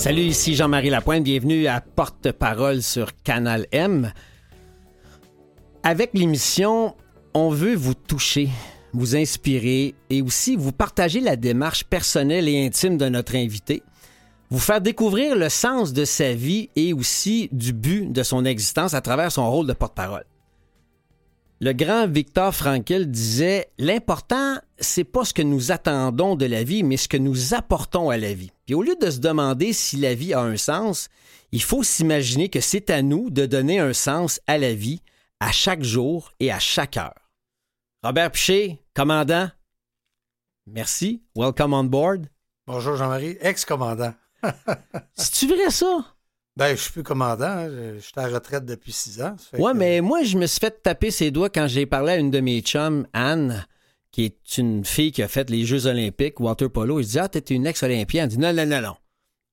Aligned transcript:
Salut, 0.00 0.22
ici 0.22 0.54
Jean-Marie 0.54 0.88
Lapointe. 0.88 1.24
Bienvenue 1.24 1.66
à 1.66 1.82
Porte-Parole 1.82 2.80
sur 2.80 3.14
Canal 3.22 3.66
M. 3.70 4.14
Avec 5.82 6.12
l'émission, 6.14 6.96
on 7.34 7.50
veut 7.50 7.74
vous 7.74 7.92
toucher, 7.92 8.48
vous 8.94 9.14
inspirer 9.14 9.94
et 10.08 10.22
aussi 10.22 10.56
vous 10.56 10.72
partager 10.72 11.20
la 11.20 11.36
démarche 11.36 11.84
personnelle 11.84 12.48
et 12.48 12.64
intime 12.64 12.96
de 12.96 13.10
notre 13.10 13.36
invité, 13.36 13.82
vous 14.48 14.58
faire 14.58 14.80
découvrir 14.80 15.36
le 15.36 15.50
sens 15.50 15.92
de 15.92 16.06
sa 16.06 16.32
vie 16.32 16.70
et 16.76 16.94
aussi 16.94 17.50
du 17.52 17.74
but 17.74 18.10
de 18.10 18.22
son 18.22 18.46
existence 18.46 18.94
à 18.94 19.02
travers 19.02 19.30
son 19.30 19.50
rôle 19.50 19.66
de 19.66 19.74
porte-parole. 19.74 20.24
Le 21.62 21.74
grand 21.74 22.08
Victor 22.08 22.54
Frankl 22.54 23.04
disait 23.04 23.70
L'important, 23.76 24.56
c'est 24.78 25.04
pas 25.04 25.26
ce 25.26 25.34
que 25.34 25.42
nous 25.42 25.72
attendons 25.72 26.34
de 26.34 26.46
la 26.46 26.64
vie, 26.64 26.82
mais 26.82 26.96
ce 26.96 27.06
que 27.06 27.18
nous 27.18 27.52
apportons 27.52 28.08
à 28.08 28.16
la 28.16 28.32
vie. 28.32 28.50
Puis 28.64 28.74
au 28.74 28.82
lieu 28.82 28.96
de 28.96 29.10
se 29.10 29.18
demander 29.18 29.74
si 29.74 29.98
la 29.98 30.14
vie 30.14 30.32
a 30.32 30.40
un 30.40 30.56
sens, 30.56 31.10
il 31.52 31.62
faut 31.62 31.82
s'imaginer 31.82 32.48
que 32.48 32.62
c'est 32.62 32.88
à 32.88 33.02
nous 33.02 33.28
de 33.28 33.44
donner 33.44 33.78
un 33.78 33.92
sens 33.92 34.40
à 34.46 34.56
la 34.56 34.72
vie 34.72 35.02
à 35.38 35.52
chaque 35.52 35.82
jour 35.82 36.32
et 36.40 36.50
à 36.50 36.58
chaque 36.58 36.96
heure. 36.96 37.28
Robert 38.02 38.30
Piché, 38.30 38.82
commandant, 38.94 39.50
merci. 40.66 41.22
Welcome 41.36 41.74
on 41.74 41.84
board. 41.84 42.26
Bonjour 42.66 42.96
Jean-Marie, 42.96 43.36
ex-commandant. 43.38 44.14
C'est-tu 45.14 45.46
vrai 45.46 45.70
ça? 45.70 46.09
Ben, 46.56 46.74
je 46.76 46.80
suis 46.82 46.92
plus 46.92 47.02
commandant. 47.02 47.44
hein. 47.46 47.68
Je 47.94 48.00
suis 48.00 48.12
à 48.16 48.28
la 48.28 48.34
retraite 48.34 48.64
depuis 48.64 48.92
six 48.92 49.22
ans. 49.22 49.36
Ouais, 49.54 49.72
que- 49.72 49.76
mais 49.76 50.00
moi, 50.00 50.22
je 50.22 50.36
me 50.36 50.46
suis 50.46 50.60
fait 50.60 50.82
taper 50.82 51.10
ses 51.10 51.30
doigts 51.30 51.48
quand 51.48 51.66
j'ai 51.68 51.86
parlé 51.86 52.12
à 52.12 52.16
une 52.16 52.30
de 52.30 52.40
mes 52.40 52.60
chums, 52.60 53.06
Anne, 53.12 53.66
qui 54.10 54.24
est 54.24 54.58
une 54.58 54.84
fille 54.84 55.12
qui 55.12 55.22
a 55.22 55.28
fait 55.28 55.48
les 55.48 55.64
Jeux 55.64 55.86
olympiques, 55.86 56.40
water 56.40 56.68
polo. 56.70 57.00
Je 57.00 57.06
dis, 57.06 57.18
ah, 57.18 57.28
t'es 57.28 57.54
une 57.54 57.66
ex-olympienne. 57.66 58.24
Elle 58.24 58.28
dit, 58.30 58.38
non, 58.38 58.52
non, 58.52 58.66
non, 58.66 58.80
non. 58.82 58.96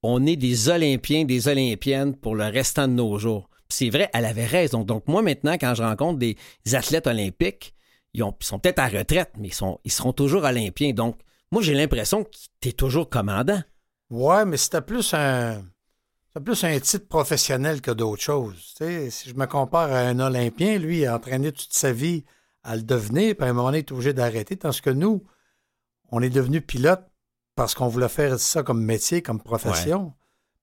On 0.04 0.26
est 0.26 0.36
des 0.36 0.70
Olympiens, 0.70 1.24
des 1.26 1.48
Olympiennes 1.48 2.16
pour 2.16 2.36
le 2.36 2.46
restant 2.46 2.88
de 2.88 2.94
nos 2.94 3.18
jours. 3.20 3.50
C'est 3.70 3.90
vrai, 3.90 4.10
elle 4.14 4.26
avait 4.26 4.46
raison. 4.46 4.84
Donc, 4.84 5.08
moi, 5.08 5.22
maintenant, 5.22 5.54
quand 5.60 5.76
je 5.76 5.84
rencontre 5.84 6.18
des 6.20 6.36
athlètes 6.74 7.08
olympiques, 7.08 7.74
ils, 8.14 8.24
ont- 8.24 8.36
ils 8.40 8.46
sont 8.46 8.60
peut-être 8.60 8.80
à 8.80 8.88
retraite, 8.88 9.32
mais 9.38 9.50
ils, 9.50 9.54
sont, 9.54 9.80
ils 9.84 9.92
seront 9.92 10.14
toujours 10.14 10.44
olympiens. 10.44 10.94
Donc, 10.94 11.18
moi, 11.52 11.62
j'ai 11.62 11.74
l'impression 11.74 12.24
que 12.24 12.30
t'es 12.60 12.72
toujours 12.72 13.10
commandant. 13.10 13.62
Ouais, 14.10 14.46
mais 14.46 14.58
c'était 14.58 14.82
plus 14.82 15.14
un. 15.14 15.64
C'était 16.38 16.52
plus 16.52 16.64
un 16.66 16.80
titre 16.80 17.08
professionnel 17.08 17.82
que 17.82 17.90
d'autres 17.90 18.22
choses. 18.22 18.76
Tu 18.78 18.86
sais, 18.86 19.10
si 19.10 19.30
je 19.30 19.34
me 19.34 19.48
compare 19.48 19.92
à 19.92 20.02
un 20.02 20.20
Olympien, 20.20 20.78
lui, 20.78 21.00
il 21.00 21.06
a 21.08 21.16
entraîné 21.16 21.52
toute 21.52 21.74
sa 21.74 21.92
vie 21.92 22.26
à 22.62 22.76
le 22.76 22.84
devenir, 22.84 23.36
puis 23.36 23.48
à 23.48 23.50
un 23.50 23.54
moment 23.54 23.70
donné, 23.70 23.80
il 23.80 23.86
est 23.86 23.92
obligé 23.92 24.14
d'arrêter. 24.14 24.56
Tandis 24.56 24.80
que 24.84 24.92
nous, 24.92 25.24
on 26.12 26.22
est 26.22 26.30
devenu 26.30 26.62
pilote 26.62 27.02
parce 27.56 27.74
qu'on 27.74 27.88
voulait 27.88 28.08
faire 28.08 28.40
ça 28.40 28.62
comme 28.62 28.84
métier, 28.84 29.24
comme 29.24 29.42
profession. 29.42 30.14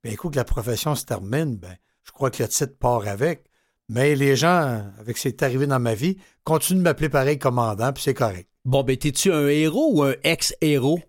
Bien, 0.04 0.12
écoute, 0.12 0.34
que 0.34 0.38
la 0.38 0.44
profession 0.44 0.94
se 0.94 1.06
termine, 1.06 1.56
ben, 1.56 1.76
je 2.04 2.12
crois 2.12 2.30
que 2.30 2.40
le 2.40 2.48
titre 2.48 2.78
part 2.78 3.08
avec. 3.08 3.50
Mais 3.88 4.14
les 4.14 4.36
gens, 4.36 4.92
avec 5.00 5.16
ce 5.16 5.22
qui 5.22 5.28
est 5.28 5.42
arrivé 5.42 5.66
dans 5.66 5.80
ma 5.80 5.94
vie, 5.94 6.18
continuent 6.44 6.78
de 6.78 6.82
m'appeler 6.84 7.08
pareil 7.08 7.40
commandant, 7.40 7.92
puis 7.92 8.04
c'est 8.04 8.14
correct. 8.14 8.48
Bon, 8.64 8.84
ben, 8.84 8.96
t'es-tu 8.96 9.32
un 9.32 9.48
héros 9.48 9.90
ou 9.92 10.04
un 10.04 10.14
ex-héros? 10.22 11.00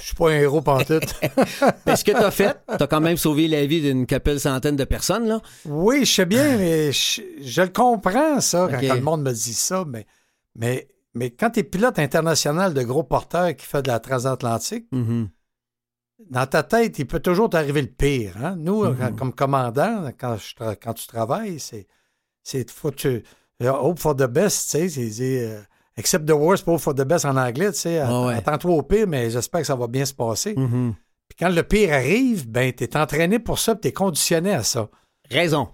Je 0.00 0.06
suis 0.06 0.14
pas 0.16 0.30
un 0.30 0.34
héros 0.40 0.60
pantoute. 0.62 1.14
Ben, 1.86 1.96
ce 1.96 2.04
que 2.04 2.12
t'as 2.12 2.30
fait, 2.30 2.56
t'as 2.66 2.86
quand 2.86 3.00
même 3.00 3.16
sauvé 3.16 3.48
la 3.48 3.64
vie 3.66 3.80
d'une 3.80 4.06
couple 4.06 4.38
centaine 4.38 4.76
de 4.76 4.84
personnes, 4.84 5.26
là? 5.26 5.40
Oui, 5.64 6.04
je 6.04 6.12
sais 6.12 6.26
bien, 6.26 6.58
mais 6.58 6.92
je, 6.92 7.22
je 7.40 7.62
le 7.62 7.68
comprends, 7.68 8.40
ça, 8.40 8.68
quand, 8.70 8.94
le 8.94 9.00
monde 9.00 9.22
me 9.22 9.32
dit 9.32 9.54
ça. 9.54 9.84
Mais, 9.86 10.06
mais, 10.56 10.88
mais 11.14 11.30
quand 11.30 11.50
tu 11.50 11.60
es 11.60 11.62
pilote 11.62 11.98
international 11.98 12.74
de 12.74 12.82
gros 12.82 13.04
porteurs 13.04 13.54
qui 13.54 13.64
fait 13.64 13.82
de 13.82 13.88
la 13.88 14.00
transatlantique, 14.00 14.86
Mhm. 14.92 15.28
dans 16.30 16.46
ta 16.46 16.62
tête, 16.62 16.98
il 16.98 17.06
peut 17.06 17.20
toujours 17.20 17.50
t'arriver 17.50 17.82
le 17.82 17.88
pire. 17.88 18.34
hein? 18.42 18.56
Nous, 18.58 18.84
Mhm. 18.84 18.96
quand- 18.98 19.16
comme 19.16 19.32
commandant, 19.34 20.10
quand, 20.18 20.36
je 20.36 20.54
tra- 20.54 20.76
quand 20.80 20.94
tu 20.94 21.06
travailles, 21.06 21.60
c'est. 21.60 21.86
c'est 22.42 22.68
faut 22.70 22.90
que 22.90 22.96
tu. 22.96 23.22
euh, 23.62 23.70
Hope 23.70 23.98
for 24.00 24.16
the 24.16 24.24
best, 24.26 24.70
tu 24.70 24.88
sais. 24.90 25.10
c'est- 25.10 25.66
Accept 25.96 26.26
the 26.26 26.32
worst, 26.32 26.66
hope 26.66 26.80
for 26.80 26.94
the 26.94 27.02
best 27.04 27.24
en 27.24 27.36
anglais, 27.36 27.72
tu 27.72 27.78
sais. 27.78 28.02
Ouais. 28.02 28.34
Attends-toi 28.34 28.72
au 28.72 28.82
pire, 28.82 29.06
mais 29.06 29.30
j'espère 29.30 29.60
que 29.60 29.66
ça 29.66 29.76
va 29.76 29.86
bien 29.86 30.04
se 30.04 30.14
passer. 30.14 30.54
Mhm. 30.56 30.94
Puis 31.28 31.36
quand 31.38 31.48
le 31.48 31.62
pire 31.62 31.92
arrive, 31.92 32.48
ben, 32.48 32.72
tu 32.72 32.84
es 32.84 32.96
entraîné 32.96 33.38
pour 33.38 33.58
ça, 33.58 33.74
tu 33.76 33.88
es 33.88 33.92
conditionné 33.92 34.52
à 34.52 34.62
ça. 34.62 34.88
Raison. 35.30 35.68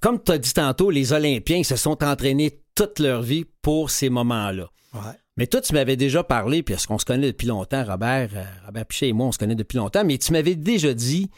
Comme 0.00 0.22
tu 0.22 0.32
as 0.32 0.38
dit 0.38 0.52
tantôt, 0.52 0.90
les 0.90 1.12
Olympiens 1.12 1.58
ils 1.58 1.64
se 1.64 1.76
sont 1.76 2.02
entraînés 2.02 2.62
toute 2.74 2.98
leur 2.98 3.22
vie 3.22 3.44
pour 3.62 3.90
ces 3.90 4.08
moments-là. 4.10 4.68
Ouais. 4.94 5.12
Mais 5.36 5.46
toi, 5.46 5.60
tu 5.60 5.72
m'avais 5.72 5.96
déjà 5.96 6.22
parlé, 6.22 6.62
puis 6.62 6.74
est-ce 6.74 6.86
qu'on 6.86 6.98
se 6.98 7.04
connaît 7.04 7.28
depuis 7.28 7.46
longtemps, 7.46 7.84
Robert, 7.84 8.30
euh, 8.34 8.44
Robert 8.66 8.86
Pichet 8.86 9.08
et 9.08 9.12
moi, 9.12 9.28
on 9.28 9.32
se 9.32 9.38
connaît 9.38 9.54
depuis 9.54 9.78
longtemps, 9.78 10.04
mais 10.04 10.18
tu 10.18 10.32
m'avais 10.32 10.54
déjà 10.54 10.92
dit 10.92 11.30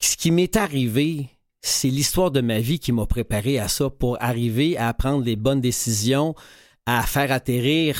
que 0.00 0.06
ce 0.06 0.16
qui 0.16 0.30
m'est 0.30 0.56
arrivé, 0.56 1.28
c'est 1.60 1.88
l'histoire 1.88 2.30
de 2.30 2.40
ma 2.40 2.58
vie 2.60 2.78
qui 2.78 2.90
m'a 2.92 3.06
préparé 3.06 3.58
à 3.58 3.68
ça 3.68 3.90
pour 3.90 4.16
arriver 4.20 4.76
à 4.76 4.92
prendre 4.94 5.24
les 5.24 5.36
bonnes 5.36 5.60
décisions, 5.60 6.34
à 6.90 7.02
faire 7.02 7.30
atterrir 7.32 7.98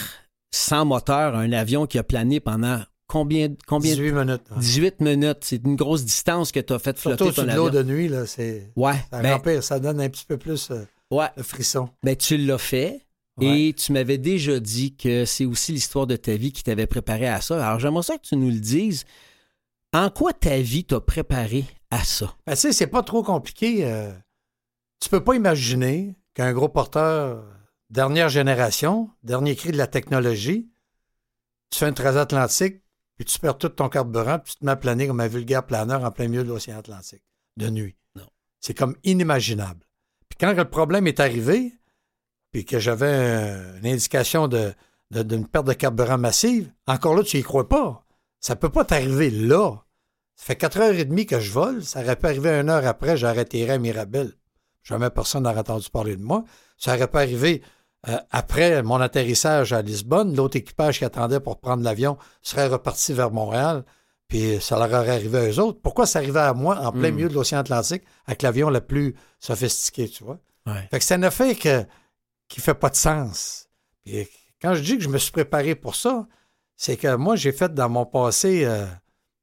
sans 0.51 0.85
moteur 0.87 1.37
un 1.37 1.53
avion 1.53 1.87
qui 1.87 1.99
a 1.99 2.03
plané 2.03 2.41
pendant 2.41 2.81
combien, 3.07 3.49
combien 3.67 3.93
18 3.95 4.13
minutes. 4.13 4.43
ouais. 4.51 4.59
18 4.61 5.01
minutes. 5.01 5.39
C'est 5.43 5.63
une 5.65 5.77
grosse 5.77 6.05
distance 6.05 6.53
que 6.53 6.61
tu 6.61 6.73
as 6.73 6.79
fait 6.79 6.99
flotter 6.99 7.25
Surtout 7.25 7.31
ton 7.31 7.35
sur 7.35 7.45
de 7.45 7.51
avion. 7.51 7.65
l'eau 7.65 7.71
de 7.71 7.83
nuit, 7.83 8.09
là, 8.09 8.27
c'est. 8.27 8.73
Ouais, 8.77 8.95
Ça 9.11 9.21
ben, 9.21 9.35
rempire, 9.35 9.63
ça 9.63 9.79
donne 9.79 10.01
un 10.01 10.09
petit 10.09 10.25
peu 10.25 10.39
plus 10.39 10.71
euh, 10.71 10.85
ouais. 11.11 11.27
de 11.37 11.43
frisson. 11.43 11.91
Ben, 12.03 12.17
tu 12.17 12.37
l'as 12.39 12.59
fait. 12.59 13.03
Et 13.41 13.73
tu 13.77 13.93
m'avais 13.93 14.19
déjà 14.19 14.59
dit 14.59 14.97
que 14.97 15.25
c'est 15.25 15.45
aussi 15.45 15.71
l'histoire 15.71 16.09
de 16.09 16.17
ta 16.17 16.35
vie 16.35 16.51
qui 16.51 16.65
t'avait 16.65 16.89
préparé 16.89 17.29
à 17.29 17.41
ça. 17.41 17.65
Alors, 17.65 17.79
j'aimerais 17.79 18.03
ça 18.03 18.17
que 18.19 18.23
tu 18.27 18.35
nous 18.37 18.49
le 18.51 18.59
dises. 18.59 19.05
En 19.93 20.11
quoi 20.11 20.33
ta 20.33 20.59
vie 20.59 20.85
t'a 20.85 20.99
préparé 21.01 21.65
à 21.93 22.03
ça? 22.03 22.35
Ben, 22.49 22.55
tu 22.55 22.61
sais, 22.63 22.73
c'est 22.73 22.89
pas 22.89 23.05
trop 23.05 23.23
compliqué. 23.23 23.85
euh, 23.85 24.11
tu 25.01 25.09
peux 25.09 25.23
pas 25.23 25.35
imaginer 25.37 26.17
qu'un 26.35 26.53
gros 26.53 26.69
porteur 26.69 27.45
dernière 27.91 28.29
génération, 28.29 29.11
dernier 29.23 29.57
cri 29.57 29.73
de 29.73 29.77
la 29.77 29.87
technologie, 29.87 30.69
tu 31.71 31.79
fais 31.79 31.89
une 31.89 31.95
transatlantique, 31.95 32.83
puis 33.17 33.25
tu 33.25 33.39
perds 33.39 33.59
tout 33.59 33.69
ton 33.69 33.89
carburant, 33.89 34.39
puis 34.39 34.53
tu 34.53 34.59
te 34.61 34.65
mets 34.65 34.73
à 34.73 34.77
planer 34.77 35.07
comme 35.07 35.21
un 35.21 35.29
vulgaire 35.29 35.67
planeur 35.67 36.05
en 36.05 36.11
plein 36.11 36.29
milieu 36.29 36.45
de 36.45 36.49
l'océan 36.49 36.79
Atlantique, 36.79 37.23
de 37.57 37.69
nuit. 37.69 37.97
Non. 38.15 38.27
C'est 38.61 38.75
comme 38.75 38.97
inimaginable. 39.05 39.81
Puis 40.29 40.39
quand 40.41 40.53
le 40.53 40.65
problème 40.69 41.07
est 41.07 41.21
arrivé, 41.21 41.73
puis 42.53 42.65
que 42.65 42.79
j'avais 42.79 43.77
une 43.83 43.87
indication 43.87 44.49
de, 44.49 44.73
de- 45.11 45.23
d'une 45.23 45.47
perte 45.47 45.67
de 45.67 45.73
carburant 45.73 46.17
massive, 46.19 46.73
encore 46.87 47.15
là, 47.17 47.23
tu 47.23 47.39
y 47.39 47.43
crois 47.43 47.69
pas. 47.69 48.05
Ça 48.41 48.57
peut 48.57 48.71
pas 48.71 48.85
t'arriver 48.85 49.31
là. 49.31 49.83
Ça 50.37 50.45
fait 50.47 50.61
4h30 50.63 51.27
que 51.27 51.41
je 51.41 51.53
vole. 51.53 51.85
Ça 51.85 52.01
aurait 52.01 52.15
pu 52.17 52.27
arriver 52.27 52.51
une 52.51 52.71
heure 52.71 52.87
après, 52.87 53.23
atterri 53.25 53.71
à 53.73 53.79
Mirabel. 53.79 54.33
Jamais 54.85 55.11
personne 55.11 55.43
n'aurait 55.43 55.59
entendu 55.59 55.91
parler 55.91 56.17
de 56.17 56.23
moi. 56.23 56.45
Ça 56.79 56.95
aurait 56.95 57.09
pu 57.11 57.17
arriver 57.19 57.63
euh, 58.09 58.19
après 58.31 58.83
mon 58.83 59.01
atterrissage 59.01 59.73
à 59.73 59.83
Lisbonne. 59.83 60.35
L'autre 60.35 60.57
équipage 60.57 60.99
qui 60.99 61.05
attendait 61.05 61.41
pour 61.41 61.59
prendre 61.61 61.83
l'avion 61.83 62.17
serait 62.43 62.67
reparti 62.69 63.13
vers 63.13 63.31
Montréal. 63.31 63.85
Puis 64.29 64.61
ça 64.61 64.77
leur 64.77 64.89
aurait 65.01 65.11
arrivé 65.15 65.39
à 65.39 65.49
eux 65.49 65.59
autres. 65.59 65.81
Pourquoi 65.81 66.07
ça 66.07 66.19
arrivait 66.19 66.41
à 66.41 66.53
moi 66.53 66.79
en 66.81 66.93
plein 66.93 67.11
Mm. 67.11 67.15
milieu 67.15 67.29
de 67.29 67.35
l'océan 67.35 67.61
Atlantique 67.61 68.03
avec 68.27 68.43
l'avion 68.43 68.69
le 68.71 68.81
plus 68.81 69.15
sophistiqué, 69.39 70.09
tu 70.09 70.23
vois? 70.25 70.39
Ouais. 70.67 70.87
Fait 70.91 70.99
que 70.99 71.05
c'est 71.05 71.15
un 71.15 71.23
affaire 71.23 71.59
que, 71.59 71.85
qui 72.49 72.61
fait 72.61 72.75
pas 72.75 72.91
de 72.91 72.97
sens. 72.97 73.69
Puis 74.05 74.29
quand 74.61 74.75
je 74.75 74.83
dis 74.83 74.99
que 74.99 75.05
je 75.05 75.09
me 75.09 75.19
suis 75.19 75.33
préparé 75.33 75.75
pour 75.75 75.95
ça, 75.95 76.27
c'est 76.77 76.97
que 76.97 77.17
moi, 77.17 77.37
j'ai 77.37 77.53
fait 77.53 77.73
dans 77.73 77.89
mon 77.89 78.05
passé, 78.07 78.65
euh, 78.65 78.87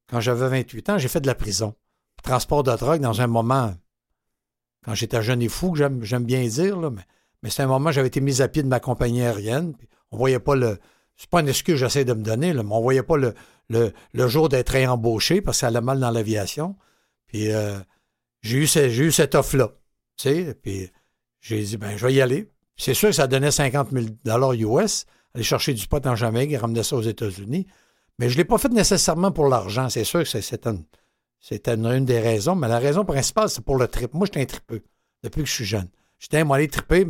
quand 0.08 0.20
j'avais 0.20 0.48
28 0.48 0.90
ans, 0.90 0.98
j'ai 0.98 1.08
fait 1.08 1.20
de 1.20 1.26
la 1.26 1.34
prison. 1.34 1.74
Transport 2.22 2.62
de 2.62 2.74
drogue 2.76 3.00
dans 3.00 3.20
un 3.20 3.26
moment, 3.26 3.74
quand 4.84 4.94
j'étais 4.94 5.22
jeune 5.22 5.42
et 5.42 5.48
fou, 5.48 5.74
j'aime 5.74 6.24
bien 6.24 6.46
dire, 6.46 6.78
là, 6.78 6.90
mais, 6.90 7.02
mais 7.46 7.50
c'est 7.50 7.62
un 7.62 7.68
moment 7.68 7.92
j'avais 7.92 8.08
été 8.08 8.20
mis 8.20 8.42
à 8.42 8.48
pied 8.48 8.64
de 8.64 8.66
ma 8.66 8.80
compagnie 8.80 9.22
aérienne. 9.22 9.72
On 10.10 10.16
voyait 10.16 10.40
pas 10.40 10.56
le. 10.56 10.78
C'est 11.16 11.30
pas 11.30 11.42
une 11.42 11.48
excuse 11.48 11.74
que 11.74 11.78
j'essaie 11.78 12.04
de 12.04 12.12
me 12.12 12.24
donner, 12.24 12.52
mais 12.52 12.60
on 12.68 12.80
voyait 12.80 13.04
pas 13.04 13.16
le, 13.16 13.34
le, 13.68 13.92
le 14.14 14.26
jour 14.26 14.48
d'être 14.48 14.70
réembauché 14.70 15.40
parce 15.40 15.58
que 15.58 15.60
ça 15.60 15.68
allait 15.68 15.80
mal 15.80 16.00
dans 16.00 16.10
l'aviation. 16.10 16.74
Puis 17.28 17.52
euh, 17.52 17.78
j'ai 18.42 18.58
eu, 18.58 19.06
eu 19.06 19.12
cette 19.12 19.36
offre-là. 19.36 19.70
Tu 20.16 20.28
sais, 20.28 20.54
puis 20.60 20.90
j'ai 21.40 21.62
dit, 21.62 21.76
ben, 21.76 21.96
je 21.96 22.04
vais 22.04 22.14
y 22.14 22.20
aller. 22.20 22.50
C'est 22.76 22.94
sûr 22.94 23.10
que 23.10 23.14
ça 23.14 23.28
donnait 23.28 23.52
50 23.52 23.90
000 23.92 24.80
US, 24.82 25.06
aller 25.32 25.44
chercher 25.44 25.72
du 25.72 25.86
pot 25.86 26.04
en 26.04 26.16
Jamaïque 26.16 26.50
et 26.50 26.56
ramener 26.58 26.82
ça 26.82 26.96
aux 26.96 27.02
États-Unis. 27.02 27.68
Mais 28.18 28.28
je 28.28 28.34
ne 28.34 28.38
l'ai 28.38 28.44
pas 28.44 28.58
fait 28.58 28.70
nécessairement 28.72 29.30
pour 29.30 29.46
l'argent. 29.48 29.88
C'est 29.88 30.02
sûr 30.02 30.24
que 30.24 30.28
c'est- 30.28 30.42
c'était 30.42 30.70
une, 30.70 30.84
c'était 31.38 31.74
une, 31.74 31.86
une 31.86 32.04
des 32.06 32.18
raisons, 32.18 32.56
mais 32.56 32.66
la 32.66 32.80
raison 32.80 33.04
principale, 33.04 33.48
c'est 33.50 33.64
pour 33.64 33.76
le 33.78 33.86
trip. 33.86 34.12
Moi, 34.14 34.26
j'étais 34.26 34.40
un 34.42 34.46
tripeux 34.46 34.82
depuis 35.22 35.42
que 35.44 35.48
je 35.48 35.54
suis 35.54 35.64
jeune. 35.64 35.88
J'étais 36.18 36.38
un 36.40 36.50
aller 36.50 36.66
triper, 36.68 37.06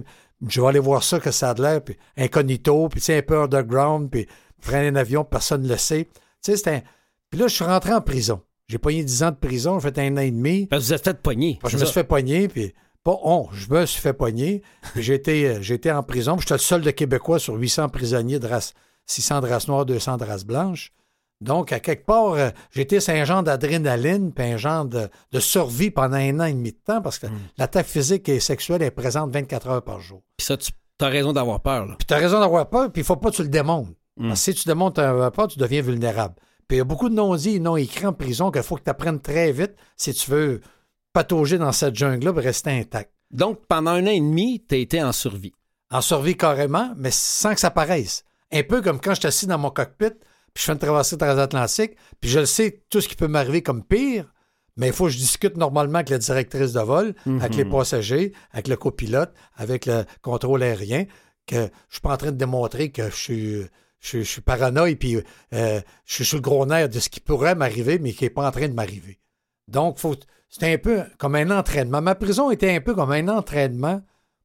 je 0.47 0.61
vais 0.61 0.67
aller 0.67 0.79
voir 0.79 1.03
ça, 1.03 1.21
que 1.21 1.31
ça 1.31 1.50
a 1.50 1.55
de 1.55 1.62
l'air, 1.62 1.83
puis 1.83 1.97
incognito, 2.17 2.88
puis 2.88 3.00
tu 3.00 3.06
sais, 3.06 3.19
un 3.19 3.23
peu 3.23 3.41
underground, 3.41 4.11
puis 4.11 4.27
prendre 4.61 4.87
un 4.87 4.97
avion, 4.97 5.25
personne 5.25 5.62
ne 5.62 5.69
le 5.69 5.77
sait. 5.77 6.09
Tu 6.43 6.56
sais, 6.56 6.71
un... 6.71 6.83
Puis 7.31 7.41
là, 7.41 7.49
je 7.49 7.55
suis 7.55 7.65
rentré 7.65 7.93
en 7.93 8.00
prison. 8.00 8.43
J'ai 8.69 8.79
pogné 8.79 9.05
10 9.05 9.23
ans 9.23 9.31
de 9.31 9.37
prison, 9.37 9.79
j'ai 9.79 9.91
fait 9.91 9.99
un 10.00 10.17
an 10.17 10.21
et 10.21 10.31
demi. 10.31 10.67
Parce 10.67 10.83
que 10.83 10.87
vous 10.88 10.93
êtes 10.94 11.05
fait 11.05 11.23
pogner. 11.23 11.59
Je 11.67 11.77
me 11.77 11.85
suis 11.85 11.94
fait 11.94 12.05
pogner, 12.05 12.49
puis 12.49 12.75
pas 13.05 13.19
on, 13.23 13.49
je 13.53 13.73
me 13.73 13.87
suis 13.87 14.00
fait 14.00 14.12
pogner. 14.12 14.62
Puis 14.93 15.03
j'ai 15.03 15.15
été, 15.15 15.47
euh, 15.47 15.59
j'ai 15.62 15.75
été 15.75 15.93
en 15.93 16.03
prison. 16.03 16.37
J'étais 16.39 16.55
le 16.55 16.59
seul 16.59 16.81
de 16.81 16.91
Québécois 16.91 17.39
sur 17.39 17.55
800 17.55 17.89
prisonniers 17.91 18.41
de 18.41 18.49
race, 18.49 18.75
600 19.06 19.43
de 19.43 19.47
race 19.47 19.69
noire, 19.69 19.87
200 19.87 20.17
de 20.17 20.25
race 20.25 20.44
blanche. 20.44 20.93
Donc, 21.41 21.71
à 21.73 21.81
quelque 21.81 22.06
part, 22.06 22.33
euh, 22.33 22.50
j'étais 22.71 22.99
un 23.11 23.25
genre 23.25 23.43
d'adrénaline, 23.43 24.33
puis 24.33 24.44
un 24.44 24.56
genre 24.56 24.87
de, 24.87 25.09
de, 25.33 25.41
survie 25.41 25.91
pendant 25.91 26.17
un 26.17 26.41
an 26.41 26.44
et 26.44 26.53
demi 26.53 26.73
de 26.73 26.79
temps, 26.83 27.03
parce 27.03 27.19
que 27.19 27.27
Mm. 27.27 27.38
l'attaque 27.59 27.87
physique 27.87 28.29
et 28.29 28.41
sexuelle 28.41 28.83
est 28.83 28.91
présente 28.91 29.31
24 29.33 29.69
heures 29.69 29.83
par 29.83 30.00
jour. 30.00 30.23
Puis 30.37 30.47
ça, 30.47 30.56
tu 30.56 30.73
as 31.00 31.09
raison 31.09 31.33
d'avoir 31.33 31.61
peur. 31.61 31.85
Là. 31.87 31.94
Puis 31.99 32.06
tu 32.06 32.15
as 32.15 32.19
raison 32.19 32.41
d'avoir 32.41 32.69
peur, 32.71 32.91
puis 32.91 33.03
il 33.03 33.05
faut 33.05 33.17
pas 33.17 33.31
que 33.31 33.37
tu 33.37 33.43
le 33.43 33.49
démontres. 33.49 33.91
Mm. 34.17 34.29
Parce 34.29 34.44
que 34.47 34.53
si 34.53 34.62
tu 34.62 34.67
démontres 34.69 35.00
un 35.00 35.31
peur, 35.31 35.49
tu 35.49 35.59
deviens 35.59 35.83
vulnérable. 35.83 36.35
Puis 36.69 36.77
il 36.77 36.79
y 36.79 36.81
a 36.81 36.85
beaucoup 36.85 37.09
de 37.11 37.15
non-dits 37.15 37.56
et 37.56 37.61
non-écrits 37.61 38.06
en 38.06 38.12
prison 38.12 38.50
qu'il 38.50 38.62
faut 38.62 38.77
que 38.77 38.82
tu 38.85 38.91
apprennes 38.91 39.21
très 39.21 39.53
vite 39.53 39.75
si 39.97 40.15
tu 40.15 40.31
veux 40.31 40.61
patauger 41.12 41.59
dans 41.59 41.73
cette 41.73 41.94
jungle-là 41.94 42.32
et 42.37 42.44
rester 42.44 42.71
intact. 42.71 43.12
Donc, 43.31 43.61
pendant 43.69 43.93
un 43.93 44.05
an 44.05 44.11
et 44.11 44.21
demi, 44.21 44.65
tu 44.69 44.75
as 44.75 44.79
été 44.79 45.03
en 45.03 45.12
survie. 45.12 45.53
En 45.91 46.00
survie 46.00 46.37
carrément, 46.37 46.93
mais 46.97 47.11
sans 47.12 47.55
que 47.55 47.61
ça 47.61 47.71
paraisse. 47.71 48.25
Un 48.53 48.62
peu 48.62 48.81
comme 48.82 49.00
quand 49.00 49.15
je 49.15 49.21
suis 49.21 49.29
assis 49.29 49.47
dans 49.47 49.59
mon 49.59 49.71
cockpit, 49.71 50.12
puis 50.56 50.62
je 50.62 50.67
fais 50.67 50.73
une 50.73 50.79
traversée 50.79 51.19
transatlantique, 51.19 51.97
puis 52.19 52.31
je 52.31 52.38
le 52.38 52.47
sais, 52.47 52.82
tout 52.88 53.03
ce 53.03 53.08
qui 53.08 53.14
peut 53.14 53.29
m'arriver 53.29 53.62
comme 53.62 53.85
pire, 53.85 54.32
mais 54.79 54.87
il 54.87 54.93
faut 54.94 55.05
que 55.05 55.11
je 55.11 55.19
discute 55.19 55.58
normalement 55.58 55.97
avec 55.97 56.08
la 56.08 56.17
directrice 56.19 56.73
de 56.73 56.81
vol, 56.81 57.14
avec 57.43 57.55
les 57.56 57.64
passagers, 57.67 58.32
avec 58.53 58.69
le 58.69 58.76
copilote, 58.76 59.35
avec 59.56 59.85
le 59.85 60.05
contrôle 60.23 60.62
aérien, 60.62 61.05
que 61.47 61.69
je 61.88 61.94
suis 61.94 62.00
pas 62.00 62.14
en 62.14 62.17
train 62.17 62.32
de 62.32 62.38
démontrer 62.38 62.91
que 62.91 63.11
je 63.11 63.14
suis, 63.14 63.53
je, 64.00 64.08
suis- 64.08 64.25
je 64.25 64.31
suis 64.31 64.41
paranoïe, 64.41 64.97
puis 64.97 65.17
euh, 65.53 65.81
je 66.06 66.14
suis 66.14 66.25
sur 66.25 66.37
le 66.38 66.43
gros 66.43 66.64
nerf 66.64 66.88
de 66.88 67.00
ce 67.00 67.11
qui 67.11 67.20
pourrait 67.20 67.55
m'arriver, 67.55 67.99
mais 67.99 68.12
qui 68.14 68.25
n'est 68.25 68.31
pas 68.31 68.47
en 68.49 68.50
train 68.50 68.69
de 68.69 68.73
m'arriver. 68.75 69.20
Donc, 69.69 69.99
faut, 69.99 70.14
c'était 70.49 70.73
un 70.73 70.79
peu 70.79 71.03
comme 71.19 71.35
un 71.35 71.50
entraînement. 71.50 72.00
Ma 72.00 72.14
prison 72.14 72.50
était 72.50 72.75
un 72.75 72.81
peu 72.81 72.94
comme 72.94 73.12
un 73.12 73.29
entraînement 73.29 74.00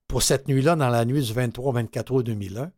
pour 0.10 0.24
cette 0.24 0.50
nuit-là, 0.50 0.75
dans 0.75 0.90
la 0.90 1.06
nuit 1.06 1.22
du 1.24 1.31
23-24 1.34 2.12
août 2.12 2.24
2001, 2.25 2.72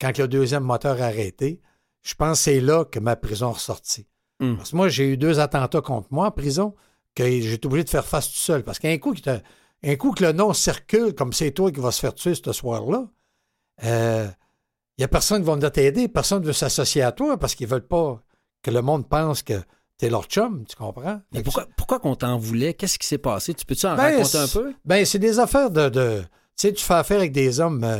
quand 0.00 0.16
le 0.18 0.28
deuxième 0.28 0.62
moteur 0.62 1.00
a 1.02 1.06
arrêté. 1.06 1.60
Je 2.08 2.14
pense 2.14 2.38
que 2.38 2.44
c'est 2.44 2.60
là 2.60 2.84
que 2.86 2.98
ma 2.98 3.16
prison 3.16 3.50
est 3.50 3.54
ressortie. 3.54 4.06
Mm. 4.40 4.56
Parce 4.56 4.70
que 4.70 4.76
moi, 4.76 4.88
j'ai 4.88 5.04
eu 5.12 5.16
deux 5.18 5.40
attentats 5.40 5.82
contre 5.82 6.08
moi 6.10 6.26
en 6.26 6.30
prison 6.30 6.74
que 7.14 7.24
j'ai 7.24 7.52
été 7.52 7.66
obligé 7.66 7.84
de 7.84 7.90
faire 7.90 8.06
face 8.06 8.28
tout 8.28 8.38
seul. 8.38 8.64
Parce 8.64 8.78
qu'un 8.78 8.96
coup, 8.96 9.12
que 9.12 9.40
un 9.84 9.96
coup 9.96 10.12
que 10.12 10.24
le 10.24 10.32
nom 10.32 10.54
circule 10.54 11.14
comme 11.14 11.32
c'est 11.34 11.50
toi 11.50 11.70
qui 11.70 11.80
vas 11.80 11.90
se 11.90 12.00
faire 12.00 12.14
tuer 12.14 12.34
ce 12.34 12.52
soir-là, 12.52 13.06
il 13.82 14.34
n'y 14.98 15.04
a 15.04 15.08
personne 15.08 15.42
qui 15.42 15.46
va 15.46 15.54
venir 15.54 15.70
t'aider, 15.70 16.08
personne 16.08 16.40
ne 16.40 16.46
veut 16.46 16.52
s'associer 16.52 17.02
à 17.02 17.12
toi 17.12 17.36
parce 17.36 17.54
qu'ils 17.54 17.66
veulent 17.68 17.86
pas 17.86 18.22
que 18.62 18.70
le 18.70 18.80
monde 18.80 19.06
pense 19.08 19.42
que 19.42 19.60
t'es 19.98 20.08
leur 20.08 20.24
chum, 20.24 20.64
tu 20.66 20.76
comprends? 20.76 21.20
Mais 21.32 21.42
pourquoi, 21.42 21.66
pourquoi 21.76 21.98
qu'on 22.00 22.16
t'en 22.16 22.38
voulait? 22.38 22.72
Qu'est-ce 22.72 22.98
qui 22.98 23.06
s'est 23.06 23.18
passé? 23.18 23.52
Tu 23.52 23.66
peux-tu 23.66 23.86
en 23.86 23.96
Ben, 23.96 24.16
raconter 24.16 24.38
un 24.38 24.48
peu? 24.48 24.74
Ben, 24.84 25.04
c'est 25.04 25.18
des 25.18 25.38
affaires 25.38 25.70
de. 25.70 25.88
de- 25.88 26.22
tu 26.22 26.68
sais, 26.68 26.72
tu 26.72 26.82
fais 26.84 26.94
affaire 26.94 27.18
avec 27.18 27.32
des 27.32 27.60
hommes 27.60 27.84
euh, 27.84 27.98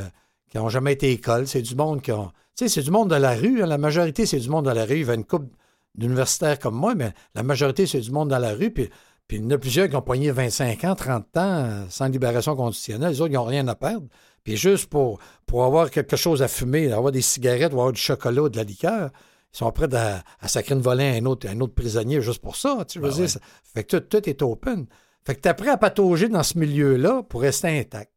qui 0.50 0.56
n'ont 0.56 0.68
jamais 0.68 0.94
été 0.94 1.08
à 1.08 1.10
école. 1.10 1.46
C'est 1.46 1.62
du 1.62 1.74
monde 1.74 2.00
qui 2.00 2.10
ont. 2.12 2.32
Sais, 2.58 2.68
c'est 2.68 2.82
du 2.82 2.90
monde 2.90 3.08
de 3.10 3.14
la 3.14 3.34
rue. 3.36 3.62
hein. 3.62 3.66
La 3.66 3.78
majorité, 3.78 4.26
c'est 4.26 4.38
du 4.40 4.48
monde 4.50 4.64
de 4.66 4.70
la 4.72 4.84
rue. 4.84 5.00
Il 5.00 5.06
y 5.06 5.10
a 5.10 5.14
une 5.14 5.24
couple 5.24 5.46
d'universitaires 5.94 6.58
comme 6.58 6.74
moi, 6.74 6.94
mais 6.94 7.12
la 7.34 7.42
majorité, 7.44 7.86
c'est 7.86 8.00
du 8.00 8.10
monde 8.10 8.28
dans 8.30 8.38
la 8.38 8.52
rue. 8.52 8.72
Puis, 8.72 8.88
puis 9.28 9.36
il 9.36 9.44
y 9.44 9.46
en 9.46 9.50
a 9.50 9.58
plusieurs 9.58 9.88
qui 9.88 9.94
ont 9.96 10.02
poigné 10.02 10.30
25 10.32 10.82
ans, 10.84 10.94
30 10.96 11.36
ans 11.36 11.86
sans 11.88 12.08
libération 12.08 12.56
conditionnelle. 12.56 13.10
Les 13.10 13.20
autres, 13.20 13.30
ils 13.30 13.34
n'ont 13.36 13.44
rien 13.44 13.68
à 13.68 13.74
perdre. 13.76 14.08
Puis 14.42 14.56
juste 14.56 14.86
pour, 14.86 15.18
pour 15.46 15.64
avoir 15.64 15.90
quelque 15.90 16.16
chose 16.16 16.42
à 16.42 16.48
fumer, 16.48 16.90
avoir 16.92 17.12
des 17.12 17.20
cigarettes 17.22 17.72
ou 17.72 17.76
avoir 17.78 17.92
du 17.92 18.00
chocolat 18.00 18.42
ou 18.42 18.48
de 18.48 18.56
la 18.56 18.64
liqueur, 18.64 19.10
ils 19.54 19.58
sont 19.58 19.70
prêts 19.70 19.94
à, 19.94 20.22
à 20.40 20.48
sacrer 20.48 20.74
une 20.74 20.80
volée 20.80 21.04
à 21.10 21.12
un 21.14 21.24
autre, 21.26 21.46
un 21.48 21.60
autre 21.60 21.74
prisonnier 21.74 22.20
juste 22.22 22.40
pour 22.42 22.56
ça. 22.56 22.84
Tu 22.88 22.98
veux 22.98 23.08
Ben 23.10 23.14
dire, 23.14 23.30
ça- 23.30 23.40
fait 23.74 23.84
que 23.84 23.98
tout, 23.98 24.18
tout 24.20 24.28
est 24.28 24.42
open. 24.42 24.86
Fait 25.24 25.34
que 25.36 25.40
tu 25.42 25.48
es 25.48 25.54
prêt 25.54 25.68
à 25.70 25.76
patauger 25.76 26.28
dans 26.28 26.42
ce 26.42 26.58
milieu-là 26.58 27.22
pour 27.22 27.42
rester 27.42 27.78
intact. 27.78 28.10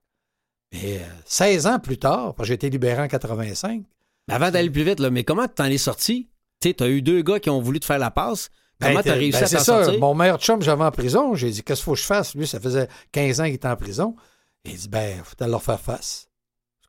Mais 0.74 0.98
euh, 0.98 1.06
16 1.26 1.68
ans 1.68 1.80
plus 1.80 1.98
tard, 1.98 2.34
j'ai 2.44 2.54
été 2.56 2.70
libéré 2.70 3.02
en 3.04 3.08
85, 3.08 3.82
Mais 3.82 3.86
avant 4.32 4.52
d'aller 4.52 4.70
plus 4.70 4.84
vite, 4.84 5.00
là, 5.00 5.10
mais 5.10 5.24
comment 5.24 5.48
tu 5.48 5.56
t'en 5.56 5.66
es 5.66 5.78
sorti? 5.78 6.30
Tu 6.60 6.70
sais, 6.70 6.74
t'as 6.76 6.88
eu 6.88 7.02
deux 7.02 7.22
gars 7.22 7.40
qui 7.40 7.50
ont 7.50 7.62
voulu 7.62 7.80
te 7.80 7.86
faire 7.86 8.00
la 8.00 8.12
passe. 8.12 8.50
Comment 8.80 8.96
Ben, 8.96 9.04
t'as 9.04 9.14
réussi 9.14 9.38
ben, 9.40 9.44
à 9.44 9.48
c'est 9.48 9.58
t'en 9.58 9.64
ça. 9.64 9.84
sortir? 9.84 10.00
Mon 10.00 10.14
meilleur 10.16 10.40
chum, 10.40 10.62
j'avais 10.62 10.84
en 10.84 10.92
prison. 10.92 11.36
J'ai 11.36 11.52
dit, 11.52 11.64
qu'est-ce 11.64 11.82
qu'il 11.82 11.86
faut 11.86 11.94
que 11.94 12.00
je 12.00 12.06
fasse? 12.06 12.34
Lui, 12.36 12.48
ça 12.48 12.60
faisait 12.60 12.88
15 13.12 13.42
ans 13.42 13.46
qu'il 13.46 13.54
était 13.54 13.68
en 13.68 13.76
prison. 13.76 14.16
Il 14.66 14.76
dit, 14.76 14.90
ben, 14.90 15.24
faut 15.24 15.36
aller 15.40 15.52
leur 15.52 15.62
faire 15.64 15.80
face. 15.80 16.28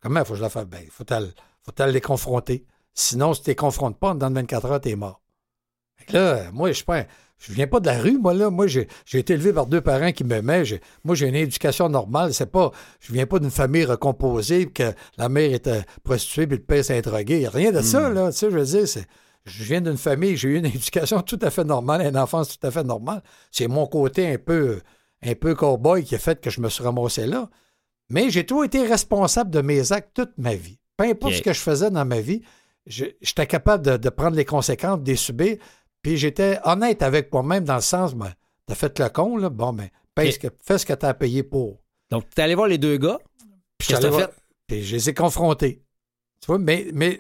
Comment 0.03 0.25
faut 0.25 0.33
que 0.33 0.37
je 0.37 0.43
leur 0.43 0.53
fasse? 0.53 0.67
Ben, 0.67 0.85
faut 0.91 1.05
aller, 1.13 1.31
faut 1.63 1.83
aller 1.83 1.93
les 1.93 2.01
confronter. 2.01 2.65
Sinon, 2.95 3.33
si 3.35 3.43
tu 3.43 3.51
les 3.51 3.57
confrontes 3.57 3.99
pas, 3.99 4.15
dans 4.15 4.31
24 4.31 4.67
heures, 4.71 4.81
t'es 4.81 4.97
mort. 4.97 5.23
Fait 5.97 6.05
que 6.07 6.13
là, 6.15 6.51
moi, 6.53 6.69
je 6.69 6.75
suis 6.75 6.85
pas 6.85 6.99
un- 7.01 7.07
Je 7.43 7.53
viens 7.53 7.67
pas 7.67 7.81
de 7.81 7.87
la 7.87 7.99
rue, 7.99 8.19
moi, 8.19 8.35
là. 8.35 8.51
Moi, 8.51 8.69
j'ai 8.69 8.87
été 9.13 9.33
élevé 9.33 9.53
par 9.53 9.67
deux 9.67 9.81
parents 9.81 10.13
qui 10.13 10.23
m'aimaient. 10.23 10.63
Moi, 11.03 11.17
j'ai 11.17 11.27
une 11.27 11.35
éducation 11.35 11.89
normale. 11.89 12.33
C'est 12.33 12.51
pas. 12.51 12.71
Je 13.01 13.13
viens 13.13 13.27
pas 13.27 13.41
d'une 13.41 13.51
famille 13.51 13.85
recomposée, 13.85 14.67
que 14.67 14.93
la 15.19 15.29
mère 15.29 15.53
était 15.53 15.83
prostituée 16.05 16.47
puis 16.47 16.59
le 16.59 16.63
père 16.63 16.85
s'est 16.85 17.03
drogué. 17.03 17.49
Rien 17.49 17.73
de 17.73 17.81
ça, 17.81 18.11
là. 18.11 18.31
Tu 18.31 18.39
sais, 18.39 18.51
je 18.51 18.57
veux 18.57 18.65
dire, 18.65 18.87
c'est. 18.87 19.07
Je 19.45 19.65
viens 19.65 19.81
d'une 19.81 19.97
famille, 19.97 20.37
j'ai 20.37 20.51
eu 20.51 20.59
une 20.59 20.67
éducation 20.79 21.21
tout 21.21 21.39
à 21.43 21.51
fait 21.51 21.65
normale, 21.65 22.03
une 22.03 22.17
enfance 22.17 22.57
tout 22.57 22.65
à 22.65 22.71
fait 22.71 22.85
normale. 22.85 23.23
C'est 23.51 23.67
mon 23.67 23.89
côté 23.89 24.33
un 24.33 24.39
peu, 24.39 24.81
un 25.21 25.35
peu 25.35 25.55
cow-boy 25.55 26.05
qui 26.05 26.15
a 26.15 26.19
fait 26.19 26.41
que 26.41 26.49
je 26.49 26.61
me 26.61 26.69
suis 26.69 26.85
ramassé 26.85 27.27
là. 27.27 27.51
Mais 28.09 28.31
j'ai 28.31 28.47
toujours 28.47 28.65
été 28.65 28.87
responsable 28.87 29.51
de 29.51 29.61
mes 29.61 29.91
actes 29.91 30.11
toute 30.15 30.39
ma 30.39 30.55
vie. 30.55 30.79
Peu 30.97 31.07
importe 31.07 31.35
ce 31.35 31.43
que 31.43 31.53
je 31.53 31.59
faisais 31.59 31.91
dans 31.91 32.05
ma 32.05 32.21
vie, 32.21 32.43
j'étais 32.87 33.49
capable 33.49 33.85
de, 33.85 33.97
de 33.97 34.09
prendre 34.11 34.37
les 34.37 34.45
conséquences, 34.45 35.01
de 35.01 35.11
les 35.11 35.17
subir. 35.17 35.57
Puis 36.03 36.17
j'étais 36.17 36.59
honnête 36.65 37.03
avec 37.03 37.33
moi-même 37.33 37.65
dans 37.65 37.77
le 37.77 37.81
sens, 37.81 38.15
ben, 38.15 38.33
t'as 38.67 38.75
fait 38.75 38.99
le 38.99 39.09
con, 39.09 39.37
là, 39.37 39.49
bon, 39.51 39.73
ben, 39.73 39.89
paye 40.15 40.33
ce 40.33 40.39
que, 40.39 40.49
fais 40.63 40.79
ce 40.79 40.87
que 40.87 40.93
t'as 40.93 41.15
payé 41.15 41.43
pour. 41.43 41.81
Donc, 42.11 42.29
t'es 42.31 42.43
allé 42.43 42.55
voir 42.55 42.67
les 42.69 42.79
deux 42.79 42.97
gars? 42.99 43.19
Puis 43.79 43.95
voir- 43.95 44.21
fait? 44.31 44.31
Puis 44.67 44.83
je 44.85 44.97
les 44.97 45.09
ai 45.11 45.15
confrontés. 45.15 45.83
Tu 46.41 46.47
vois, 46.47 46.59
mais, 46.59 46.89
mais 46.93 47.19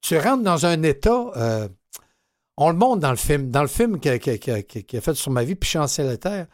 tu 0.00 0.16
rentres 0.18 0.42
dans 0.42 0.64
un 0.66 0.82
état. 0.82 1.30
euh, 1.36 1.68
on 2.56 2.70
le 2.70 2.76
montre 2.76 3.00
dans 3.00 3.10
le 3.10 3.16
film. 3.16 3.50
Dans 3.50 3.62
le 3.62 3.68
film 3.68 4.00
qui 4.00 4.08
a, 4.08 4.18
qui 4.18 4.30
a- 4.30 4.62
qui 4.62 4.96
a- 4.96 5.00
fait 5.00 5.14
sur 5.14 5.30
ma 5.30 5.44
vie, 5.44 5.54
puis 5.54 5.70
Célitaire, 5.86 6.46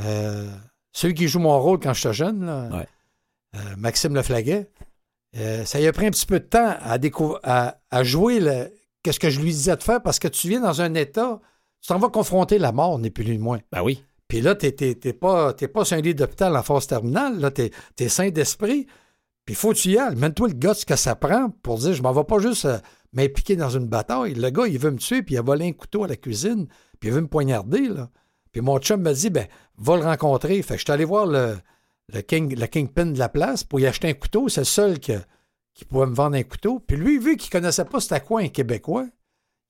euh, 0.00 0.50
celui 0.92 1.14
qui 1.14 1.28
joue 1.28 1.40
mon 1.40 1.60
rôle 1.60 1.78
quand 1.80 1.92
j'étais 1.92 2.14
jeune, 2.14 2.46
là, 2.46 2.68
Ouais. 2.72 2.86
euh, 3.56 3.76
Maxime 3.76 4.14
Leflaguet, 4.14 4.70
euh, 5.36 5.64
ça 5.66 5.78
y 5.80 5.86
a 5.86 5.92
pris 5.92 6.06
un 6.06 6.10
petit 6.10 6.24
peu 6.26 6.40
de 6.40 6.44
temps 6.46 6.74
à, 6.80 6.96
à, 7.42 7.78
à 7.90 8.02
jouer 8.04 8.40
le- 8.40 8.72
qu'est-ce 9.02 9.20
que 9.20 9.30
je 9.30 9.40
lui 9.40 9.50
disais 9.50 9.76
de 9.76 9.82
faire? 9.82 10.02
Parce 10.02 10.18
que 10.18 10.28
tu 10.28 10.48
viens 10.48 10.60
dans 10.60 10.80
un 10.80 10.94
état, 10.94 11.40
tu 11.80 11.88
t'en 11.88 11.98
vas 11.98 12.08
confronter 12.08 12.58
la 12.58 12.72
mort, 12.72 12.98
ni 12.98 13.10
plus 13.10 13.24
ni 13.24 13.38
moins. 13.38 13.58
Ben 13.72 13.82
oui. 13.82 14.04
Puis 14.28 14.40
là, 14.40 14.54
t'es 14.54 14.72
t'es- 14.72 14.94
t'es 14.94 15.12
pas, 15.12 15.52
t'es 15.52 15.68
pas 15.68 15.84
sur 15.84 15.96
un 15.96 16.00
lit 16.00 16.14
d'hôpital 16.14 16.56
en 16.56 16.62
phase 16.62 16.86
terminale. 16.86 17.38
Là, 17.38 17.50
t'es 17.50 17.70
es 17.98 18.08
sain 18.08 18.30
d'esprit. 18.30 18.86
Puis 19.44 19.54
il 19.54 19.56
faut 19.56 19.70
que 19.72 19.78
tu 19.78 19.90
y 19.90 19.98
ailles. 19.98 20.14
Mène-toi 20.16 20.48
le 20.48 20.54
gars 20.54 20.72
ce 20.74 20.86
que 20.86 20.96
ça 20.96 21.14
prend 21.16 21.50
pour 21.62 21.78
dire 21.78 21.92
je 21.94 22.02
m'en 22.02 22.12
vais 22.12 22.24
pas 22.24 22.38
juste 22.38 22.64
euh, 22.64 22.78
m'impliquer 23.12 23.56
dans 23.56 23.70
une 23.70 23.86
bataille. 23.88 24.34
Le 24.34 24.50
gars, 24.50 24.66
il 24.68 24.78
veut 24.78 24.92
me 24.92 24.98
tuer, 24.98 25.22
puis 25.22 25.34
il 25.34 25.38
a 25.38 25.42
volé 25.42 25.66
un 25.68 25.72
couteau 25.72 26.04
à 26.04 26.08
la 26.08 26.16
cuisine, 26.16 26.66
puis 27.00 27.08
il 27.08 27.12
veut 27.12 27.20
me 27.20 27.26
poignarder. 27.28 27.88
Là. 27.88 28.08
Puis 28.52 28.60
mon 28.60 28.78
chum 28.78 29.02
m'a 29.02 29.12
dit 29.12 29.30
ben, 29.30 29.46
va 29.78 29.96
le 29.96 30.02
rencontrer. 30.04 30.62
Fait 30.62 30.74
que 30.74 30.80
je 30.80 30.84
suis 30.84 30.92
allé 30.92 31.04
voir 31.04 31.26
le, 31.26 31.56
le, 32.14 32.20
king, 32.20 32.54
le 32.56 32.66
kingpin 32.68 33.06
de 33.06 33.18
la 33.18 33.28
place 33.28 33.64
pour 33.64 33.80
y 33.80 33.86
acheter 33.86 34.08
un 34.08 34.14
couteau. 34.14 34.48
C'est 34.48 34.60
le 34.60 34.64
seul 34.64 35.00
que- 35.00 35.20
qui 35.74 35.84
pouvait 35.84 36.06
me 36.06 36.14
vendre 36.14 36.36
un 36.36 36.42
couteau. 36.42 36.80
Puis 36.80 36.96
lui, 36.96 37.18
vu 37.18 37.36
qu'il 37.36 37.50
connaissait 37.50 37.84
pas 37.84 38.00
c'était 38.00 38.20
quoi 38.20 38.40
un 38.40 38.48
Québécois, 38.48 39.06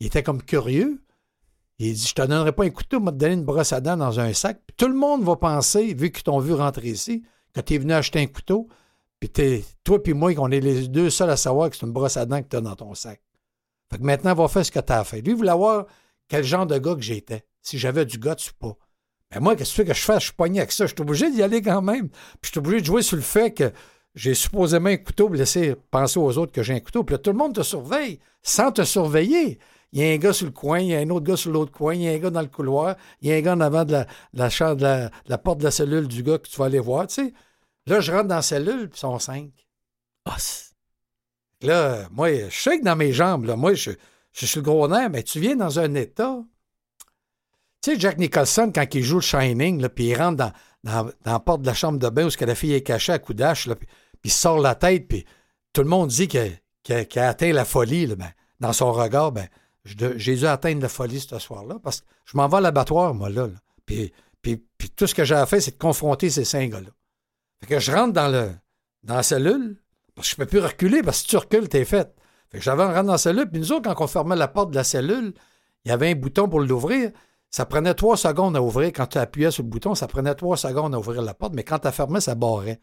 il 0.00 0.06
était 0.06 0.23
comme 0.23 0.42
curieux. 0.42 1.02
Il 1.78 1.94
dit 1.94 2.06
Je 2.06 2.14
te 2.14 2.23
donnerai 2.23 2.52
pas 2.52 2.64
un 2.64 2.71
couteau, 2.71 2.99
je 3.00 3.04
vais 3.04 3.12
te 3.12 3.16
donner 3.16 3.35
une 3.35 3.44
brosse 3.44 3.73
à 3.73 3.80
dents 3.80 3.97
dans 3.97 4.21
un 4.21 4.32
sac. 4.32 4.62
Puis 4.66 4.76
tout 4.76 4.88
le 4.88 4.94
monde 4.94 5.23
va 5.23 5.37
penser, 5.37 5.94
vu 5.94 6.11
qu'ils 6.11 6.25
t'ont 6.25 6.38
vu 6.38 6.54
rentrer 6.54 6.88
ici, 6.88 7.23
que 7.54 7.61
tu 7.61 7.75
es 7.75 7.78
venu 7.78 7.92
acheter 7.92 8.21
un 8.21 8.26
couteau. 8.26 8.68
Puis 9.21 9.30
toi 9.85 10.02
puis 10.02 10.14
moi, 10.14 10.35
qu'on 10.35 10.50
est 10.50 10.61
les 10.61 10.88
deux 10.88 11.11
seuls 11.11 11.30
à 11.30 11.37
savoir 11.37 11.71
que 11.71 11.76
c'est 11.76 11.87
une 11.87 11.92
brosse 11.92 12.16
à 12.16 12.26
dents 12.26 12.42
que 12.42 12.49
tu 12.49 12.56
as 12.56 12.61
dans 12.61 12.75
ton 12.75 12.94
sac. 12.94 13.21
Fait 13.92 13.99
que 13.99 14.04
maintenant, 14.04 14.35
va 14.35 14.49
faire 14.49 14.64
ce 14.64 14.71
que 14.71 14.80
tu 14.80 14.92
as 14.92 15.04
fait. 15.04 15.21
Lui, 15.21 15.32
il 15.32 15.37
voulait 15.37 15.52
voir 15.52 15.87
quel 16.26 16.42
genre 16.44 16.66
de 16.66 16.78
gars 16.78 16.94
que 16.94 17.02
j'étais. 17.02 17.44
Si 17.61 17.78
j'avais 17.78 18.06
du 18.06 18.18
gars, 18.18 18.35
tu 18.35 18.52
pas. 18.54 18.75
Mais 19.32 19.40
moi, 19.40 19.54
qu'est-ce 19.54 19.82
que 19.82 19.92
je 19.92 20.00
fasse? 20.00 20.21
Je 20.21 20.25
suis 20.26 20.35
pogné 20.35 20.61
avec 20.61 20.73
ça. 20.73 20.87
Je 20.87 20.94
suis 20.94 21.02
obligé 21.02 21.30
d'y 21.30 21.42
aller 21.42 21.61
quand 21.61 21.82
même. 21.82 22.09
Puis 22.09 22.38
je 22.44 22.49
suis 22.49 22.59
obligé 22.59 22.80
de 22.80 22.87
jouer 22.87 23.02
sur 23.02 23.16
le 23.16 23.23
fait 23.23 23.52
que 23.52 23.71
j'ai 24.14 24.35
supposément 24.35 24.90
un 24.90 24.97
couteau 24.97 25.26
pour 25.26 25.37
laisser 25.37 25.75
penser 25.90 26.19
aux 26.19 26.37
autres 26.38 26.52
que 26.52 26.62
j'ai 26.62 26.75
un 26.75 26.81
couteau. 26.81 27.02
Puis 27.04 27.14
là, 27.14 27.19
tout 27.19 27.31
le 27.31 27.37
monde 27.38 27.54
te 27.54 27.62
surveille 27.62 28.19
sans 28.42 28.73
te 28.73 28.85
surveiller. 28.85 29.59
Il 29.92 30.00
y 30.00 30.04
a 30.04 30.12
un 30.12 30.16
gars 30.16 30.33
sur 30.33 30.47
le 30.47 30.52
coin, 30.52 30.81
il 30.81 30.88
y 30.88 30.95
a 30.95 30.99
un 31.00 31.11
autre 31.11 31.26
gars 31.26 31.37
sur 31.37 31.50
l'autre 31.52 31.73
coin, 31.73 31.95
il 31.95 32.02
y 32.02 32.09
a 32.09 32.12
un 32.12 32.19
gars 32.19 32.31
dans 32.31 32.40
le 32.40 32.47
couloir, 32.49 32.97
il 33.21 33.28
y 33.28 33.33
a 33.33 33.37
un 33.37 33.40
gars 33.40 33.52
en 33.54 33.61
avant 33.61 33.85
de 33.85 33.92
la, 33.92 34.04
de 34.04 34.38
la, 34.38 34.49
chambre- 34.50 34.76
de 34.76 34.83
la, 34.83 35.09
de 35.09 35.12
la 35.28 35.38
porte 35.38 35.59
de 35.59 35.64
la 35.64 35.71
cellule 35.71 36.09
du 36.09 36.23
gars 36.23 36.38
que 36.38 36.49
tu 36.49 36.57
vas 36.57 36.66
aller 36.66 36.78
voir. 36.81 37.07
Tu 37.07 37.14
sais. 37.14 37.33
Là, 37.87 38.00
je 38.00 38.12
rentre 38.12 38.28
dans 38.28 38.37
la 38.37 38.42
cellule, 38.42 38.88
puis 38.88 38.97
ils 38.99 39.00
sont 39.00 39.19
cinq. 39.19 39.50
Ah, 40.25 40.37
Là, 41.62 42.09
moi, 42.11 42.49
je 42.49 42.57
sais 42.59 42.78
que 42.78 42.85
dans 42.85 42.97
mes 42.97 43.12
jambes, 43.12 43.45
là, 43.45 43.57
moi, 43.57 43.75
je, 43.75 43.90
je 44.33 44.47
suis 44.47 44.59
le 44.59 44.62
gros 44.62 44.88
nerf, 44.88 45.11
mais 45.11 45.23
tu 45.23 45.40
viens 45.40 45.57
dans 45.57 45.78
un 45.78 45.95
état. 45.95 46.38
Tu 47.83 47.92
sais, 47.92 48.00
Jack 48.00 48.19
Nicholson, 48.19 48.73
quand 48.75 48.95
il 48.95 49.02
joue 49.02 49.16
le 49.16 49.23
Shining, 49.23 49.81
là, 49.81 49.88
puis 49.88 50.07
il 50.07 50.14
rentre 50.16 50.37
dans, 50.37 50.52
dans, 50.85 51.04
dans 51.25 51.33
la 51.33 51.40
porte 51.40 51.62
de 51.62 51.66
la 51.66 51.75
chambre 51.75 51.99
de 51.99 52.09
bain 52.09 52.26
où 52.26 52.31
que 52.31 52.45
la 52.45 52.54
fille 52.54 52.75
est 52.75 52.83
cachée 52.83 53.12
à 53.12 53.19
coup 53.19 53.35
d'âge, 53.35 53.66
là, 53.66 53.75
puis, 53.76 53.87
puis 54.23 54.31
sort 54.31 54.59
la 54.61 54.75
tête, 54.75 55.09
puis 55.09 55.26
tout 55.73 55.83
le 55.83 55.88
monde 55.88 56.09
dit 56.09 56.29
qu'il 56.29 56.59
qu'il- 56.83 57.07
qu'il 57.07 57.21
a 57.21 57.29
atteint 57.29 57.52
la 57.52 57.64
folie, 57.64 58.07
là, 58.07 58.17
ben, 58.17 58.31
dans 58.61 58.73
son 58.73 58.93
regard, 58.93 59.33
ben, 59.33 59.47
j'ai 59.85 60.37
dû 60.37 60.47
atteindre 60.47 60.83
la 60.83 60.88
folie 60.88 61.21
ce 61.21 61.38
soir-là, 61.38 61.76
parce 61.83 62.00
que 62.00 62.07
je 62.25 62.37
m'en 62.37 62.49
vais 62.49 62.57
à 62.57 62.61
l'abattoir, 62.61 63.14
moi, 63.14 63.29
là. 63.29 63.49
puis, 63.85 64.12
puis 64.43 64.91
tout 64.91 65.07
ce 65.07 65.14
que 65.14 65.25
j'ai 65.25 65.35
à 65.35 65.47
faire, 65.47 65.62
c'est 65.62 65.73
de 65.73 65.79
confronter 65.79 66.31
ces 66.31 66.45
cinq 66.45 66.71
gars-là. 66.71 66.91
Fait 67.61 67.67
que 67.67 67.79
je 67.79 67.93
rentre 67.93 68.12
dans, 68.12 68.29
le, 68.29 68.50
dans 69.05 69.14
la 69.17 69.23
cellule, 69.23 69.76
parce 70.14 70.29
que 70.29 70.33
je 70.33 70.37
peux 70.37 70.47
plus 70.47 70.59
reculer, 70.61 71.02
parce 71.02 71.19
que 71.19 71.23
si 71.23 71.29
tu 71.29 71.37
recules, 71.37 71.69
t'es 71.69 71.85
fait. 71.85 72.12
Fait 72.50 72.59
que 72.59 72.64
j'avais 72.64 72.85
rentre 72.85 73.05
dans 73.05 73.12
la 73.12 73.19
cellule, 73.19 73.49
puis 73.49 73.61
nous 73.61 73.73
autres, 73.73 73.93
quand 73.95 74.05
on 74.05 74.09
fermait 74.09 74.37
la 74.37 74.49
porte 74.49 74.71
de 74.71 74.75
la 74.76 74.85
cellule, 74.85 75.33
il 75.85 75.88
y 75.88 75.93
avait 75.93 76.11
un 76.11 76.14
bouton 76.14 76.49
pour 76.49 76.61
l'ouvrir. 76.61 77.11
Ça 77.50 77.67
prenait 77.67 77.95
trois 77.95 78.17
secondes 78.17 78.57
à 78.57 78.62
ouvrir. 78.62 78.88
Quand 78.95 79.07
tu 79.07 79.19
appuyais 79.19 79.50
sur 79.50 79.62
le 79.62 79.69
bouton, 79.69 79.95
ça 79.95 80.07
prenait 80.09 80.35
trois 80.35 80.57
secondes 80.57 80.95
à 80.95 80.99
ouvrir 80.99 81.23
la 81.23 81.35
porte, 81.35 81.55
mais 81.55 81.64
quand 81.64 81.79
tu 81.79 81.91
fermais, 81.93 82.21
ça 82.21 82.35
barrait. 82.35 82.81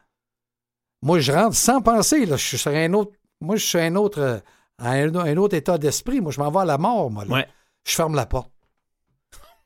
Moi, 1.02 1.20
je 1.20 1.32
rentre 1.32 1.56
sans 1.56 1.82
penser. 1.82 2.26
Là. 2.26 2.38
Je 2.38 2.46
suis 2.46 2.58
sur 2.58 2.72
un 2.72 2.94
autre. 2.94 3.12
Moi, 3.42 3.56
je 3.56 3.66
suis 3.66 3.80
un 3.80 3.96
autre, 3.96 4.20
euh, 4.20 4.40
un, 4.80 5.16
un 5.16 5.38
autre 5.38 5.56
état 5.56 5.78
d'esprit. 5.78 6.22
Moi, 6.22 6.32
je 6.32 6.40
m'en 6.40 6.52
vais 6.52 6.60
à 6.60 6.66
la 6.66 6.78
mort, 6.78 7.10
moi. 7.10 7.26
Là. 7.26 7.34
Ouais. 7.34 7.48
Je 7.86 7.96
ferme 7.96 8.16
la 8.16 8.26
porte. 8.26 8.52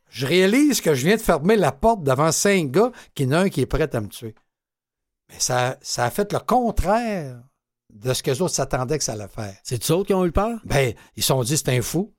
Je 0.10 0.28
réalise 0.28 0.80
que 0.80 0.94
je 0.94 1.08
viens 1.08 1.16
de 1.16 1.22
fermer 1.22 1.56
la 1.56 1.72
porte 1.72 2.04
devant 2.04 2.32
cinq 2.32 2.70
gars, 2.70 2.92
qu'il 3.16 3.26
y 3.26 3.30
en 3.30 3.32
a 3.32 3.40
un 3.40 3.50
qui 3.50 3.62
est 3.62 3.66
prêt 3.66 3.94
à 3.96 4.00
me 4.00 4.08
tuer. 4.08 4.36
Mais 5.30 5.40
ça, 5.40 5.78
ça 5.82 6.06
a 6.06 6.12
fait 6.12 6.32
le 6.32 6.40
contraire 6.40 7.42
de 7.90 8.14
ce 8.14 8.22
que 8.22 8.30
les 8.30 8.42
autres 8.42 8.54
s'attendaient 8.54 9.00
que 9.00 9.04
ça 9.04 9.14
allait 9.14 9.28
faire. 9.28 9.56
C'est 9.64 9.90
eux 9.90 9.94
autres 9.96 10.08
qui 10.08 10.14
ont 10.14 10.26
eu 10.26 10.32
peur? 10.32 10.60
Ben, 10.66 10.94
ils 11.16 11.24
se 11.24 11.28
sont 11.28 11.42
dit, 11.42 11.58
c'est 11.58 11.70
un 11.70 11.82
fou. 11.82 12.14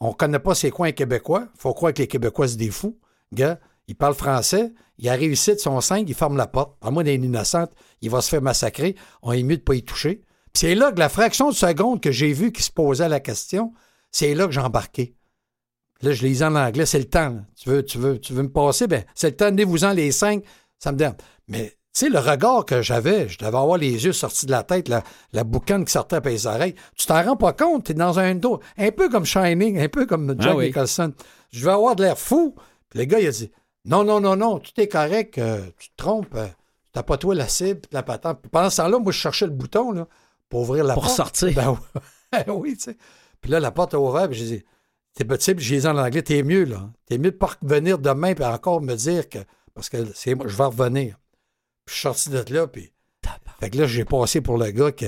On 0.00 0.14
connaît 0.14 0.38
pas 0.38 0.54
c'est 0.54 0.70
quoi 0.70 0.86
un 0.86 0.92
Québécois. 0.92 1.48
faut 1.58 1.74
croire 1.74 1.92
que 1.92 2.00
les 2.00 2.08
Québécois, 2.08 2.48
c'est 2.48 2.56
des 2.56 2.70
fous. 2.70 2.98
Gars, 3.32 3.58
ils 3.88 3.96
parlent 3.96 4.14
français. 4.14 4.72
Il 4.98 5.08
arrive 5.08 5.32
ici 5.32 5.52
de 5.54 5.58
son 5.58 5.80
5, 5.80 6.04
il 6.08 6.14
ferme 6.14 6.36
la 6.36 6.46
porte. 6.46 6.76
À 6.82 6.90
moins 6.90 7.04
d'une 7.04 7.24
innocente, 7.24 7.70
il 8.00 8.10
va 8.10 8.20
se 8.20 8.28
faire 8.28 8.42
massacrer. 8.42 8.94
On 9.22 9.32
est 9.32 9.42
mieux 9.42 9.56
de 9.56 9.62
pas 9.62 9.74
y 9.74 9.82
toucher. 9.82 10.22
Puis 10.52 10.60
c'est 10.60 10.74
là 10.74 10.92
que 10.92 10.98
la 10.98 11.08
fraction 11.08 11.50
de 11.50 11.54
seconde 11.54 12.00
que 12.00 12.10
j'ai 12.12 12.32
vu 12.32 12.52
qui 12.52 12.62
se 12.62 12.70
posait 12.70 13.08
la 13.08 13.20
question, 13.20 13.72
c'est 14.10 14.34
là 14.34 14.46
que 14.46 14.52
j'ai 14.52 14.60
embarqué. 14.60 15.14
Là, 16.02 16.12
je 16.12 16.24
lisais 16.24 16.44
en 16.44 16.54
anglais, 16.54 16.86
c'est 16.86 16.98
le 16.98 17.08
temps. 17.08 17.30
là. 17.30 17.44
Tu 17.56 17.68
veux, 17.68 17.84
tu 17.84 17.98
veux, 17.98 18.18
tu 18.20 18.32
veux 18.32 18.42
me 18.44 18.50
passer? 18.52 18.86
Ben, 18.86 19.04
c'est 19.14 19.30
le 19.30 19.36
temps, 19.36 19.46
donnez-vous-en 19.46 19.92
les 19.92 20.12
cinq, 20.12 20.44
ça 20.78 20.92
me 20.92 20.96
donne. 20.96 21.14
Mais, 21.48 21.70
tu 21.92 22.04
sais, 22.04 22.08
le 22.08 22.18
regard 22.20 22.64
que 22.64 22.82
j'avais, 22.82 23.28
je 23.28 23.36
devais 23.38 23.48
avoir 23.56 23.78
les 23.78 24.04
yeux 24.04 24.12
sortis 24.12 24.46
de 24.46 24.52
la 24.52 24.62
tête, 24.62 24.88
la, 24.88 25.02
la 25.32 25.42
boucane 25.44 25.84
qui 25.84 25.92
sortait 25.92 26.20
par 26.20 26.30
les 26.30 26.46
oreilles. 26.46 26.74
Tu 26.96 27.06
t'en 27.06 27.22
rends 27.24 27.36
pas 27.36 27.52
compte, 27.52 27.84
t'es 27.86 27.94
dans 27.94 28.18
un 28.20 28.34
dos, 28.36 28.60
un 28.76 28.90
peu 28.92 29.08
comme 29.08 29.24
Shining, 29.24 29.80
un 29.80 29.88
peu 29.88 30.06
comme 30.06 30.36
Jack 30.38 30.52
Ah 30.52 30.56
oui. 30.56 30.66
Nicholson. 30.66 31.12
Je 31.50 31.64
vais 31.64 31.72
avoir 31.72 31.96
de 31.96 32.04
l'air 32.04 32.18
fou. 32.18 32.54
Puis 32.90 33.00
le 33.00 33.04
gars, 33.04 33.18
il 33.20 33.26
a 33.26 33.30
dit, 33.32 33.50
non, 33.88 34.04
non, 34.04 34.20
non, 34.20 34.36
non, 34.36 34.58
tout 34.58 34.78
est 34.80 34.88
correct, 34.88 35.38
euh, 35.38 35.66
tu 35.78 35.88
te 35.90 35.96
trompes, 35.96 36.34
euh, 36.34 36.46
t'as 36.92 37.02
pas 37.02 37.16
toi 37.16 37.34
la 37.34 37.48
cible, 37.48 37.80
la 37.90 38.02
patente. 38.02 38.40
Puis 38.42 38.50
pendant 38.50 38.70
ce 38.70 38.76
temps-là, 38.78 38.98
moi, 38.98 39.12
je 39.12 39.18
cherchais 39.18 39.46
le 39.46 39.52
bouton, 39.52 39.92
là, 39.92 40.06
pour 40.48 40.60
ouvrir 40.60 40.84
la 40.84 40.94
Pour 40.94 41.04
porte. 41.04 41.16
sortir. 41.16 41.54
Ben 41.54 42.44
oui, 42.54 42.76
tu 42.76 42.84
sais. 42.84 42.96
Puis 43.40 43.50
là, 43.50 43.60
la 43.60 43.70
porte 43.70 43.94
a 43.94 44.00
ouvert, 44.00 44.28
puis 44.28 44.38
j'ai 44.38 44.56
dit, 44.58 44.64
t'es 45.14 45.24
petit, 45.24 45.54
puis 45.54 45.64
j'ai 45.64 45.78
dit 45.80 45.86
en 45.86 45.96
anglais, 45.96 46.22
t'es 46.22 46.42
mieux, 46.42 46.64
là. 46.64 46.90
T'es 47.06 47.18
mieux 47.18 47.30
de 47.30 47.36
pas 47.36 47.50
revenir 47.62 47.98
demain, 47.98 48.34
puis 48.34 48.44
encore 48.44 48.80
me 48.82 48.94
dire 48.94 49.28
que, 49.28 49.38
parce 49.74 49.88
que 49.88 49.98
c'est 50.14 50.34
moi, 50.34 50.46
je 50.48 50.56
vais 50.56 50.64
revenir. 50.64 51.16
Puis 51.84 51.94
je 51.94 52.00
suis 52.00 52.02
sorti 52.02 52.30
de 52.30 52.44
là, 52.54 52.66
puis. 52.66 52.92
Fait 53.60 53.70
que 53.70 53.78
là, 53.78 53.86
j'ai 53.86 54.04
passé 54.04 54.40
pour 54.40 54.58
le 54.58 54.70
gars 54.70 54.92
que, 54.92 55.06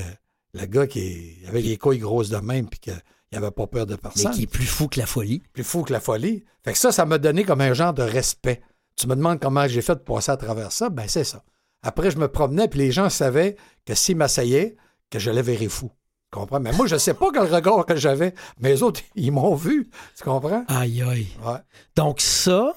le 0.55 0.67
gars 0.67 0.87
qui 0.87 1.37
avait 1.47 1.61
les 1.61 1.77
couilles 1.77 1.99
grosses 1.99 2.31
de 2.31 2.39
même, 2.39 2.69
puis 2.69 2.81
qu'il 2.81 2.95
avait 3.33 3.51
pas 3.51 3.67
peur 3.67 3.87
de 3.87 3.93
Mais 3.93 3.99
personne. 3.99 4.33
qui 4.33 4.43
est 4.45 4.47
plus 4.47 4.67
fou 4.67 4.89
que 4.89 4.99
la 4.99 5.07
folie. 5.07 5.43
Plus 5.53 5.63
fou 5.65 5.83
que 5.85 5.93
la 5.93 6.01
folie. 6.01 6.45
Fait 6.65 6.73
que 6.73 6.79
ça, 6.79 6.91
ça 6.93 7.05
m'a 7.07 7.19
donné 7.19 7.45
comme 7.45 7.61
un 7.61 7.75
genre 7.75 7.95
de 7.95 8.03
respect. 8.03 8.61
Tu 9.01 9.07
me 9.07 9.17
demandes 9.17 9.41
comment 9.41 9.67
j'ai 9.67 9.81
fait 9.81 10.05
pour 10.05 10.17
passer 10.17 10.31
à 10.31 10.37
travers 10.37 10.73
ça, 10.73 10.91
ben 10.91 11.09
c'est 11.09 11.25
ça. 11.25 11.43
Après, 11.83 12.11
je 12.11 12.19
me 12.19 12.29
promenais, 12.29 12.69
puis 12.69 12.81
les 12.81 12.93
gens 12.93 13.09
savaient 13.09 13.57
que 13.87 13.95
s'ils 13.95 14.17
m'assayaient, 14.17 14.77
que 15.09 15.19
je 15.19 15.31
les 15.31 15.41
verrais 15.41 15.69
fou. 15.71 15.91
Tu 16.31 16.39
comprends? 16.39 16.61
Mais 16.61 16.73
moi, 16.73 16.87
je 16.87 16.97
sais 16.99 17.15
pas 17.15 17.31
quel 17.33 17.53
regard 17.53 17.87
que 17.87 17.97
j'avais, 17.97 18.35
mais 18.59 18.69
les 18.69 18.83
autres, 18.83 19.01
ils 19.15 19.33
m'ont 19.33 19.55
vu. 19.55 19.89
Tu 20.19 20.23
comprends? 20.23 20.65
Aïe, 20.69 21.01
aïe. 21.01 21.29
Ouais. 21.43 21.57
Donc, 21.97 22.21
ça, 22.21 22.75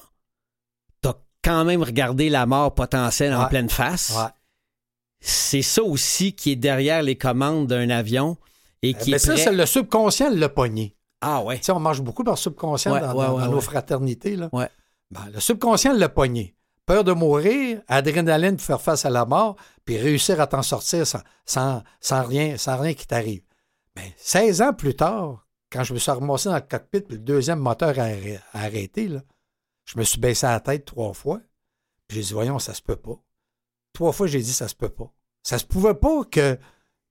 t'as 1.01 1.15
quand 1.43 1.65
même 1.65 1.83
regardé 1.83 2.29
la 2.29 2.45
mort 2.45 2.73
potentielle 2.73 3.33
en 3.33 3.47
pleine 3.47 3.69
face. 3.69 4.13
Ouais. 4.17 4.31
C'est 5.19 5.61
ça 5.61 5.83
aussi 5.83 6.33
qui 6.33 6.51
est 6.53 6.55
derrière 6.55 7.03
les 7.03 7.17
commandes 7.17 7.67
d'un 7.67 7.89
avion 7.89 8.37
et 8.81 8.93
qui 8.93 9.11
Mais 9.11 9.17
est 9.17 9.19
ça, 9.19 9.33
prêt- 9.33 9.43
c'est 9.43 9.51
le 9.51 9.65
subconscient 9.65 10.29
le 10.29 10.47
pogné. 10.47 10.95
Ah 11.19 11.43
ouais. 11.43 11.57
Tu 11.57 11.65
sais, 11.65 11.71
on 11.73 11.79
marche 11.79 11.99
beaucoup 11.99 12.23
par 12.23 12.37
subconscient 12.37 12.97
dans, 12.97 13.49
nos 13.49 13.61
fraternités. 13.61 14.37
Là. 14.37 14.49
Ben, 15.13 15.29
le 15.33 15.39
subconscient 15.39 15.93
le 15.93 16.07
pogné. 16.07 16.55
Peur 16.85 17.03
de 17.03 17.13
mourir, 17.13 17.81
adrénaline 17.87 18.57
pour 18.57 18.65
faire 18.65 18.81
face 18.81 19.05
à 19.05 19.09
la 19.09 19.25
mort, 19.25 19.55
puis 19.85 19.97
réussir 19.97 20.41
à 20.41 20.47
t'en 20.47 20.61
sortir 20.63 21.07
sans, 21.07 21.21
sans, 21.45 21.81
sans 22.01 22.23
rien, 22.23 22.57
sans 22.57 22.77
rien 22.77 22.93
qui 22.93 23.07
t'arrive. 23.07 23.43
Mais 23.95 24.13
16 24.17 24.61
ans 24.61 24.73
plus 24.73 24.95
tard, 24.95 25.47
quand 25.71 25.83
je 25.83 25.93
me 25.93 25.99
suis 25.99 26.11
ramassé 26.11 26.49
dans 26.49 26.55
le 26.55 26.61
cockpit, 26.61 27.01
puis 27.01 27.15
le 27.17 27.21
deuxième 27.23 27.59
moteur 27.59 27.89
a, 27.99 28.07
arrê- 28.07 28.39
a 28.53 28.63
arrêté, 28.63 29.07
là, 29.07 29.21
je 29.85 29.97
me 29.97 30.03
suis 30.03 30.19
baissé 30.19 30.45
la 30.45 30.59
tête 30.59 30.85
trois 30.85 31.13
fois. 31.13 31.39
J'ai 32.09 32.21
dit, 32.21 32.33
voyons, 32.33 32.59
ça 32.59 32.73
se 32.73 32.81
peut 32.81 32.95
pas. 32.97 33.17
Trois 33.93 34.11
fois, 34.11 34.27
j'ai 34.27 34.41
dit, 34.41 34.53
ça 34.53 34.67
se 34.67 34.75
peut 34.75 34.89
pas. 34.89 35.11
Ça 35.41 35.57
se 35.59 35.65
pouvait 35.65 35.93
pas 35.93 36.23
que 36.29 36.57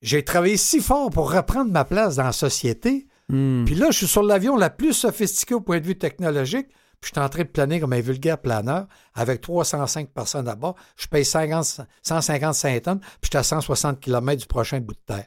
j'ai 0.03 0.25
travaillé 0.25 0.57
si 0.57 0.81
fort 0.81 1.11
pour 1.11 1.33
reprendre 1.33 1.71
ma 1.71 1.85
place 1.85 2.17
dans 2.17 2.25
la 2.25 2.33
société, 2.33 3.07
Hmm. 3.29 3.65
puis 3.65 3.77
là, 3.77 3.87
je 3.93 3.99
suis 3.99 4.07
sur 4.09 4.23
l'avion 4.25 4.57
la 4.57 4.69
plus 4.69 4.93
sophistiquée 4.93 5.55
au 5.55 5.61
point 5.61 5.79
de 5.81 5.87
vue 5.87 5.97
technologique. 5.97 6.67
Puis 7.03 7.11
je 7.11 7.21
suis 7.21 7.25
en 7.25 7.29
train 7.29 7.43
de 7.43 7.49
planer 7.49 7.81
comme 7.81 7.93
un 7.93 8.01
vulgaire 8.01 8.39
planeur 8.39 8.87
avec 9.15 9.43
305 9.43 10.09
personnes 10.09 10.49
à 10.49 10.55
bord. 10.55 10.77
Je 10.97 11.07
paye 11.09 11.25
50 11.25 11.83
155 12.03 12.83
tonnes, 12.83 13.01
puis 13.01 13.09
je 13.25 13.29
suis 13.29 13.37
à 13.37 13.43
160 13.43 14.01
km 14.01 14.41
du 14.41 14.47
prochain 14.47 14.81
bout 14.81 14.95
de 14.95 15.01
terre. 15.05 15.27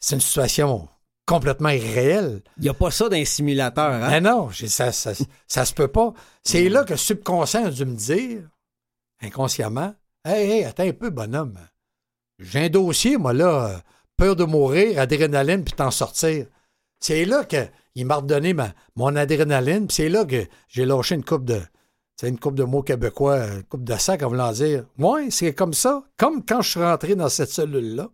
C'est 0.00 0.16
une 0.16 0.20
situation 0.20 0.88
complètement 1.26 1.68
irréelle. 1.68 2.42
Il 2.56 2.64
n'y 2.64 2.68
a 2.68 2.74
pas 2.74 2.90
ça 2.90 3.08
dans 3.08 3.16
un 3.16 3.24
simulateur. 3.24 3.92
Hein? 3.92 4.08
Mais 4.10 4.20
non, 4.20 4.50
ça, 4.50 4.90
ça, 4.90 5.12
ça 5.46 5.64
se 5.64 5.74
peut 5.74 5.88
pas. 5.88 6.12
C'est 6.42 6.68
là 6.68 6.82
que 6.84 6.92
le 6.92 6.96
subconscient 6.96 7.66
a 7.66 7.70
dû 7.70 7.84
me 7.84 7.94
dire, 7.94 8.48
inconsciemment, 9.20 9.94
Hey, 10.28 10.50
hey, 10.50 10.64
attends 10.64 10.82
un 10.82 10.92
peu, 10.92 11.10
bonhomme. 11.10 11.56
J'ai 12.40 12.64
un 12.64 12.68
dossier, 12.68 13.16
moi, 13.16 13.32
là, 13.32 13.68
euh, 13.68 13.78
peur 14.16 14.34
de 14.34 14.42
mourir, 14.42 14.98
adrénaline, 14.98 15.62
puis 15.62 15.72
t'en 15.72 15.92
sortir. 15.92 16.46
C'est 16.98 17.24
là 17.24 17.44
qu'il 17.96 18.06
m'a 18.06 18.16
redonné 18.16 18.54
mon 18.94 19.16
adrénaline, 19.16 19.86
puis 19.86 19.94
c'est 19.94 20.08
là 20.10 20.26
que 20.26 20.46
j'ai 20.68 20.84
lâché 20.84 21.14
une 21.14 21.24
coupe 21.24 21.46
de. 21.46 21.62
C'est 22.14 22.28
une 22.28 22.38
coupe 22.38 22.54
de 22.54 22.64
mots 22.64 22.82
québécois, 22.82 23.46
une 23.46 23.62
coupe 23.62 23.84
de 23.84 23.94
sac 23.94 24.22
en 24.22 24.28
voulant 24.28 24.52
dire 24.52 24.84
Ouais, 24.98 25.30
c'est 25.30 25.54
comme 25.54 25.72
ça. 25.72 26.04
Comme 26.18 26.44
quand 26.44 26.60
je 26.60 26.70
suis 26.70 26.82
rentré 26.82 27.14
dans 27.14 27.28
cette 27.30 27.50
cellule-là. 27.50 28.08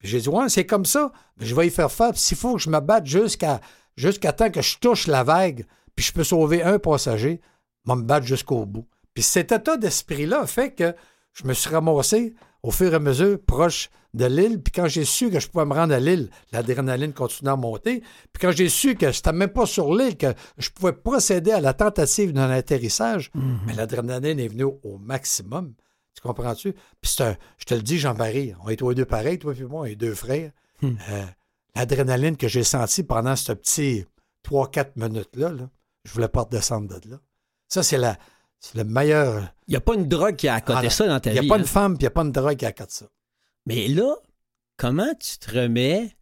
J'ai 0.00 0.20
dit 0.20 0.28
Ouais, 0.28 0.48
c'est 0.48 0.64
comme 0.64 0.86
ça. 0.86 1.12
Je 1.38 1.54
vais 1.54 1.66
y 1.66 1.70
faire 1.70 1.92
faire. 1.92 2.12
Puis 2.12 2.20
s'il 2.20 2.36
faut 2.38 2.54
que 2.54 2.62
je 2.62 2.70
me 2.70 2.80
batte 2.80 3.06
jusqu'à 3.06 3.60
jusqu'à 3.94 4.32
temps 4.32 4.50
que 4.50 4.62
je 4.62 4.78
touche 4.78 5.06
la 5.06 5.22
vague, 5.22 5.66
puis 5.94 6.04
je 6.04 6.12
peux 6.12 6.24
sauver 6.24 6.62
un 6.62 6.78
passager, 6.78 7.42
je 7.84 7.92
vais 7.92 7.98
me 7.98 8.04
battre 8.04 8.26
jusqu'au 8.26 8.64
bout. 8.64 8.86
Puis 9.12 9.22
cet 9.22 9.52
état 9.52 9.76
d'esprit-là 9.76 10.46
fait 10.46 10.72
que 10.72 10.94
je 11.34 11.46
me 11.46 11.52
suis 11.52 11.68
ramassé 11.68 12.34
au 12.62 12.70
fur 12.70 12.92
et 12.92 12.96
à 12.96 12.98
mesure 12.98 13.38
proche 13.44 13.90
de 14.14 14.26
l'île. 14.26 14.60
Puis 14.62 14.72
quand 14.72 14.88
j'ai 14.88 15.04
su 15.04 15.30
que 15.30 15.40
je 15.40 15.48
pouvais 15.48 15.64
me 15.64 15.74
rendre 15.74 15.94
à 15.94 16.00
l'île, 16.00 16.30
l'adrénaline 16.52 17.12
continuait 17.12 17.52
à 17.52 17.56
monter. 17.56 18.00
Puis 18.32 18.40
quand 18.40 18.50
j'ai 18.50 18.68
su 18.68 18.94
que 18.96 19.12
c'était 19.12 19.32
même 19.32 19.50
pas 19.50 19.66
sur 19.66 19.94
l'île 19.94 20.16
que 20.16 20.34
je 20.58 20.70
pouvais 20.70 20.92
procéder 20.92 21.52
à 21.52 21.60
la 21.60 21.74
tentative 21.74 22.32
d'un 22.32 22.50
atterrissage, 22.50 23.30
mais 23.66 23.72
l'adrénaline 23.74 24.40
est 24.40 24.48
venue 24.48 24.64
au, 24.64 24.80
au 24.82 24.98
maximum. 24.98 25.74
Tu 26.14 26.22
comprends-tu? 26.22 26.72
Puis 26.72 27.12
c'est 27.16 27.22
un, 27.24 27.36
je 27.58 27.64
te 27.64 27.74
le 27.74 27.82
dis, 27.82 27.98
Jean-Marie, 27.98 28.54
on 28.64 28.68
est 28.68 28.76
tous 28.76 28.88
les 28.90 28.94
deux 28.96 29.04
pareils, 29.04 29.38
toi 29.38 29.54
et 29.58 29.62
moi, 29.64 29.82
on 29.82 29.84
est 29.84 29.94
deux 29.96 30.14
frères. 30.14 30.50
Euh, 30.82 31.24
l'adrénaline 31.76 32.36
que 32.36 32.48
j'ai 32.48 32.64
sentie 32.64 33.04
pendant 33.04 33.36
ce 33.36 33.52
petit 33.52 34.04
3-4 34.48 34.92
minutes-là, 34.96 35.50
là, 35.50 35.70
je 36.04 36.12
voulais 36.12 36.28
pas 36.28 36.42
redescendre 36.42 36.88
de 37.00 37.10
là. 37.10 37.16
Ça, 37.68 37.82
c'est 37.82 37.98
la. 37.98 38.18
C'est 38.60 38.76
le 38.76 38.84
meilleur. 38.84 39.48
Il 39.66 39.70
n'y 39.72 39.76
a 39.76 39.80
pas 39.80 39.94
une 39.94 40.06
drogue 40.06 40.36
qui 40.36 40.46
a 40.46 40.54
à 40.54 40.60
côté 40.60 40.86
Ah, 40.86 40.90
ça 40.90 41.06
dans 41.06 41.18
ta 41.18 41.30
Il 41.30 41.32
n'y 41.32 41.38
a 41.38 41.42
vie. 41.42 41.48
pas 41.48 41.56
hein? 41.56 41.58
une 41.60 41.64
femme, 41.66 41.94
puis 41.96 42.02
il 42.02 42.04
n'y 42.04 42.08
a 42.08 42.10
pas 42.10 42.22
une 42.22 42.32
drogue 42.32 42.56
qui 42.56 42.66
accote 42.66 42.90
ça. 42.90 43.06
Mais 43.66 43.88
là, 43.88 44.14
comment 44.76 45.12
tu 45.18 45.38
te 45.38 45.58
remets, 45.58 46.14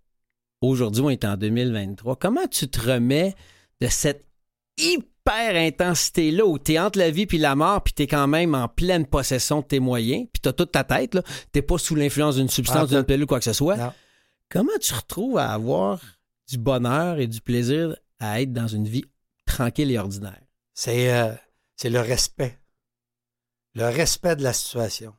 aujourd'hui 0.60 1.02
on 1.02 1.10
est 1.10 1.24
en 1.24 1.36
2023, 1.36 2.16
comment 2.16 2.46
tu 2.46 2.68
te 2.68 2.80
remets 2.80 3.34
de 3.80 3.88
cette 3.88 4.24
hyper 4.78 5.56
intensité-là 5.56 6.46
où 6.46 6.58
tu 6.58 6.72
es 6.74 6.78
entre 6.78 6.98
la 6.98 7.10
vie 7.10 7.26
puis 7.26 7.38
la 7.38 7.54
mort, 7.56 7.82
puis 7.82 7.92
tu 7.92 8.02
es 8.04 8.06
quand 8.06 8.26
même 8.28 8.54
en 8.54 8.68
pleine 8.68 9.06
possession 9.06 9.60
de 9.60 9.66
tes 9.66 9.80
moyens, 9.80 10.26
puis 10.32 10.40
tu 10.40 10.48
as 10.48 10.52
toute 10.52 10.72
ta 10.72 10.84
tête, 10.84 11.18
tu 11.52 11.62
pas 11.62 11.78
sous 11.78 11.94
l'influence 11.96 12.36
d'une 12.36 12.48
substance, 12.48 12.88
Ah, 12.92 12.94
d'une 12.96 13.04
pilule, 13.04 13.26
quoi 13.26 13.38
que 13.38 13.44
ce 13.44 13.52
soit. 13.52 13.76
Non. 13.76 13.92
Comment 14.48 14.78
tu 14.80 14.94
retrouves 14.94 15.38
à 15.38 15.50
avoir 15.52 16.00
du 16.48 16.56
bonheur 16.58 17.18
et 17.18 17.26
du 17.26 17.40
plaisir 17.40 17.96
à 18.20 18.40
être 18.40 18.52
dans 18.52 18.68
une 18.68 18.86
vie 18.88 19.04
tranquille 19.44 19.90
et 19.90 19.98
ordinaire? 19.98 20.40
C'est 20.72 21.12
euh, 21.12 21.32
c'est 21.78 21.88
le 21.90 22.00
respect. 22.00 22.58
Le 23.74 23.84
respect 23.86 24.36
de 24.36 24.42
la 24.42 24.52
situation. 24.52 25.14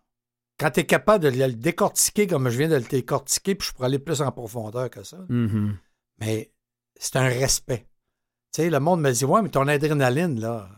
Quand 0.60 0.72
tu 0.72 0.82
es 0.82 0.86
capable 0.86 1.24
de 1.24 1.30
le 1.30 1.54
décortiquer 1.54 2.28
comme 2.28 2.50
je 2.50 2.58
viens 2.58 2.68
de 2.68 2.75
le 2.75 2.82
décortiquer, 2.82 3.56
puis 3.56 3.68
je 3.70 3.74
pourrais 3.74 3.88
aller 3.88 4.00
plus 4.00 4.22
en 4.22 4.32
profondeur 4.32 4.89
que 4.89 5.04
ça, 5.04 5.18
Mhm. 5.30 5.78
mais 6.20 6.51
c'est 7.00 7.16
un 7.16 7.28
respect. 7.30 7.88
Tu 8.54 8.63
sais, 8.63 8.70
le 8.70 8.80
monde 8.80 9.00
me 9.01 9.12
dit 9.12 9.24
Ouais, 9.25 9.42
mais 9.42 9.50
ton 9.50 9.68
adrénaline, 9.68 10.39
là, 10.39 10.70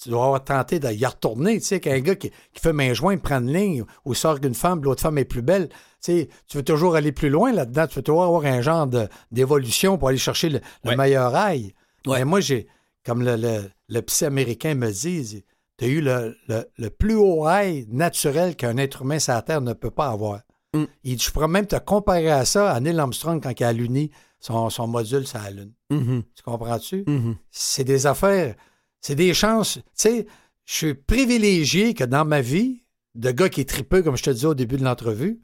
tu 0.00 0.10
dois 0.10 0.24
avoir 0.26 0.44
tenté 0.44 0.78
d'y 0.78 1.04
retourner. 1.04 1.58
Tu 1.58 1.66
sais, 1.66 1.80
qu'un 1.80 1.98
gars 2.00 2.14
qui, 2.14 2.30
qui 2.30 2.60
fait 2.60 2.72
main 2.72 2.92
jointe 2.94 3.20
prend 3.22 3.40
une 3.40 3.52
ligne 3.52 3.84
ou 4.04 4.14
sort 4.14 4.40
qu'une 4.40 4.54
femme, 4.54 4.82
l'autre 4.84 5.02
femme 5.02 5.18
est 5.18 5.24
plus 5.24 5.42
belle. 5.42 5.68
Tu 5.68 5.76
sais, 6.00 6.28
tu 6.46 6.56
veux 6.58 6.62
toujours 6.62 6.94
aller 6.94 7.10
plus 7.12 7.28
loin 7.30 7.52
là-dedans. 7.52 7.86
Tu 7.88 7.96
veux 7.96 8.02
toujours 8.02 8.22
avoir 8.24 8.44
un 8.44 8.60
genre 8.62 8.86
de- 8.86 9.08
d'évolution 9.32 9.98
pour 9.98 10.08
aller 10.08 10.18
chercher 10.18 10.50
le, 10.50 10.60
le 10.84 10.90
Ouais. 10.90 10.96
meilleur 10.96 11.34
ail. 11.34 11.74
Ouais. 12.06 12.18
Mais 12.20 12.24
moi, 12.24 12.40
j'ai, 12.40 12.68
comme 13.04 13.22
le, 13.22 13.36
le, 13.36 13.70
le 13.88 14.02
psy 14.02 14.24
américain 14.24 14.74
me 14.74 14.90
dit, 14.90 15.44
tu 15.78 15.84
as 15.84 15.88
eu 15.88 16.00
le, 16.00 16.36
le- 16.48 16.66
le 16.76 16.90
plus 16.90 17.14
haut 17.14 17.46
ail 17.46 17.86
naturel 17.88 18.56
qu'un 18.56 18.76
être 18.76 19.02
humain 19.02 19.18
sur 19.18 19.34
la 19.34 19.42
Terre 19.42 19.60
ne 19.60 19.72
peut 19.72 19.90
pas 19.90 20.08
avoir. 20.08 20.40
Mm. 20.74 20.84
Il 21.04 21.16
dit, 21.16 21.24
je 21.24 21.30
pourrais 21.30 21.48
même 21.48 21.66
te 21.66 21.76
comparer 21.76 22.30
à 22.30 22.44
ça 22.44 22.70
à 22.72 22.80
Neil 22.80 22.98
Armstrong 22.98 23.42
quand 23.42 23.58
il 23.58 23.64
a 23.64 23.72
l'uni 23.72 24.10
son, 24.38 24.70
son 24.70 24.86
module 24.86 25.26
sur 25.26 25.38
la 25.38 25.50
Lune. 25.50 25.72
Mhm. 25.90 26.22
Tu 26.34 26.42
comprends-tu? 26.42 27.04
Mhm. 27.06 27.36
C'est 27.50 27.84
des 27.84 28.06
affaires, 28.06 28.54
c'est 29.00 29.14
des 29.16 29.34
chances. 29.34 29.74
Tu 29.74 29.82
sais, 29.94 30.26
je 30.66 30.74
suis 30.74 30.94
privilégié 30.94 31.94
que 31.94 32.04
dans 32.04 32.24
ma 32.24 32.40
vie, 32.40 32.84
de 33.16 33.30
gars 33.32 33.48
qui 33.48 33.62
est 33.62 33.68
tripeux, 33.68 34.02
comme 34.02 34.16
je 34.16 34.22
te 34.22 34.30
disais 34.30 34.46
au 34.46 34.54
début 34.54 34.76
de 34.76 34.84
l'entrevue, 34.84 35.40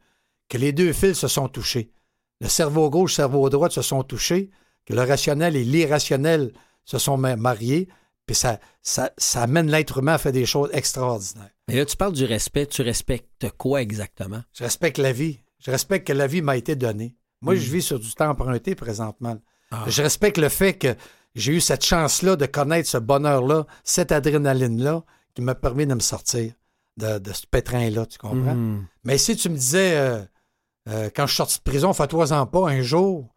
que 0.49 0.57
les 0.59 0.73
deux 0.73 0.93
fils 0.93 1.15
se 1.19 1.29
sont 1.29 1.49
touchés. 1.49 1.91
Le 2.41 2.49
cerveau 2.49 2.89
gauche, 2.91 3.13
le 3.13 3.17
cerveau 3.17 3.49
droit 3.51 3.69
se 3.71 3.83
sont 3.83 4.03
touchés, 4.05 4.51
que 4.85 4.95
le 4.95 5.01
rationnel 5.03 5.57
et 5.57 5.65
l'irrationnel 5.65 6.53
se 6.87 6.97
sont 6.99 7.19
ma- 7.19 7.37
mariés, 7.37 7.89
puis 8.25 8.35
ça, 8.35 8.59
ça, 8.81 9.11
ça 9.19 9.43
amène 9.43 9.71
l'être 9.71 9.99
humain 9.99 10.15
à 10.15 10.19
faire 10.19 10.33
des 10.33 10.47
choses 10.47 10.71
extraordinaires. 10.73 11.51
Mais 11.69 11.77
là, 11.77 11.85
tu 11.85 11.97
parles 11.97 12.15
du 12.15 12.25
respect. 12.25 12.67
Tu 12.67 12.81
respectes 12.83 13.51
quoi 13.59 13.83
exactement? 13.83 14.43
Je 14.55 14.65
respecte 14.65 14.99
la 14.99 15.13
vie. 15.13 15.41
Je 15.59 15.71
respecte 15.71 16.07
que 16.07 16.13
la 16.13 16.27
vie 16.27 16.43
m'a 16.43 16.57
été 16.57 16.75
donnée. 16.75 17.15
Moi, 17.43 17.55
je 17.55 17.71
vis 17.71 17.83
sur 17.83 18.01
du 18.01 18.13
temps 18.15 18.31
emprunté 18.31 18.75
présentement. 18.75 19.37
Ah. 19.71 19.85
Je 19.89 20.03
respecte 20.03 20.39
le 20.39 20.49
fait 20.49 20.75
que 20.75 20.95
j'ai 21.35 21.53
eu 21.53 21.61
cette 21.61 21.85
chance-là 21.85 22.37
de 22.37 22.47
connaître 22.47 22.89
ce 22.89 22.99
bonheur-là, 22.99 23.67
cette 23.85 24.11
adrénaline-là, 24.11 25.05
qui 25.35 25.43
m'a 25.43 25.55
permis 25.55 25.87
de 25.87 25.95
me 25.95 26.01
sortir 26.01 26.55
de, 26.97 27.19
de 27.19 27.33
ce 27.33 27.47
pétrin-là, 27.47 28.07
tu 28.07 28.19
comprends? 28.19 28.55
Mhm. 28.55 28.87
Mais 29.05 29.19
si 29.19 29.37
tu 29.37 29.51
me 29.51 29.57
disais, 29.57 29.97
euh, 29.97 30.23
euh, 30.89 31.11
quand 31.15 31.27
je 31.27 31.33
suis 31.33 31.37
sorti 31.37 31.59
de 31.59 31.63
prison, 31.63 31.93
fais-toi 31.93 32.33
en 32.33 32.47
pas, 32.47 32.71
un 32.71 32.81
jour, 32.81 33.36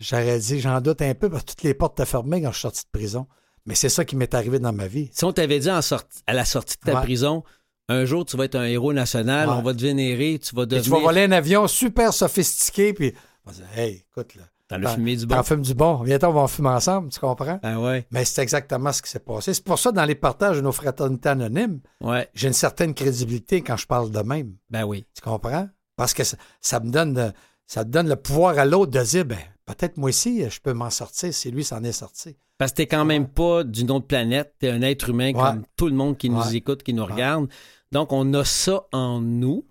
j'aurais 0.00 0.38
dit, 0.38 0.60
j'en 0.60 0.80
doute 0.80 1.02
un 1.02 1.14
peu, 1.14 1.30
parce 1.30 1.42
que 1.44 1.50
toutes 1.50 1.62
les 1.62 1.74
portes 1.74 1.98
étaient 1.98 2.08
fermées 2.08 2.42
quand 2.42 2.50
je 2.50 2.54
suis 2.56 2.62
sorti 2.62 2.82
de 2.84 2.90
prison. 2.98 3.26
Mais 3.66 3.74
c'est 3.76 3.88
ça 3.88 4.04
qui 4.04 4.16
m'est 4.16 4.34
arrivé 4.34 4.58
dans 4.58 4.72
ma 4.72 4.88
vie. 4.88 5.08
Si 5.12 5.24
on 5.24 5.32
t'avait 5.32 5.60
dit 5.60 5.70
en 5.70 5.82
sorti- 5.82 6.20
à 6.26 6.32
la 6.32 6.44
sortie 6.44 6.76
de 6.84 6.90
ta 6.90 6.96
Ouais. 6.98 7.02
prison, 7.02 7.44
un 7.88 8.04
jour, 8.04 8.24
tu 8.24 8.36
vas 8.36 8.44
être 8.46 8.56
un 8.56 8.64
héros 8.64 8.92
national, 8.92 9.48
Ouais. 9.48 9.54
on 9.56 9.62
va 9.62 9.72
te 9.74 9.80
vénérer, 9.82 10.40
tu 10.42 10.54
vas 10.56 10.62
Et 10.62 10.66
devenir... 10.66 10.84
tu 10.84 10.90
vas 10.90 10.98
voler 10.98 11.22
un 11.24 11.32
avion 11.32 11.68
super 11.68 12.12
sophistiqué, 12.12 12.92
puis 12.92 13.14
on 13.46 13.50
va 13.50 13.56
dire, 13.56 13.66
hey, 13.76 14.04
écoute, 14.10 14.34
là, 14.34 14.42
T'en 14.68 14.82
as 14.84 14.94
fumé 14.94 15.16
du 15.16 15.26
bon. 15.26 15.34
t'en 15.36 15.42
fumes 15.42 15.60
du 15.60 15.74
bon. 15.74 15.96
Viens, 16.02 16.18
on 16.22 16.32
va 16.32 16.40
en 16.40 16.48
fumer 16.48 16.70
ensemble, 16.70 17.10
tu 17.10 17.20
comprends? 17.20 17.60
Ah 17.62 17.78
ouais, 17.78 18.06
Mais 18.10 18.24
c'est 18.24 18.40
exactement 18.42 18.90
ce 18.90 19.02
qui 19.02 19.10
s'est 19.10 19.18
passé. 19.20 19.52
C'est 19.52 19.62
pour 19.64 19.78
ça, 19.78 19.92
dans 19.92 20.04
les 20.06 20.14
partages 20.14 20.56
de 20.56 20.62
nos 20.62 20.72
fraternités 20.72 21.28
anonymes, 21.28 21.80
ouais, 22.00 22.26
j'ai 22.34 22.48
une 22.48 22.54
certaine 22.54 22.94
crédibilité 22.94 23.60
quand 23.60 23.76
je 23.76 23.86
parle 23.86 24.10
de 24.10 24.20
même. 24.20 24.54
ben 24.70 24.84
oui. 24.84 25.04
Tu 25.14 25.20
comprends? 25.20 25.68
Parce 25.96 26.14
que 26.14 26.24
ça, 26.24 26.38
ça 26.62 26.80
me 26.80 26.90
donne 26.90 27.14
le- 27.14 27.32
ça 27.66 27.84
donne 27.84 28.08
le 28.08 28.16
pouvoir 28.16 28.58
à 28.58 28.64
l'autre 28.64 28.90
de 28.92 29.02
dire, 29.04 29.24
ben, 29.26 29.38
peut-être 29.66 29.96
moi 29.96 30.08
aussi, 30.10 30.48
je 30.48 30.60
peux 30.60 30.72
m'en 30.72 30.90
sortir 30.90 31.32
si 31.32 31.50
lui 31.50 31.64
s'en 31.64 31.82
est 31.84 31.92
sorti. 31.92 32.36
Parce 32.58 32.72
que 32.72 32.76
t'es 32.76 32.86
quand 32.86 33.04
même 33.04 33.28
pas 33.28 33.64
d'une 33.64 33.90
autre 33.90 34.06
planète, 34.06 34.54
t'es 34.58 34.68
un 34.70 34.82
être 34.82 35.08
humain 35.10 35.32
comme 35.32 35.64
tout 35.76 35.88
le 35.88 35.94
monde 35.94 36.16
qui 36.16 36.30
nous 36.30 36.40
Ouais. 36.40 36.56
écoute, 36.56 36.82
qui 36.82 36.92
nous 36.94 37.04
regarde. 37.04 37.48
Donc, 37.90 38.12
on 38.12 38.32
a 38.34 38.44
ça 38.44 38.84
en 38.92 39.20
nous. 39.20 39.66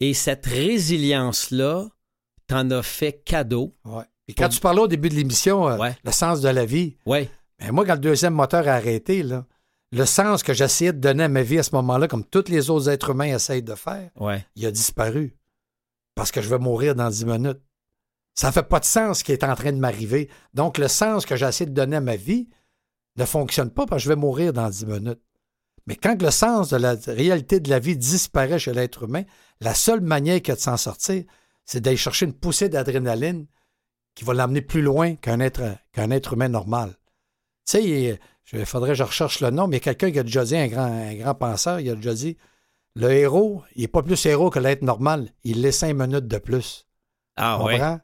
Et 0.00 0.14
cette 0.14 0.46
résilience-là, 0.46 1.86
t'en 2.46 2.70
as 2.70 2.82
fait 2.82 3.12
cadeau. 3.24 3.74
Puis 4.26 4.34
quand 4.34 4.48
tu 4.48 4.60
parlais 4.60 4.80
au 4.80 4.88
début 4.88 5.08
de 5.08 5.14
l'émission, 5.14 5.68
euh, 5.68 5.90
le 6.04 6.10
sens 6.12 6.40
de 6.40 6.48
la 6.48 6.64
vie, 6.64 6.96
Ouais. 7.06 7.28
ben 7.58 7.72
moi, 7.72 7.84
quand 7.86 7.94
le 7.94 8.00
deuxième 8.00 8.34
moteur 8.34 8.66
a 8.68 8.72
arrêté, 8.72 9.22
là, 9.22 9.46
le 9.92 10.04
sens 10.04 10.42
que 10.42 10.52
j'essayais 10.52 10.92
de 10.92 10.98
donner 10.98 11.24
à 11.24 11.28
ma 11.28 11.42
vie 11.42 11.58
à 11.58 11.62
ce 11.62 11.74
moment-là, 11.76 12.08
comme 12.08 12.24
tous 12.24 12.48
les 12.48 12.70
autres 12.70 12.88
êtres 12.88 13.10
humains 13.10 13.34
essayent 13.36 13.62
de 13.62 13.74
faire, 13.74 14.10
il 14.56 14.66
a 14.66 14.70
disparu. 14.70 15.36
Parce 16.14 16.30
que 16.32 16.40
je 16.40 16.48
vais 16.48 16.58
mourir 16.58 16.94
dans 16.94 17.08
dix 17.08 17.24
minutes. 17.24 17.60
Ça 18.38 18.48
ne 18.48 18.52
fait 18.52 18.62
pas 18.62 18.80
de 18.80 18.84
sens 18.84 19.20
ce 19.20 19.24
qui 19.24 19.32
est 19.32 19.44
en 19.44 19.54
train 19.54 19.72
de 19.72 19.78
m'arriver. 19.78 20.28
Donc, 20.54 20.78
le 20.78 20.88
sens 20.88 21.24
que 21.24 21.36
j'ai 21.36 21.46
essayé 21.46 21.68
de 21.68 21.74
donner 21.74 21.96
à 21.96 22.00
ma 22.00 22.16
vie 22.16 22.48
ne 23.16 23.24
fonctionne 23.24 23.70
pas 23.70 23.86
parce 23.86 24.02
que 24.02 24.04
je 24.04 24.08
vais 24.10 24.20
mourir 24.20 24.52
dans 24.52 24.68
dix 24.68 24.84
minutes. 24.84 25.22
Mais 25.86 25.96
quand 25.96 26.20
le 26.20 26.30
sens 26.30 26.68
de 26.68 26.76
la 26.76 26.96
réalité 27.06 27.60
de 27.60 27.70
la 27.70 27.78
vie 27.78 27.96
disparaît 27.96 28.58
chez 28.58 28.74
l'être 28.74 29.04
humain, 29.04 29.22
la 29.60 29.72
seule 29.72 30.02
manière 30.02 30.36
qu'il 30.42 30.48
y 30.48 30.52
a 30.52 30.56
de 30.56 30.60
s'en 30.60 30.76
sortir, 30.76 31.24
c'est 31.64 31.80
d'aller 31.80 31.96
chercher 31.96 32.26
une 32.26 32.34
poussée 32.34 32.68
d'adrénaline 32.68 33.46
qui 34.14 34.24
va 34.24 34.34
l'amener 34.34 34.60
plus 34.60 34.82
loin 34.82 35.14
qu'un 35.14 35.40
être, 35.40 35.62
qu'un 35.92 36.10
être 36.10 36.34
humain 36.34 36.48
normal. 36.48 36.90
Tu 37.66 37.78
sais, 37.78 38.18
il 38.52 38.66
faudrait 38.66 38.90
que 38.90 38.96
je 38.96 39.02
recherche 39.02 39.40
le 39.40 39.50
nom, 39.50 39.66
mais 39.66 39.80
quelqu'un 39.80 40.10
qui 40.10 40.18
a 40.18 40.22
déjà 40.22 40.44
dit, 40.44 40.56
un 40.56 40.66
grand, 40.66 40.84
un 40.84 41.14
grand 41.14 41.34
penseur, 41.34 41.80
il 41.80 41.90
a 41.90 41.94
déjà 41.94 42.14
dit 42.14 42.36
le 42.94 43.10
héros, 43.10 43.62
il 43.74 43.82
n'est 43.82 43.88
pas 43.88 44.02
plus 44.02 44.24
héros 44.26 44.50
que 44.50 44.58
l'être 44.58 44.82
normal. 44.82 45.30
Il 45.44 45.62
l'est 45.62 45.72
cinq 45.72 45.94
minutes 45.94 46.26
de 46.26 46.38
plus. 46.38 46.86
Ah 47.36 47.58
comprends? 47.60 48.00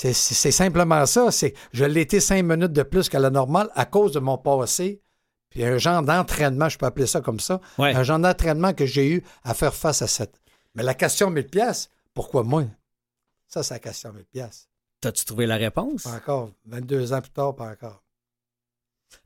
C'est, 0.00 0.52
simplement 0.52 1.04
ça. 1.06 1.32
C'est, 1.32 1.54
je 1.72 1.84
l'ai 1.84 2.02
été 2.02 2.20
cinq 2.20 2.44
minutes 2.44 2.72
de 2.72 2.84
plus 2.84 3.08
que 3.08 3.16
la 3.16 3.30
normale 3.30 3.68
à 3.74 3.84
cause 3.84 4.12
de 4.12 4.20
mon 4.20 4.38
passé. 4.38 5.02
Puis 5.50 5.64
un 5.64 5.76
genre 5.76 6.02
d'entraînement, 6.02 6.68
je 6.68 6.78
peux 6.78 6.86
appeler 6.86 7.08
ça 7.08 7.20
comme 7.20 7.40
ça. 7.40 7.60
Ouais. 7.78 7.96
Un 7.96 8.04
genre 8.04 8.20
d'entraînement 8.20 8.72
que 8.72 8.86
j'ai 8.86 9.10
eu 9.10 9.24
à 9.42 9.54
faire 9.54 9.74
face 9.74 10.00
à 10.02 10.06
cette. 10.06 10.40
Mais 10.76 10.84
la 10.84 10.94
question 10.94 11.30
1000 11.30 11.48
pièces, 11.48 11.88
pourquoi 12.14 12.44
moi? 12.44 12.62
Ça, 13.48 13.64
c'est 13.64 13.74
la 13.74 13.80
question 13.80 14.12
1000 14.12 14.24
pièces. 14.26 14.68
T'as-tu 15.00 15.24
trouvé 15.24 15.46
la 15.46 15.56
réponse? 15.56 16.04
Pas 16.04 16.12
encore. 16.12 16.52
22 16.66 17.12
ans 17.12 17.20
plus 17.20 17.32
tard, 17.32 17.56
pas 17.56 17.68
encore. 17.68 18.04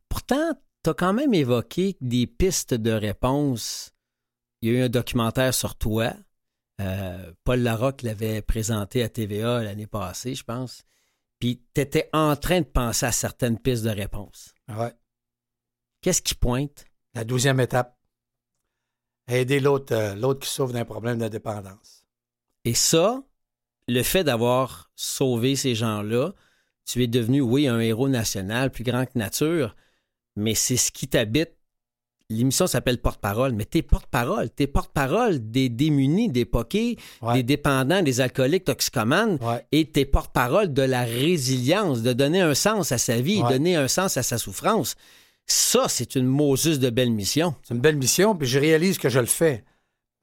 Pourtant, 0.08 0.52
t'as 0.82 0.94
quand 0.94 1.12
même 1.12 1.34
évoqué 1.34 1.98
des 2.00 2.26
pistes 2.26 2.72
de 2.72 2.92
réponse. 2.92 3.92
Il 4.62 4.72
y 4.72 4.74
a 4.74 4.78
eu 4.78 4.82
un 4.84 4.88
documentaire 4.88 5.52
sur 5.52 5.74
toi. 5.76 6.14
Euh, 6.80 7.32
Paul 7.44 7.60
Larocque 7.60 8.02
l'avait 8.02 8.42
présenté 8.42 9.02
à 9.02 9.08
TVA 9.08 9.62
l'année 9.62 9.86
passée, 9.86 10.34
je 10.34 10.44
pense. 10.44 10.84
Puis 11.38 11.62
t'étais 11.74 12.08
en 12.12 12.36
train 12.36 12.60
de 12.60 12.66
penser 12.66 13.06
à 13.06 13.12
certaines 13.12 13.58
pistes 13.58 13.84
de 13.84 13.90
réponse. 13.90 14.54
Ouais. 14.68 14.92
Qu'est-ce 16.00 16.22
qui 16.22 16.34
pointe? 16.34 16.84
La 17.14 17.24
douzième 17.24 17.60
étape. 17.60 17.96
Aider 19.28 19.60
l'autre, 19.60 19.94
euh, 19.94 20.14
l'autre 20.14 20.40
qui 20.40 20.48
souffre 20.48 20.72
d'un 20.72 20.84
problème 20.84 21.18
de 21.18 21.28
dépendance. 21.28 22.04
Et 22.64 22.74
ça, 22.74 23.22
le 23.88 24.02
fait 24.02 24.24
d'avoir 24.24 24.90
sauvé 24.94 25.56
ces 25.56 25.74
gens-là, 25.74 26.32
tu 26.84 27.02
es 27.02 27.06
devenu, 27.06 27.40
oui, 27.40 27.68
un 27.68 27.78
héros 27.80 28.08
national, 28.08 28.70
plus 28.70 28.84
grand 28.84 29.06
que 29.06 29.18
nature, 29.18 29.76
mais 30.36 30.54
c'est 30.54 30.76
ce 30.76 30.90
qui 30.90 31.08
t'habite. 31.08 31.52
L'émission 32.32 32.66
s'appelle 32.66 32.98
Porte-parole, 32.98 33.52
mais 33.52 33.64
t'es 33.64 33.82
porte-parole. 33.82 34.50
T'es 34.50 34.66
porte-parole 34.66 35.50
des 35.50 35.68
démunis, 35.68 36.28
des 36.30 36.44
poqués, 36.44 36.96
Ouais. 37.20 37.34
des 37.34 37.42
dépendants, 37.42 38.02
des 38.02 38.20
alcooliques, 38.20 38.64
toxicomanes, 38.64 39.38
Ouais. 39.42 39.64
et 39.72 39.84
t'es 39.86 40.04
porte-parole 40.04 40.72
de 40.72 40.82
la 40.82 41.02
résilience, 41.02 42.02
de 42.02 42.12
donner 42.12 42.40
un 42.40 42.54
sens 42.54 42.92
à 42.92 42.98
sa 42.98 43.20
vie, 43.20 43.42
Ouais. 43.42 43.48
donner 43.52 43.76
un 43.76 43.88
sens 43.88 44.16
à 44.16 44.22
sa 44.22 44.38
souffrance. 44.38 44.94
Ça, 45.46 45.86
c'est 45.88 46.14
une 46.14 46.26
Moses 46.26 46.78
de 46.78 46.88
belle 46.90 47.10
mission. 47.10 47.54
C'est 47.62 47.74
une 47.74 47.80
belle 47.80 47.96
mission, 47.96 48.34
puis 48.36 48.46
je 48.48 48.58
réalise 48.58 48.98
que 48.98 49.08
je 49.08 49.18
le 49.20 49.26
fais. 49.26 49.64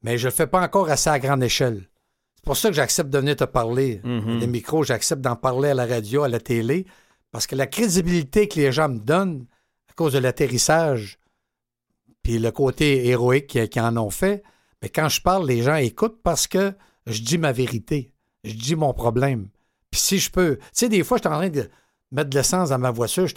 Mais 0.02 0.17
je 0.17 0.28
le 0.28 0.32
fais 0.34 0.48
pas 0.48 0.62
encore 0.62 0.89
assez 0.89 1.10
à 1.10 1.19
grande 1.19 1.43
échelle. 1.43 1.89
C'est 2.36 2.45
pour 2.45 2.56
ça 2.56 2.69
que 2.69 2.76
j'accepte 2.76 3.10
de 3.10 3.19
venir 3.19 3.36
te 3.36 3.43
parler. 3.43 4.00
Mhm. 4.04 4.39
Les 4.39 4.48
micros, 4.48 4.84
j'accepte 4.84 5.22
d'en 5.22 5.36
parler 5.36 5.69
à 5.69 5.74
la 5.74 5.86
radio, 5.86 6.24
à 6.24 6.30
la 6.30 6.39
télé, 6.39 6.86
parce 7.32 7.45
que 7.48 7.56
la 7.56 7.67
crédibilité 7.67 8.48
que 8.48 8.56
les 8.60 8.72
gens 8.72 8.88
me 8.88 8.98
donnent 9.00 9.45
à 9.89 9.93
cause 9.93 10.13
de 10.13 10.19
l'atterrissage, 10.19 11.18
puis 12.29 12.37
le 12.37 12.51
côté 12.51 13.07
héroïque 13.07 13.57
qu'ils 13.71 13.81
en 13.81 13.97
ont 13.97 14.11
fait, 14.11 14.43
mais 14.83 14.89
quand 14.89 15.09
je 15.09 15.19
parle, 15.19 15.47
les 15.47 15.63
gens 15.63 15.77
écoutent 15.77 16.21
parce 16.21 16.45
que 16.45 16.75
je 17.07 17.23
dis 17.23 17.39
ma 17.39 17.51
vérité. 17.51 18.11
Je 18.43 18.53
dis 18.53 18.75
mon 18.75 18.93
problème. 18.93 19.49
Puis 19.89 19.99
si 19.99 20.19
je 20.19 20.29
peux... 20.29 20.57
Tu 20.57 20.65
sais, 20.73 20.89
des 20.89 21.03
fois, 21.03 21.17
je 21.17 21.23
suis 21.23 21.27
en 21.27 21.39
train 21.39 21.49
de 21.49 21.67
mettre 22.11 22.29
de 22.29 22.37
l'essence 22.37 22.69
dans 22.69 22.77
ma 22.77 22.91
voiture, 22.91 23.25
je 23.25 23.33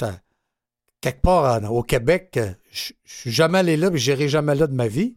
quelque 1.01 1.23
part 1.23 1.73
au 1.73 1.83
Québec, 1.83 2.35
euh, 2.37 2.53
je 2.71 2.93
je 3.03 3.15
suis 3.15 3.31
jamais 3.33 3.61
allé 3.61 3.79
là, 3.79 3.91
puis 3.91 3.99
j'irai 3.99 4.29
jamais 4.29 4.55
là 4.55 4.67
de 4.67 4.75
ma 4.75 4.89
vie. 4.89 5.17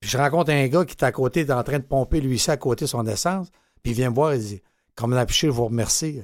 Puis 0.00 0.10
je 0.10 0.18
rencontre 0.18 0.50
un 0.50 0.68
gars 0.68 0.84
qui 0.84 0.94
est 0.94 1.02
à 1.02 1.10
côté, 1.10 1.40
est 1.40 1.50
en 1.50 1.64
train 1.64 1.78
de 1.78 1.84
pomper 1.84 2.20
lui 2.20 2.36
ici 2.36 2.50
à 2.50 2.58
côté 2.58 2.86
son 2.86 3.06
essence, 3.06 3.48
puis 3.82 3.92
il 3.92 3.94
vient 3.94 4.10
me 4.10 4.14
voir, 4.14 4.34
il 4.34 4.42
dit 4.42 4.62
Comme 4.94 5.14
l'affiché, 5.14 5.46
je 5.46 5.52
vous 5.52 5.64
remercie. 5.64 6.20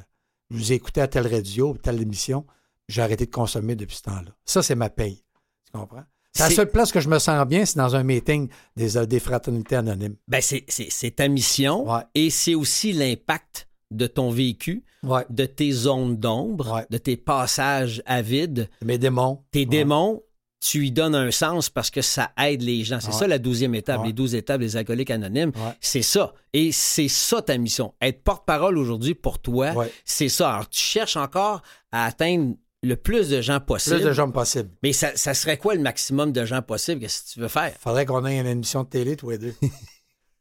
Je 0.50 0.56
vous 0.58 0.72
ai 0.72 0.74
écouté 0.74 1.00
à 1.00 1.08
telle 1.08 1.26
radio, 1.26 1.74
telle 1.82 2.02
émission, 2.02 2.44
j'ai 2.86 3.00
arrêté 3.00 3.24
de 3.24 3.30
consommer 3.30 3.76
depuis 3.76 3.96
ce 3.96 4.02
temps-là. 4.02 4.36
Ça, 4.44 4.62
c'est 4.62 4.74
ma 4.74 4.90
paye. 4.90 5.24
Tu 5.64 5.72
comprends? 5.72 6.04
C'est 6.34 6.44
la 6.44 6.50
seule 6.50 6.70
place 6.70 6.92
que 6.92 7.00
je 7.00 7.08
me 7.08 7.18
sens 7.18 7.46
bien, 7.46 7.64
c'est 7.66 7.76
dans 7.76 7.94
un 7.94 8.02
meeting 8.02 8.48
des, 8.76 8.96
euh, 8.96 9.04
des 9.06 9.20
fraternités 9.20 9.76
anonymes. 9.76 10.16
Ben, 10.28 10.40
c'est- 10.40 11.10
ta 11.16 11.28
mission 11.28 11.86
Ouais. 11.90 12.00
et 12.14 12.30
c'est 12.30 12.54
aussi 12.54 12.92
l'impact 12.92 13.68
de 13.90 14.06
ton 14.06 14.30
vécu, 14.30 14.82
Ouais. 15.02 15.26
de 15.28 15.44
tes 15.44 15.70
zones 15.72 16.16
d'ombre, 16.16 16.72
Ouais. 16.76 16.86
de 16.88 16.96
tes 16.96 17.18
passages 17.18 18.02
à 18.06 18.22
vide, 18.22 18.70
Mes 18.82 18.96
démons. 18.96 19.42
tes 19.50 19.66
démons. 19.66 20.22
Tu 20.64 20.86
y 20.86 20.90
donnes 20.92 21.16
un 21.16 21.32
sens 21.32 21.68
parce 21.68 21.90
que 21.90 22.02
ça 22.02 22.30
aide 22.40 22.62
les 22.62 22.84
gens. 22.84 23.00
C'est 23.00 23.10
ça 23.12 23.26
la 23.26 23.40
douzième 23.40 23.74
étape, 23.74 24.04
les 24.04 24.12
douze 24.12 24.36
étapes 24.36 24.60
des 24.60 24.76
alcooliques 24.76 25.10
anonymes. 25.10 25.50
C'est 25.80 26.02
ça. 26.02 26.34
Et 26.52 26.70
c'est 26.70 27.08
ça 27.08 27.42
ta 27.42 27.58
mission. 27.58 27.94
Être 28.00 28.22
porte-parole 28.22 28.78
aujourd'hui 28.78 29.14
pour 29.16 29.40
toi, 29.40 29.74
c'est 30.04 30.28
ça. 30.28 30.52
Alors, 30.54 30.68
tu 30.68 30.78
cherches 30.80 31.16
encore 31.16 31.62
à 31.90 32.06
atteindre 32.06 32.54
le 32.82 32.96
plus 32.96 33.28
de 33.28 33.40
gens 33.40 33.60
possible. 33.60 33.96
Plus 33.96 34.04
de 34.06 34.12
gens 34.12 34.30
possible. 34.30 34.70
Mais 34.82 34.92
ça, 34.92 35.16
ça 35.16 35.34
serait 35.34 35.56
quoi 35.58 35.74
le 35.74 35.80
maximum 35.80 36.32
de 36.32 36.44
gens 36.44 36.62
possible? 36.62 37.00
Qu'est-ce 37.00 37.22
que 37.24 37.28
tu 37.34 37.40
veux 37.40 37.48
faire? 37.48 37.72
Faudrait 37.78 38.06
qu'on 38.06 38.24
ait 38.26 38.38
une 38.38 38.46
émission 38.46 38.82
de 38.82 38.88
télé, 38.88 39.16
tous 39.16 39.30
les 39.30 39.38
deux. 39.38 39.54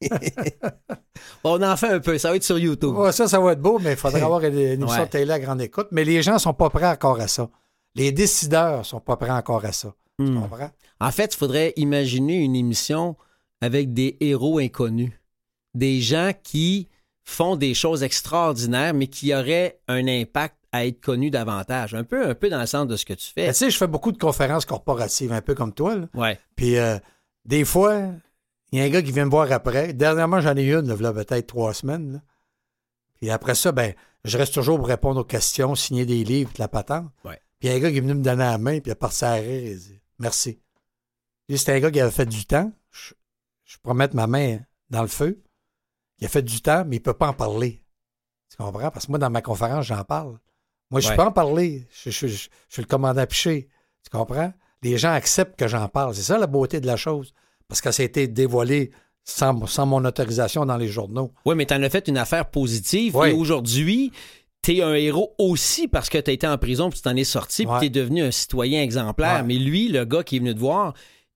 On 1.43 1.61
en 1.61 1.77
fait 1.77 1.89
un 1.89 1.99
peu. 1.99 2.17
Ça 2.17 2.29
va 2.29 2.35
être 2.35 2.43
sur 2.43 2.57
YouTube. 2.57 2.95
Ouais, 2.95 3.11
ça, 3.11 3.27
ça 3.27 3.39
va 3.39 3.53
être 3.53 3.61
beau, 3.61 3.79
mais 3.79 3.91
il 3.91 3.97
faudrait 3.97 4.21
avoir 4.23 4.43
une, 4.43 4.53
une 4.57 4.59
émission 4.81 4.99
Ouais. 4.99 5.05
de 5.05 5.11
télé 5.11 5.31
à 5.31 5.39
grande 5.39 5.61
écoute. 5.61 5.87
Mais 5.91 6.03
les 6.03 6.21
gens 6.21 6.39
sont 6.39 6.53
pas 6.53 6.69
prêts 6.69 6.87
encore 6.87 7.19
à 7.19 7.27
ça. 7.27 7.49
Les 7.95 8.11
décideurs 8.11 8.85
sont 8.85 8.99
pas 9.01 9.17
prêts 9.17 9.29
encore 9.31 9.65
à 9.65 9.71
ça. 9.71 9.93
Tu 10.19 10.25
Hmm. 10.25 10.41
comprends? 10.41 10.71
En 10.99 11.11
fait, 11.11 11.33
il 11.33 11.37
faudrait 11.37 11.73
imaginer 11.77 12.35
une 12.37 12.55
émission 12.55 13.15
avec 13.61 13.93
des 13.93 14.17
héros 14.19 14.59
inconnus. 14.59 15.11
Des 15.73 15.99
gens 16.01 16.31
qui 16.43 16.89
font 17.23 17.55
des 17.55 17.73
choses 17.73 18.03
extraordinaires, 18.03 18.93
mais 18.93 19.07
qui 19.07 19.33
auraient 19.33 19.79
un 19.87 20.07
impact 20.07 20.55
à 20.71 20.85
être 20.85 21.01
connus 21.01 21.31
davantage. 21.31 21.93
Un 21.95 22.03
peu, 22.03 22.29
un 22.29 22.35
peu 22.35 22.49
dans 22.49 22.59
le 22.59 22.65
sens 22.65 22.87
de 22.87 22.95
ce 22.95 23.05
que 23.05 23.13
tu 23.13 23.31
fais. 23.31 23.47
Ben, 23.47 23.51
tu 23.51 23.57
sais, 23.57 23.69
je 23.71 23.77
fais 23.77 23.87
beaucoup 23.87 24.11
de 24.11 24.17
conférences 24.17 24.65
corporatives, 24.65 25.31
un 25.31 25.41
peu 25.41 25.53
comme 25.55 25.73
toi. 25.73 25.95
Là. 25.95 26.07
Ouais. 26.13 26.39
Puis 26.55 26.77
euh, 26.77 26.97
des 27.45 27.65
fois, 27.65 28.09
il 28.71 28.79
y 28.79 28.81
a 28.81 28.85
un 28.85 28.89
gars 28.89 29.01
qui 29.01 29.11
vient 29.11 29.25
me 29.25 29.31
voir 29.31 29.51
après. 29.51 29.93
Dernièrement, 29.93 30.39
j'en 30.39 30.55
ai 30.55 30.63
eu 30.63 30.75
une, 30.75 30.87
là, 30.87 30.95
v'là 30.95 31.13
peut-être 31.13 31.47
trois 31.47 31.73
semaines. 31.73 32.13
là. 32.13 32.19
Puis 33.19 33.29
après 33.29 33.55
ça, 33.55 33.71
ben, 33.71 33.93
je 34.23 34.37
reste 34.37 34.53
toujours 34.53 34.77
pour 34.77 34.87
répondre 34.87 35.19
aux 35.19 35.25
questions, 35.25 35.75
signer 35.75 36.05
des 36.05 36.23
livres, 36.23 36.49
toute 36.49 36.59
la 36.59 36.67
patente. 36.67 37.11
Ouais. 37.25 37.39
Puis 37.59 37.67
il 37.67 37.71
y 37.71 37.73
a 37.73 37.77
un 37.77 37.79
gars 37.79 37.91
qui 37.91 37.97
est 37.97 38.01
venu 38.01 38.13
me 38.13 38.23
donner 38.23 38.43
la 38.43 38.57
main, 38.57 38.79
puis 38.79 38.89
il 38.89 38.91
a 38.91 38.95
parti 38.95 39.25
à 39.25 39.33
rire, 39.33 39.71
il 39.71 39.77
dit 39.77 40.01
Merci. 40.19 40.59
C'était 41.49 41.73
un 41.73 41.79
gars 41.79 41.91
qui 41.91 41.99
avait 41.99 42.11
fait 42.11 42.25
du 42.25 42.45
temps. 42.45 42.71
Je, 42.91 43.13
je 43.65 43.77
pourrais 43.77 43.95
mettre 43.95 44.15
ma 44.15 44.25
main 44.25 44.59
dans 44.89 45.01
le 45.01 45.07
feu. 45.07 45.43
Il 46.19 46.25
a 46.25 46.29
fait 46.29 46.41
du 46.41 46.61
temps, 46.61 46.85
mais 46.85 46.95
il 46.95 46.99
ne 46.99 47.03
peut 47.03 47.13
pas 47.13 47.27
en 47.27 47.33
parler. 47.33 47.83
Tu 48.49 48.57
comprends? 48.57 48.89
Parce 48.89 49.05
que 49.05 49.11
moi, 49.11 49.19
dans 49.19 49.29
ma 49.29 49.41
conférence, 49.41 49.85
j'en 49.85 50.03
parle. 50.03 50.39
Moi, 50.91 50.99
je 51.01 51.09
Ouais. 51.09 51.15
peux 51.15 51.21
en 51.23 51.31
parler. 51.31 51.87
Je, 52.03 52.09
je- 52.11 52.27
je- 52.27 52.33
je 52.35 52.47
suis 52.69 52.81
le 52.81 52.87
commandant 52.87 53.25
piché. 53.25 53.67
Tu 54.03 54.09
comprends? 54.15 54.53
Les 54.83 54.97
gens 54.97 55.11
acceptent 55.13 55.57
que 55.57 55.67
j'en 55.67 55.87
parle. 55.87 56.13
C'est 56.15 56.21
ça 56.23 56.37
la 56.37 56.47
beauté 56.47 56.79
de 56.79 56.87
la 56.87 56.97
chose. 56.97 57.33
Parce 57.67 57.81
que 57.81 57.91
ça 57.91 58.03
a 58.03 58.05
été 58.05 58.27
dévoilé 58.27 58.91
sans, 59.23 59.65
sans 59.67 59.85
mon 59.85 60.03
autorisation 60.03 60.65
dans 60.65 60.77
les 60.77 60.87
journaux. 60.87 61.31
Oui, 61.45 61.55
mais 61.55 61.65
tu 61.65 61.73
en 61.73 61.81
as 61.83 61.89
fait 61.89 62.07
une 62.07 62.17
affaire 62.17 62.49
positive. 62.49 63.15
Ouais. 63.15 63.31
Et 63.31 63.33
aujourd'hui, 63.33 64.11
tu 64.63 64.75
es 64.77 64.81
un 64.81 64.93
héros 64.93 65.33
aussi 65.37 65.87
parce 65.87 66.09
que 66.09 66.17
tu 66.17 66.29
as 66.29 66.33
été 66.33 66.47
en 66.47 66.57
prison 66.57 66.89
puis 66.89 66.97
tu 66.97 67.03
t'en 67.03 67.15
es 67.15 67.23
sorti 67.23 67.63
puis 67.65 67.73
Ouais. 67.73 67.79
tu 67.79 67.85
es 67.85 67.89
devenu 67.89 68.23
un 68.23 68.31
citoyen 68.31 68.81
exemplaire. 68.81 69.37
Ouais. 69.37 69.43
Mais 69.43 69.55
lui, 69.55 69.87
le 69.87 70.03
gars 70.05 70.23
qui 70.23 70.35
est 70.35 70.39
venu 70.39 70.53
te 70.53 70.59
voir, 70.59 70.93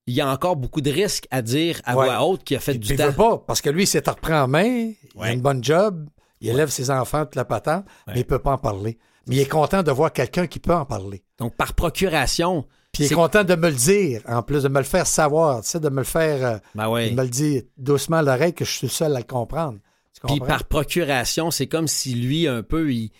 il 0.08 0.14
y 0.14 0.20
a 0.20 0.28
encore 0.30 0.56
beaucoup 0.56 0.80
de 0.80 0.90
risques 0.90 1.26
à 1.30 1.40
dire 1.42 1.80
à 1.84 1.96
Ouais. 1.96 2.04
voix 2.06 2.24
haute 2.26 2.44
qu'il 2.44 2.56
a 2.56 2.60
fait 2.60 2.72
Puis 2.72 2.80
du 2.80 2.92
il 2.92 2.96
temps. 2.96 3.06
veut 3.06 3.12
pas, 3.14 3.38
parce 3.38 3.60
que 3.60 3.70
lui, 3.70 3.84
il 3.84 3.86
s'est 3.86 4.02
repris 4.06 4.34
en 4.34 4.46
main, 4.48 4.64
il 4.64 4.94
a 5.20 5.32
une 5.32 5.40
bonne 5.40 5.64
job, 5.64 6.08
il 6.40 6.48
élève 6.50 6.68
ses 6.68 6.90
enfants, 6.90 7.24
toute 7.24 7.34
la 7.36 7.44
patente, 7.44 7.84
mais 8.08 8.20
il 8.20 8.24
peut 8.26 8.38
pas 8.40 8.52
en 8.52 8.58
parler. 8.58 8.98
Mais 9.26 9.36
il 9.36 9.40
est 9.40 9.48
content 9.48 9.82
de 9.82 9.90
voir 9.90 10.12
quelqu'un 10.12 10.46
qui 10.46 10.58
peut 10.60 10.74
en 10.74 10.84
parler. 10.84 11.22
Donc, 11.38 11.54
par 11.56 11.74
procuration, 11.74 12.64
Puis 12.92 13.04
il 13.04 13.12
est 13.12 13.14
content 13.14 13.44
de 13.44 13.54
me 13.56 13.68
le 13.68 13.74
dire, 13.74 14.22
en 14.26 14.42
plus 14.42 14.62
de 14.62 14.68
me 14.68 14.78
le 14.78 14.84
faire 14.84 15.06
savoir, 15.06 15.62
tu 15.62 15.68
sais, 15.70 15.80
de 15.80 15.88
me 15.88 15.98
le 15.98 16.04
faire, 16.04 16.44
euh, 16.46 16.58
ben 16.74 16.88
ouais. 16.88 17.10
de 17.10 17.14
me 17.16 17.22
le 17.22 17.28
dire 17.28 17.62
doucement 17.76 18.18
à 18.18 18.22
l'oreille 18.22 18.54
que 18.54 18.64
je 18.64 18.70
suis 18.72 18.86
le 18.86 18.90
seul 18.92 19.14
à 19.14 19.18
le 19.18 19.24
comprendre. 19.24 19.78
Puis 20.26 20.40
par 20.40 20.64
procuration, 20.64 21.50
c'est 21.50 21.66
comme 21.66 21.88
si 21.88 22.14
lui, 22.14 22.48
un 22.48 22.62
peu, 22.62 22.92
il, 22.92 23.10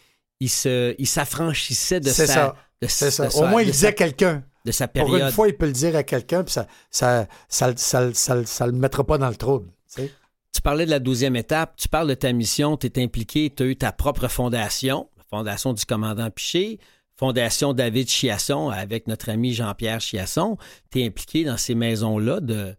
il 0.40 0.48
se, 0.48 0.94
il 0.98 1.06
s'affranchissait 1.06 2.00
de 2.00 2.08
sa, 2.08 2.26
ça. 2.26 2.54
de, 2.80 2.86
C'est 2.88 3.10
ça. 3.10 3.24
de 3.24 3.28
Au 3.28 3.30
sa- 3.40 3.46
moins, 3.46 3.62
il 3.62 3.70
disait 3.70 3.94
quelqu'un. 3.94 4.42
de 4.64 4.72
sa 4.72 4.88
Pour 4.88 5.04
période. 5.10 5.28
une 5.28 5.32
fois, 5.32 5.48
il 5.48 5.56
peut 5.56 5.66
le 5.66 5.72
dire 5.72 5.94
à 5.94 6.02
quelqu'un, 6.04 6.42
puis 6.42 6.52
ça 6.54 6.66
ça, 6.90 7.26
ça, 7.48 8.12
ça, 8.14 8.66
le 8.66 8.72
mettra 8.72 9.04
pas 9.04 9.18
dans 9.18 9.28
le 9.28 9.36
trouble. 9.36 9.66
tu 9.94 10.02
sais. 10.02 10.12
Tu 10.52 10.62
parlais 10.62 10.86
de 10.86 10.90
la 10.90 10.98
douzième 11.00 11.36
étape, 11.36 11.74
tu 11.76 11.86
parles 11.88 12.08
de 12.08 12.14
ta 12.14 12.32
mission, 12.32 12.76
tu 12.78 12.86
es 12.86 13.02
impliqué, 13.02 13.52
tu 13.54 13.62
as 13.62 13.66
eu 13.66 13.76
ta 13.76 13.92
propre 13.92 14.26
fondation, 14.28 15.08
fondation 15.30 15.72
du 15.72 15.84
commandant 15.84 16.30
Piché, 16.30 16.78
fondation 17.16 17.72
David 17.72 18.08
Chiasson 18.08 18.68
avec 18.70 19.06
notre 19.06 19.30
ami 19.30 19.52
Jean-Pierre 19.52 20.00
Chiasson. 20.00 20.58
Tu 20.90 21.00
es 21.00 21.06
impliqué 21.06 21.44
dans 21.44 21.56
ces 21.56 21.74
maisons-là 21.74 22.40
de... 22.40 22.74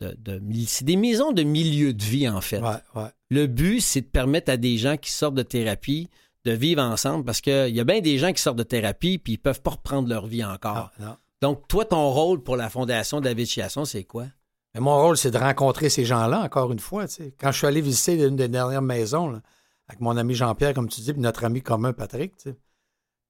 de, 0.00 0.16
de- 0.18 0.42
c'est 0.66 0.84
des 0.84 0.96
maisons 0.96 1.32
de 1.32 1.42
milieu 1.42 1.92
de 1.92 2.02
vie, 2.02 2.28
en 2.28 2.40
fait. 2.40 2.60
Ouais, 2.60 2.70
ouais. 2.94 3.08
Le 3.30 3.46
but, 3.46 3.80
c'est 3.80 4.00
de 4.02 4.06
permettre 4.06 4.50
à 4.50 4.56
des 4.56 4.76
gens 4.78 4.96
qui 4.96 5.10
sortent 5.10 5.34
de 5.34 5.42
thérapie 5.42 6.08
de 6.44 6.52
vivre 6.52 6.82
ensemble 6.82 7.24
parce 7.24 7.40
qu'il 7.40 7.68
y 7.74 7.80
a 7.80 7.84
bien 7.84 8.00
des 8.00 8.18
gens 8.18 8.32
qui 8.32 8.42
sortent 8.42 8.58
de 8.58 8.62
thérapie 8.64 9.18
puis 9.18 9.34
ils 9.34 9.38
peuvent 9.38 9.62
pas 9.62 9.70
reprendre 9.70 10.08
leur 10.08 10.26
vie 10.26 10.44
encore. 10.44 10.90
Non, 10.98 11.06
non. 11.06 11.16
Donc, 11.40 11.66
toi, 11.68 11.84
ton 11.84 12.10
rôle 12.10 12.42
pour 12.42 12.56
la 12.56 12.68
fondation 12.68 13.20
David 13.20 13.46
Chiasson, 13.46 13.84
c'est 13.84 14.04
quoi? 14.04 14.26
Mais 14.74 14.80
mon 14.80 14.96
rôle, 15.00 15.16
c'est 15.16 15.30
de 15.30 15.38
rencontrer 15.38 15.88
ces 15.88 16.04
gens-là, 16.04 16.40
encore 16.40 16.72
une 16.72 16.78
fois. 16.78 17.04
Quand 17.38 17.52
je 17.52 17.58
suis 17.58 17.66
allé 17.66 17.80
visiter 17.80 18.14
une 18.14 18.36
des 18.36 18.48
dernières 18.48 18.80
maisons, 18.82 19.28
là, 19.28 19.40
avec 19.88 20.00
mon 20.00 20.16
ami 20.16 20.34
Jean-Pierre, 20.34 20.74
comme 20.74 20.88
tu 20.88 21.00
dis, 21.00 21.12
puis 21.12 21.20
notre 21.22 21.44
ami 21.44 21.62
commun, 21.62 21.92
Patrick, 21.92 22.36
tu 22.36 22.50
sais. 22.50 22.56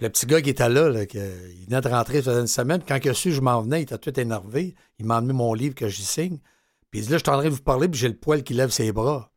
le 0.01 0.09
petit 0.11 0.27
gars 0.27 0.41
qui 0.43 0.51
était 0.51 0.69
là, 0.69 0.89
là, 0.89 1.07
que- 1.07 1.51
il 1.53 1.67
venait 1.67 1.81
de 1.81 1.89
rentrer, 1.89 2.19
ça 2.23 2.31
faisait 2.33 2.41
une 2.41 2.47
semaine, 2.49 2.83
quand 2.87 2.99
il 3.03 3.09
a 3.11 3.15
su 3.15 3.31
je 3.33 3.41
m'en 3.41 3.63
venais, 3.63 3.81
il 3.81 3.83
était 3.85 3.99
tout 3.99 4.19
énervé. 4.19 4.75
Il 4.99 5.07
m'a 5.07 5.19
emmené 5.19 5.33
mon 5.33 5.55
livre 5.55 5.75
que 5.77 5.89
j'y 5.89 6.03
signe. 6.05 6.39
Puis 6.91 7.01
il 7.01 7.07
dit, 7.07 7.13
là, 7.13 7.19
je 7.19 7.23
train 7.23 7.43
de 7.45 7.49
vous 7.51 7.63
parler, 7.63 7.89
puis 7.89 8.01
j'ai 8.01 8.09
le 8.09 8.17
poil 8.17 8.43
qui 8.43 8.53
lève 8.55 8.71
ses 8.71 8.91
bras. 8.93 9.31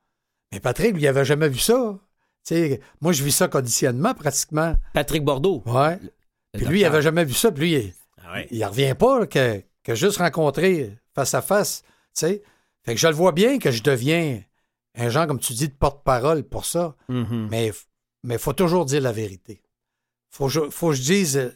Mais 0.51 0.60
Patrick, 0.60 0.93
lui, 0.93 1.04
il 1.04 1.08
avait 1.08 1.23
jamais 1.25 1.49
vu 1.49 1.60
ça. 1.60 1.99
Tu 2.47 2.56
sais, 2.56 2.80
moi, 3.01 3.12
je 3.12 3.23
vis 3.23 3.32
ça 3.32 3.47
conditionnement, 3.47 4.13
pratiquement. 4.13 4.75
Patrick 4.93 5.23
Bordeaux. 5.23 5.62
Ouais. 5.65 5.99
le 6.01 6.10
Puis 6.54 6.65
lui, 6.65 6.80
il 6.82 6.86
avait 6.86 7.01
jamais 7.01 7.25
vu 7.25 7.34
ça. 7.34 7.51
Puis 7.51 7.62
lui, 7.62 7.73
il- 7.73 7.93
Ah 8.23 8.34
ouais. 8.34 8.47
il 8.51 8.63
revient 8.65 8.95
pas 8.97 9.19
là, 9.19 9.28
que, 9.28 9.62
que 9.84 9.93
juste 9.95 10.17
rencontrer 10.17 10.97
face 11.13 11.34
à 11.34 11.41
face. 11.41 11.82
tu 11.84 11.89
sais. 12.13 12.43
Fait 12.84 12.93
que 12.95 12.99
je 12.99 13.08
le 13.08 13.13
vois 13.13 13.32
bien 13.34 13.58
que 13.60 13.71
je 13.71 13.82
deviens 13.84 14.41
un 14.95 15.10
genre, 15.10 15.27
comme 15.27 15.39
tu 15.39 15.53
dis, 15.53 15.67
de 15.67 15.73
porte-parole 15.73 16.43
pour 16.43 16.65
ça. 16.65 16.95
Mhm. 17.10 17.47
Mais 17.51 17.71
il 18.23 18.39
faut 18.39 18.53
toujours 18.53 18.86
dire 18.86 19.01
la 19.01 19.12
vérité. 19.12 19.62
Faut 20.29 20.47
que 20.47 20.51
je, 20.53 20.69
faut 20.69 20.89
que 20.89 20.95
je 20.95 21.01
dise 21.03 21.38
euh, 21.38 21.49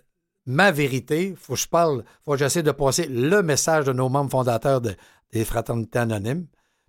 ma 0.45 0.71
vérité. 0.71 1.35
Faut 1.39 1.53
que 1.53 1.59
je 1.59 1.67
parle. 1.67 2.03
faut 2.23 2.31
que 2.33 2.37
j'essaie 2.37 2.63
de 2.63 2.71
passer 2.71 3.07
le 3.07 3.41
message 3.41 3.85
de 3.85 3.93
nos 3.93 4.09
membres 4.09 4.31
fondateurs 4.31 4.81
de- 4.81 4.95
des 5.31 5.45
fraternités 5.45 5.99
anonymes. 5.99 6.47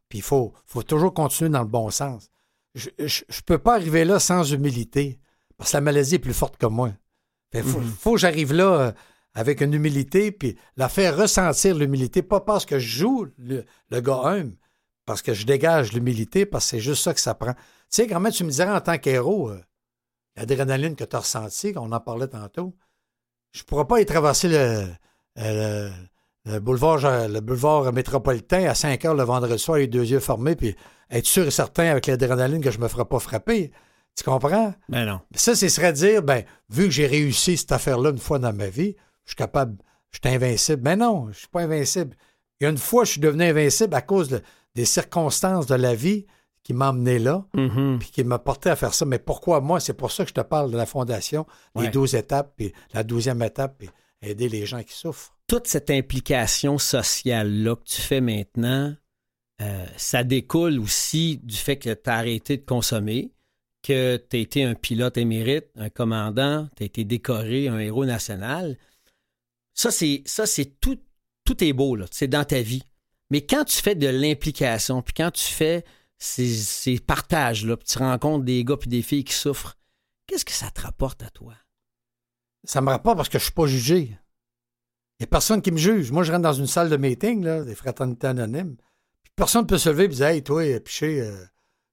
Puis 0.08 0.18
il 0.18 0.22
faut, 0.22 0.52
faut 0.66 0.82
toujours 0.82 1.14
continuer 1.14 1.50
dans 1.50 1.62
le 1.62 1.68
bon 1.68 1.90
sens. 1.90 2.30
Je 2.74 2.88
ne 2.98 3.42
peux 3.46 3.58
pas 3.58 3.74
arriver 3.74 4.04
là 4.04 4.18
sans 4.20 4.44
humilité. 4.52 5.18
Parce 5.56 5.72
que 5.72 5.76
la 5.76 5.80
maladie 5.82 6.14
est 6.16 6.18
plus 6.20 6.32
forte 6.34 6.56
que 6.56 6.66
moi. 6.66 6.90
Il 7.52 7.62
faut, 7.62 7.80
faut 7.80 8.12
que 8.14 8.18
j'arrive 8.20 8.52
là 8.52 8.64
euh, 8.80 8.92
avec 9.34 9.60
une 9.60 9.74
humilité, 9.74 10.30
puis 10.32 10.56
la 10.76 10.88
faire 10.88 11.16
ressentir 11.16 11.74
l'humilité, 11.76 12.22
pas 12.22 12.40
parce 12.40 12.64
que 12.64 12.78
je 12.78 12.98
joue 12.98 13.26
le, 13.38 13.64
le 13.90 14.00
gars 14.00 14.20
humble, 14.24 14.56
parce 15.10 15.22
que 15.22 15.34
je 15.34 15.44
dégage 15.44 15.92
l'humilité, 15.92 16.46
parce 16.46 16.64
que 16.66 16.70
c'est 16.70 16.80
juste 16.80 17.02
ça 17.02 17.12
que 17.12 17.18
ça 17.18 17.34
prend. 17.34 17.52
Tu 17.54 17.58
sais, 17.88 18.06
quand 18.06 18.20
même, 18.20 18.30
tu 18.32 18.44
me 18.44 18.50
dirais 18.50 18.70
en 18.70 18.80
tant 18.80 18.96
qu'héros, 18.96 19.50
euh, 19.50 19.60
l'adrénaline 20.36 20.94
que 20.94 21.02
tu 21.02 21.16
as 21.16 21.18
ressentie, 21.18 21.72
on 21.74 21.90
en 21.90 21.98
parlait 21.98 22.28
tantôt, 22.28 22.76
je 23.50 23.62
ne 23.62 23.64
pourrais 23.64 23.86
pas 23.88 24.00
y 24.00 24.06
traverser 24.06 24.48
le, 24.48 24.86
euh, 25.38 25.90
le, 26.46 26.52
le 26.52 26.60
boulevard, 26.60 27.26
le 27.28 27.40
boulevard 27.40 27.92
métropolitain 27.92 28.68
à 28.68 28.76
5 28.76 29.04
heures 29.04 29.14
le 29.16 29.24
vendredi 29.24 29.58
soir, 29.58 29.78
les 29.78 29.88
deux 29.88 30.04
yeux 30.06 30.20
fermés, 30.20 30.54
puis 30.54 30.76
être 31.10 31.26
sûr 31.26 31.44
et 31.44 31.50
certain 31.50 31.86
avec 31.90 32.06
l'adrénaline 32.06 32.62
que 32.62 32.70
je 32.70 32.78
me 32.78 32.86
ferai 32.86 33.04
pas 33.04 33.18
frapper. 33.18 33.72
Tu 34.16 34.22
comprends? 34.22 34.72
Ben 34.88 35.06
non. 35.06 35.20
Ça, 35.34 35.56
ce 35.56 35.68
serait 35.68 35.92
dire, 35.92 36.22
ben, 36.22 36.44
vu 36.68 36.84
que 36.84 36.90
j'ai 36.90 37.08
réussi 37.08 37.56
cette 37.56 37.72
affaire-là 37.72 38.10
une 38.10 38.18
fois 38.18 38.38
dans 38.38 38.52
ma 38.52 38.68
vie, 38.68 38.94
je 39.24 39.30
suis 39.30 39.36
capable, 39.36 39.76
je 40.12 40.20
suis 40.22 40.32
invincible. 40.36 40.82
Mais 40.84 40.94
non, 40.94 41.32
je 41.32 41.38
suis 41.40 41.48
pas 41.48 41.62
invincible. 41.62 42.16
Il 42.60 42.64
y 42.64 42.66
a 42.68 42.70
une 42.70 42.78
fois, 42.78 43.02
je 43.04 43.10
suis 43.12 43.20
devenu 43.20 43.42
invincible 43.42 43.94
à 43.96 44.02
cause 44.02 44.28
de- 44.28 44.42
des 44.74 44.85
circonstances 44.85 45.66
de 45.66 45.74
la 45.74 45.94
vie 45.94 46.26
qui 46.62 46.74
m'emmenaient 46.74 47.18
là, 47.18 47.46
Mhm. 47.54 47.98
puis 47.98 48.11
qui 48.11 48.22
m'a 48.24 48.38
porté 48.38 48.68
à 48.70 48.76
faire 48.76 48.94
ça. 48.94 49.04
Mais 49.06 49.18
pourquoi 49.18 49.61
moi? 49.61 49.80
C'est 49.80 49.94
pour 49.94 50.12
ça 50.12 50.24
que 50.24 50.28
je 50.30 50.35
te 50.35 50.40
parle 50.42 50.70
de 50.70 50.76
la 50.76 50.87
fondation, 50.87 51.46
les 51.74 51.83
Ouais. 51.85 51.90
12 51.90 52.14
étapes, 52.14 52.52
puis 52.56 52.72
la 52.92 53.02
douzième 53.02 53.42
étape, 53.42 53.76
puis 53.78 53.88
aider 54.22 54.48
les 54.48 54.66
gens 54.66 54.83
qui 54.83 54.92
souffrent. 54.94 55.35
Toute 55.46 55.66
cette 55.66 55.90
implication 55.90 56.76
sociale-là 56.78 57.76
que 57.76 57.85
tu 57.85 58.00
fais 58.00 58.20
maintenant, 58.20 58.94
euh, 59.62 59.87
ça 59.96 60.22
découle 60.22 60.78
aussi 60.78 61.38
du 61.42 61.56
fait 61.56 61.76
que 61.78 61.92
tu 61.94 62.11
as 62.11 62.14
arrêté 62.16 62.56
de 62.59 62.64
consommer, 62.64 63.33
que 63.83 64.18
tu 64.30 64.37
as 64.37 64.40
été 64.40 64.62
un 64.62 64.74
pilote 64.74 65.16
émérite, 65.16 65.66
un 65.76 65.88
commandant, 65.88 66.68
tu 66.76 66.83
as 66.83 66.87
été 66.87 67.04
décoré, 67.04 67.68
un 67.68 67.78
héros 67.78 68.04
national. 68.04 68.76
Ça, 69.74 69.90
c'est 69.90 70.22
ça, 70.26 70.44
c'est 70.46 70.78
tout, 70.80 70.98
tout 71.44 71.64
est 71.64 71.72
beau, 71.72 71.96
là. 71.96 72.04
C'est 72.11 72.28
dans 72.28 72.44
ta 72.44 72.61
vie. 72.61 72.83
Mais 73.30 73.44
quand 73.46 73.64
tu 73.64 73.80
fais 73.80 73.94
de 73.94 74.08
l'implication, 74.08 75.02
puis 75.02 75.14
quand 75.16 75.30
tu 75.30 75.44
fais 75.44 75.84
ces, 76.18 76.48
ces 76.54 76.98
partages-là, 76.98 77.76
puis 77.76 77.86
tu 77.86 77.98
rencontres 77.98 78.44
des 78.44 78.64
gars 78.64 78.76
puis 78.76 78.88
des 78.88 79.02
filles 79.02 79.24
qui 79.24 79.34
souffrent, 79.34 79.76
qu'est-ce 80.26 80.44
que 80.44 80.52
ça 80.52 80.70
te 80.70 80.80
rapporte 80.82 81.22
à 81.22 81.30
toi? 81.30 81.54
Ça 82.64 82.80
me 82.80 82.88
rapporte 82.90 83.16
parce 83.16 83.28
que 83.28 83.38
je 83.38 83.44
suis 83.44 83.52
pas 83.52 83.66
jugé. 83.66 83.98
Il 85.18 85.22
n'y 85.22 85.24
a 85.24 85.26
personne 85.28 85.62
qui 85.62 85.70
me 85.70 85.76
juge. 85.76 86.10
Moi, 86.12 86.22
je 86.24 86.32
rentre 86.32 86.42
dans 86.42 86.52
une 86.52 86.66
salle 86.66 86.88
de 86.90 86.96
meeting, 86.96 87.44
là, 87.44 87.62
des 87.64 87.74
fraternités 87.74 88.26
anonymes. 88.26 88.76
Puis 89.22 89.32
personne 89.36 89.62
ne 89.62 89.66
peut 89.66 89.78
se 89.78 89.88
lever 89.88 90.04
et 90.04 90.08
dire 90.08 90.26
Hey, 90.26 90.42
toi, 90.42 90.80
Piché, 90.80 91.20
euh, 91.20 91.36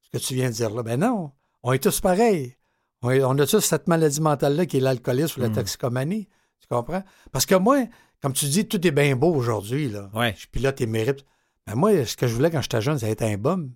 ce 0.02 0.10
que 0.10 0.18
tu 0.18 0.34
viens 0.34 0.50
de 0.50 0.56
dire 0.56 0.70
là. 0.72 0.84
Ben 0.84 1.00
non, 1.00 1.32
on 1.64 1.72
est 1.74 1.80
tous 1.84 2.00
pareils. 2.02 2.56
On, 3.02 3.12
est- 3.12 3.24
on 3.24 3.38
a 3.38 3.46
tous 3.46 3.60
cette 3.62 3.88
maladie 3.88 4.22
mentale-là 4.22 4.66
qui 4.66 4.78
est 4.78 4.82
l'alcoolisme 4.82 5.40
ou 5.40 5.44
la 5.44 5.50
Mm. 5.50 5.56
toxicomanie. 5.56 6.28
Tu 6.60 6.68
comprends? 6.68 7.04
Parce 7.32 7.46
que 7.46 7.56
moi, 7.56 7.86
comme 8.22 8.34
tu 8.34 8.46
dis, 8.46 8.68
tout 8.68 8.86
est 8.86 8.92
bien 8.92 9.16
beau 9.16 9.34
aujourd'hui. 9.34 9.90
Là. 9.90 10.10
Ouais. 10.14 10.34
Je 10.38 10.48
pilote 10.48 10.80
et 10.82 10.86
mérite. 10.88 11.26
Ben 11.66 11.76
moi, 11.76 12.06
ce 12.06 12.16
que 12.16 12.28
je 12.28 12.34
voulais 12.34 12.50
quand 12.52 12.62
j'étais 12.62 12.82
jeune, 12.82 12.98
c'est 12.98 13.10
être 13.10 13.24
un 13.24 13.38
bum. 13.38 13.72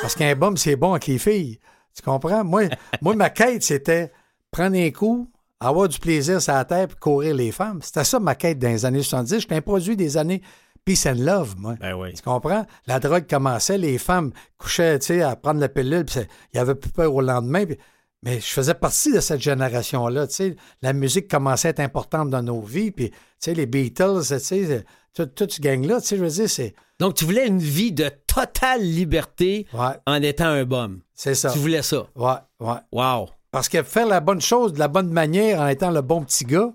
Parce 0.00 0.14
qu'un 0.14 0.34
bum, 0.34 0.56
c'est 0.56 0.76
bon 0.76 0.92
avec 0.92 1.06
les 1.06 1.18
filles. 1.18 1.58
Tu 1.94 2.02
comprends? 2.02 2.44
Moi, 2.44 2.64
moi 3.00 3.14
ma 3.14 3.30
quête, 3.30 3.62
c'était 3.62 4.10
prendre 4.50 4.76
un 4.76 4.90
coup, 4.90 5.30
avoir 5.60 5.88
du 5.88 5.98
plaisir 5.98 6.40
sur 6.42 6.52
la 6.54 6.64
terre 6.64 6.88
puis 6.88 6.96
courir 6.98 7.34
les 7.34 7.52
femmes. 7.52 7.80
C'était 7.82 8.04
ça 8.04 8.18
ma 8.18 8.34
quête 8.34 8.58
dans 8.58 8.68
les 8.68 8.84
années 8.84 9.02
70. 9.02 9.40
J'étais 9.40 9.54
un 9.56 9.60
produit 9.60 9.96
des 9.96 10.16
années 10.16 10.42
peace 10.84 11.06
and 11.06 11.18
love, 11.20 11.54
moi. 11.58 11.76
Ben 11.80 11.94
oui. 11.94 12.12
Tu 12.14 12.22
comprends? 12.22 12.66
La 12.86 12.98
drogue 12.98 13.26
commençait, 13.28 13.78
les 13.78 13.98
femmes 13.98 14.32
couchaient, 14.58 14.98
tu 14.98 15.06
sais, 15.06 15.22
à 15.22 15.36
prendre 15.36 15.60
la 15.60 15.68
pilule, 15.68 16.04
puis 16.04 16.20
il 16.52 16.56
y 16.56 16.60
avait 16.60 16.74
plus 16.74 16.90
peur 16.90 17.14
au 17.14 17.20
lendemain. 17.20 17.64
puis- 17.66 17.78
mais 18.22 18.40
je 18.40 18.46
faisais 18.46 18.74
partie 18.74 19.12
de 19.12 19.20
cette 19.20 19.40
génération-là, 19.40 20.26
tu 20.26 20.34
sais. 20.34 20.56
La 20.80 20.92
musique 20.92 21.28
commençait 21.28 21.68
à 21.68 21.70
être 21.72 21.80
importante 21.80 22.30
dans 22.30 22.42
nos 22.42 22.60
vies, 22.60 22.90
puis, 22.90 23.10
tu 23.10 23.16
sais, 23.38 23.54
les 23.54 23.66
Beatles, 23.66 24.22
tu 24.28 24.38
sais, 24.38 24.84
tout, 25.14 25.28
ce 25.48 25.60
gang-là, 25.60 26.00
tu 26.00 26.06
sais, 26.08 26.16
je 26.16 26.24
veux 26.24 26.30
dire, 26.30 26.48
c'est... 26.48 26.74
Donc, 26.98 27.14
tu 27.14 27.24
voulais 27.24 27.46
une 27.48 27.58
vie 27.58 27.92
de 27.92 28.10
totale 28.26 28.82
liberté 28.82 29.66
Ouais, 29.72 29.96
en 30.06 30.22
étant 30.22 30.46
un 30.46 30.64
bum. 30.64 31.00
c'est 31.14 31.34
ça. 31.34 31.50
Tu 31.50 31.58
voulais 31.58 31.82
ça. 31.82 32.06
Ouais, 32.14 32.36
ouais. 32.60 32.78
Wow. 32.92 33.28
Parce 33.50 33.68
que 33.68 33.82
faire 33.82 34.06
la 34.06 34.20
bonne 34.20 34.40
chose 34.40 34.72
de 34.72 34.78
la 34.78 34.88
bonne 34.88 35.10
manière 35.10 35.60
en 35.60 35.66
étant 35.66 35.90
le 35.90 36.00
bon 36.00 36.24
petit 36.24 36.44
gars, 36.44 36.72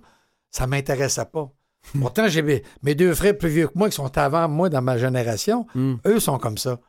ça 0.51 0.67
m'intéressait 0.67 1.25
pas. 1.25 1.49
Pourtant, 1.99 2.27
j'ai 2.27 2.41
mes, 2.41 2.63
mes 2.83 2.93
deux 2.93 3.13
frères 3.15 3.37
plus 3.37 3.49
vieux 3.49 3.67
que 3.67 3.73
moi 3.75 3.89
qui 3.89 3.95
sont 3.95 4.15
avant 4.17 4.47
moi 4.49 4.69
dans 4.69 4.81
ma 4.81 4.97
génération. 4.97 5.65
Hmm. 5.73 5.95
Eux 6.05 6.19
sont 6.19 6.37
comme 6.37 6.57
ça. 6.57 6.79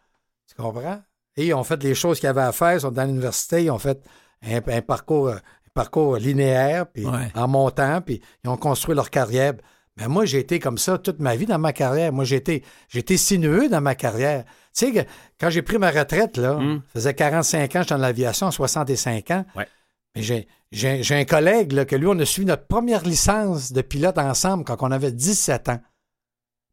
Tu 0.48 0.60
comprends? 0.60 1.00
Et 1.36 1.46
ils 1.46 1.54
ont 1.54 1.62
fait 1.64 1.80
les 1.82 1.94
choses 1.94 2.18
qu'ils 2.18 2.28
avaient 2.28 2.42
à 2.42 2.52
faire, 2.52 2.74
ils 2.74 2.80
sont 2.80 2.90
dans 2.90 3.04
l'université, 3.04 3.64
ils 3.64 3.70
ont 3.70 3.78
fait 3.78 4.04
un, 4.46 4.60
un 4.66 4.82
parcours, 4.82 5.30
un 5.30 5.40
parcours 5.74 6.16
linéaire, 6.16 6.86
puis 6.90 7.06
Ouais. 7.06 7.28
en 7.34 7.48
montant, 7.48 8.00
puis 8.00 8.20
ils 8.44 8.50
ont 8.50 8.56
construit 8.56 8.94
leur 8.94 9.10
carrière. 9.10 9.54
Mais 9.96 10.06
moi, 10.08 10.24
j'ai 10.24 10.38
été 10.38 10.60
comme 10.60 10.78
ça 10.78 10.96
toute 10.98 11.18
ma 11.18 11.34
vie 11.34 11.46
dans 11.46 11.58
ma 11.58 11.72
carrière. 11.72 12.12
Moi, 12.12 12.24
j'ai 12.24 12.36
été, 12.36 12.62
j'ai 12.88 13.00
été 13.00 13.16
sinueux 13.16 13.68
dans 13.68 13.80
ma 13.80 13.94
carrière. 13.96 14.44
Tu 14.44 14.86
sais, 14.86 14.92
que 14.92 15.00
quand 15.40 15.50
j'ai 15.50 15.62
pris 15.62 15.78
ma 15.78 15.90
retraite, 15.90 16.36
là, 16.36 16.54
Mm. 16.54 16.82
ça 16.86 16.92
faisait 16.94 17.14
45 17.14 17.74
ans, 17.76 17.80
j'étais 17.82 17.94
dans 17.94 18.00
l'aviation, 18.00 18.50
65 18.52 19.30
ans. 19.32 19.44
Ouais. 19.56 19.66
Mais 20.14 20.22
j'ai, 20.22 20.46
j'ai, 20.70 21.02
j'ai 21.02 21.14
un 21.16 21.24
collègue, 21.24 21.72
là, 21.72 21.84
que 21.84 21.96
lui, 21.96 22.06
on 22.06 22.18
a 22.20 22.24
suivi 22.24 22.46
notre 22.46 22.66
première 22.66 23.02
licence 23.04 23.72
de 23.72 23.82
pilote 23.82 24.18
ensemble 24.18 24.64
quand 24.64 24.76
on 24.82 24.90
avait 24.92 25.10
17 25.12 25.68
ans. 25.68 25.80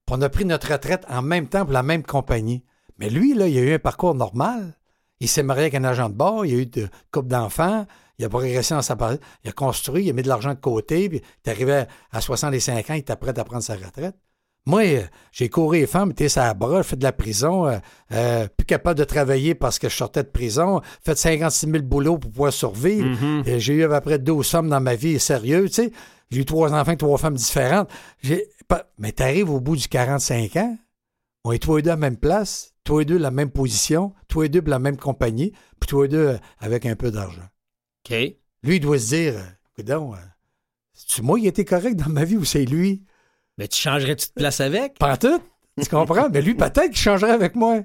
Puis 0.05 0.15
on 0.15 0.21
a 0.21 0.29
pris 0.29 0.45
notre 0.45 0.71
retraite 0.71 1.03
en 1.09 1.23
même 1.23 1.47
temps 1.47 1.63
pour 1.65 1.73
la 1.73 1.81
même 1.83 2.03
compagnie. 2.03 2.63
Mais 2.99 3.09
lui, 3.09 3.33
là, 3.33 3.47
il 3.47 3.57
a 3.57 3.61
eu 3.61 3.73
un 3.73 3.79
parcours 3.79 4.13
normal. 4.13 4.73
Il 5.19 5.27
s'est 5.27 5.43
marié 5.43 5.63
avec 5.63 5.75
un 5.75 5.83
agent 5.83 6.09
de 6.09 6.15
bord, 6.15 6.45
il 6.45 6.55
a 6.55 6.57
eu 6.57 6.65
de 6.65 6.87
couple 7.11 7.29
d'enfants, 7.29 7.85
il 8.19 8.25
a 8.25 8.29
progressé 8.29 8.73
dans 8.73 8.81
sa 8.81 8.97
il 9.43 9.49
a 9.49 9.53
construit, 9.53 10.05
il 10.05 10.09
a 10.09 10.13
mis 10.13 10.23
de 10.23 10.27
l'argent 10.27 10.53
de 10.53 10.59
côté, 10.59 11.09
puis 11.09 11.21
il 11.21 11.49
est 11.49 11.51
arrivé 11.51 11.83
à 12.11 12.21
65 12.21 12.89
ans, 12.89 12.93
il 12.93 12.99
était 12.99 13.15
prêt 13.15 13.37
à 13.37 13.43
prendre 13.43 13.63
sa 13.63 13.75
retraite. 13.75 14.15
Moi, 14.67 14.81
euh, 14.85 15.01
j'ai 15.31 15.47
couru 15.47 15.79
les 15.79 15.87
femmes, 15.87 16.11
été 16.11 16.27
sa 16.27 16.53
bras, 16.55 16.81
fait 16.81 16.95
de 16.95 17.03
la 17.03 17.11
prison, 17.11 17.67
euh, 17.67 17.77
euh, 18.11 18.47
plus 18.47 18.65
capable 18.65 18.97
de 18.97 19.03
travailler 19.03 19.53
parce 19.53 19.77
que 19.77 19.89
je 19.89 19.95
sortais 19.95 20.23
de 20.23 20.29
prison, 20.29 20.81
fait 21.03 21.15
56 21.15 21.69
000 21.69 21.83
boulots 21.83 22.17
pour 22.17 22.31
pouvoir 22.31 22.51
survivre. 22.51 23.05
Mhm. 23.05 23.43
Et 23.45 23.59
J'ai 23.59 23.75
eu 23.75 23.83
à 23.83 23.89
peu 23.89 24.01
près 24.01 24.19
12 24.19 24.45
sommes 24.45 24.69
dans 24.69 24.81
ma 24.81 24.95
vie, 24.95 25.19
sérieux, 25.19 25.67
tu 25.67 25.75
sais. 25.75 25.91
J'ai 26.31 26.41
eu 26.41 26.45
trois 26.45 26.73
enfants, 26.73 26.95
trois 26.95 27.19
femmes 27.19 27.35
différentes. 27.35 27.89
Mais 28.97 29.11
t'arrives 29.11 29.51
au 29.51 29.59
bout 29.59 29.75
du 29.75 29.87
45 29.87 30.55
ans, 30.55 30.75
on 31.43 31.51
est 31.51 31.59
tous 31.59 31.75
les 31.75 31.83
deux 31.83 31.91
à 31.91 31.93
la 31.93 31.97
même 31.97 32.17
place, 32.17 32.73
tous 32.85 32.99
les 32.99 33.05
deux 33.05 33.17
la 33.17 33.31
même 33.31 33.51
position, 33.51 34.13
tous 34.29 34.43
les 34.43 34.49
deux 34.49 34.61
pour 34.61 34.69
la 34.69 34.79
même 34.79 34.95
compagnie, 34.95 35.51
puis 35.79 35.87
tous 35.87 36.03
les 36.03 36.07
deux 36.07 36.27
euh, 36.27 36.37
avec 36.59 36.85
un 36.85 36.95
peu 36.95 37.11
d'argent. 37.11 37.41
OK. 38.05 38.11
Lui, 38.63 38.77
il 38.77 38.79
doit 38.79 38.97
se 38.99 39.07
dire, 39.07 39.33
euh, 39.35 39.43
coudonc, 39.75 40.13
euh, 40.13 40.17
c'est-tu 40.93 41.21
moi 41.21 41.37
qui 41.39 41.47
été 41.47 41.65
correct 41.65 41.95
dans 41.95 42.09
ma 42.09 42.23
vie 42.23 42.37
ou 42.37 42.45
c'est 42.45 42.63
lui? 42.63 43.03
Mais 43.57 43.67
tu 43.67 43.77
changerais-tu 43.77 44.27
de 44.27 44.33
place 44.33 44.61
avec? 44.61 44.97
Pas 44.99 45.17
tout, 45.17 45.41
tu 45.81 45.89
comprends? 45.89 46.29
Mais 46.29 46.41
lui, 46.41 46.55
peut-être 46.55 46.85
qu'il 46.87 46.95
changerait 46.95 47.31
avec 47.31 47.55
moi. 47.55 47.81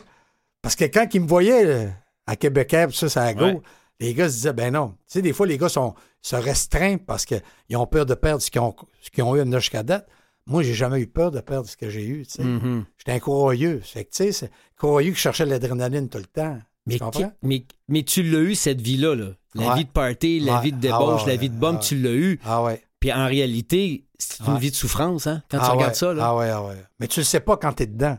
Parce 0.63 0.77
que 0.77 0.85
quand 0.85 1.07
il 1.15 1.23
me 1.23 1.27
voyait 1.27 1.89
à 2.27 2.37
Québec, 2.37 2.77
ça, 2.93 3.09
ça 3.09 3.23
à 3.25 3.35
go, 3.35 3.45
Ouais. 3.45 3.61
les 4.01 4.15
gars 4.15 4.29
se 4.29 4.35
disaient, 4.35 4.53
ben 4.53 4.73
non. 4.73 4.91
Tu 4.91 4.97
sais, 5.07 5.23
des 5.23 5.33
fois, 5.33 5.47
les 5.47 5.57
gars 5.59 5.69
sont, 5.69 5.95
se 6.21 6.37
restreignent 6.37 6.99
parce 6.99 7.25
qu'ils 7.25 7.77
ont 7.77 7.87
peur 7.87 8.05
de 8.05 8.15
perdre 8.15 8.43
ce 8.43 8.51
qu'ils 8.51 8.61
ont, 8.61 8.77
ce 9.01 9.11
qu'ils 9.11 9.25
ont 9.25 9.35
eu 9.37 9.51
jusqu'à 9.53 9.83
date. 9.83 10.07
Moi, 10.51 10.63
j'ai 10.63 10.75
jamais 10.75 11.01
eu 11.01 11.07
peur 11.07 11.31
de 11.31 11.41
perdre 11.41 11.69
ce 11.69 11.77
que 11.77 11.89
j'ai 11.89 12.05
eu. 12.07 12.27
tu. 12.27 12.43
Mhm. 12.43 12.85
J'étais 12.99 13.13
un 13.13 13.19
courroyeux. 13.21 13.81
Fait 13.83 14.05
que, 14.05 14.11
tu 14.11 14.17
sais, 14.17 14.33
c'est 14.33 14.51
courroyeux 14.79 15.13
qui 15.13 15.19
cherchait 15.19 15.47
l'adrénaline 15.47 16.09
tout 16.09 16.19
le 16.19 16.25
temps. 16.25 16.59
Mais, 16.87 16.99
tu 16.99 17.11
qui- 17.11 17.25
mais, 17.43 17.65
mais 17.89 18.03
tu 18.03 18.23
l'as 18.23 18.41
eu, 18.41 18.55
cette 18.55 18.81
vie-là. 18.81 19.15
Là. 19.15 19.27
La 19.55 19.69
Ouais. 19.71 19.75
vie 19.79 19.85
de 19.85 19.91
party, 19.91 20.41
la 20.41 20.57
Ouais. 20.57 20.63
vie 20.63 20.73
de 20.73 20.77
Ah 20.79 20.81
débauche, 20.99 21.23
ouais, 21.25 21.29
la 21.33 21.37
vie 21.37 21.51
de 21.51 21.55
bum, 21.57 21.77
ouais. 21.77 21.81
tu 21.81 21.97
l'as 22.01 22.11
eu. 22.13 22.41
Ah 22.45 22.63
ouais. 22.63 22.83
Puis 22.99 23.13
en 23.13 23.27
réalité, 23.27 24.05
c'est 24.19 24.45
une 24.47 24.59
vie 24.59 24.71
de 24.71 24.77
souffrance, 24.77 25.27
hein, 25.27 25.43
quand 25.51 25.59
tu 25.59 25.65
ah 25.65 25.71
regardes 25.73 25.91
ouais. 25.93 25.95
ça. 25.99 26.13
Là. 26.15 26.27
Ah 26.29 26.37
ouais, 26.37 26.51
ah 26.51 26.63
ouais. 26.65 26.83
Mais 26.99 27.07
tu 27.09 27.21
le 27.21 27.25
sais 27.25 27.41
pas 27.41 27.57
quand 27.57 27.73
t'es 27.73 27.87
dedans. 27.87 28.19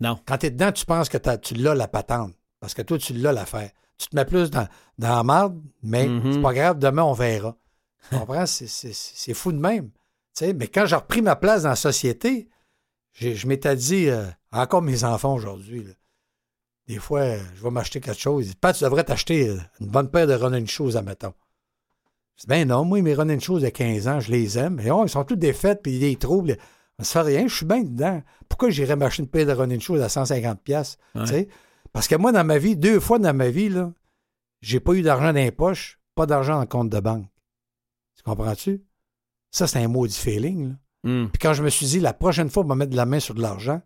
Non. 0.00 0.18
Quand 0.26 0.38
t'es 0.38 0.50
dedans, 0.50 0.72
tu 0.72 0.84
penses 0.86 1.08
que 1.08 1.18
tu 1.36 1.54
l'as 1.54 1.74
la 1.74 1.88
patente. 1.88 2.32
Parce 2.60 2.74
que 2.74 2.82
toi, 2.82 2.98
tu 2.98 3.12
l'as 3.12 3.32
l'affaire. 3.32 3.70
Tu 3.98 4.08
te 4.08 4.16
mets 4.16 4.24
plus 4.24 4.50
dans, 4.50 4.66
dans 4.98 5.14
la 5.16 5.22
marde, 5.22 5.60
mais 5.82 6.06
Mhm. 6.08 6.32
c'est 6.34 6.42
pas 6.42 6.52
grave, 6.54 6.78
demain, 6.78 7.02
on 7.02 7.12
verra. 7.12 7.56
Tu 8.10 8.18
comprends? 8.18 8.44
C'est 8.46 9.34
fou 9.34 9.52
de 9.52 9.58
même. 9.58 9.90
Mais 10.42 10.68
quand 10.68 10.86
j'ai 10.86 10.96
repris 10.96 11.22
ma 11.22 11.36
place 11.36 11.62
dans 11.62 11.70
la 11.70 11.76
société, 11.76 12.48
je 13.12 13.46
m'étais 13.46 13.74
dit, 13.76 14.08
euh, 14.08 14.26
encore 14.52 14.82
mes 14.82 15.04
enfants 15.04 15.34
aujourd'hui, 15.34 15.86
des 16.86 16.98
fois, 16.98 17.20
euh, 17.20 17.40
je 17.54 17.62
vais 17.62 17.70
m'acheter 17.70 18.00
quelque 18.00 18.20
chose. 18.20 18.54
Pat, 18.54 18.76
tu 18.76 18.84
devrais 18.84 19.04
t'acheter 19.04 19.48
euh, 19.48 19.58
une 19.80 19.88
bonne 19.88 20.10
paire 20.10 20.26
de 20.26 20.34
Ronin 20.34 20.64
Shoes, 20.66 20.96
admettons. 20.96 21.32
Je 22.36 22.42
dis, 22.42 22.46
ben 22.48 22.68
non, 22.68 22.84
moi, 22.84 23.00
mes 23.00 23.14
Ronin 23.14 23.38
Shoes 23.38 23.60
de 23.60 23.68
15 23.70 24.08
ans, 24.08 24.20
je 24.20 24.30
les 24.30 24.58
aime. 24.58 24.74
Mais 24.74 24.90
oh, 24.90 25.04
ils 25.04 25.08
sont 25.08 25.24
tous 25.24 25.36
défaites, 25.36 25.80
puis 25.82 25.96
ils 25.96 26.18
troubles. 26.18 26.56
Ça 27.00 27.22
fait 27.24 27.28
rien, 27.36 27.48
je 27.48 27.54
suis 27.56 27.66
bien 27.66 27.82
dedans. 27.82 28.22
Pourquoi 28.48 28.70
j'irais 28.70 28.96
m'acheter 28.96 29.22
une 29.22 29.28
paire 29.28 29.46
de 29.46 29.52
Ronin 29.52 29.78
Shoes 29.78 30.00
à 30.00 30.08
150$? 30.08 30.56
piastres, 30.56 30.98
Ouais. 31.14 31.22
tu 31.22 31.28
sais? 31.28 31.48
Parce 31.92 32.08
que 32.08 32.14
moi, 32.14 32.30
dans 32.32 32.44
ma 32.44 32.58
vie, 32.58 32.76
deux 32.76 33.00
fois 33.00 33.18
dans 33.18 33.34
ma 33.34 33.48
vie, 33.48 33.70
là, 33.70 33.92
j'ai 34.60 34.80
pas 34.80 34.92
eu 34.92 35.02
d'argent 35.02 35.28
dans 35.32 35.40
les 35.40 35.50
poches, 35.50 35.98
pas 36.14 36.26
d'argent 36.26 36.60
le 36.60 36.66
compte 36.66 36.90
de 36.90 37.00
banque. 37.00 37.26
Tu 38.16 38.22
comprends-tu? 38.22 38.82
Ça, 39.56 39.66
c'est 39.66 39.78
un 39.78 39.88
maudit 39.88 40.18
feeling. 40.18 40.68
Là. 40.68 40.74
Hmm. 41.04 41.28
Puis 41.28 41.38
quand 41.38 41.54
je 41.54 41.62
me 41.62 41.70
suis 41.70 41.86
dit, 41.86 41.98
la 41.98 42.12
prochaine 42.12 42.50
fois, 42.50 42.62
on 42.62 42.66
va 42.66 42.74
mettre 42.74 42.90
de 42.90 42.96
la 42.96 43.06
main 43.06 43.20
sur 43.20 43.32
de 43.32 43.40
l'argent, 43.40 43.80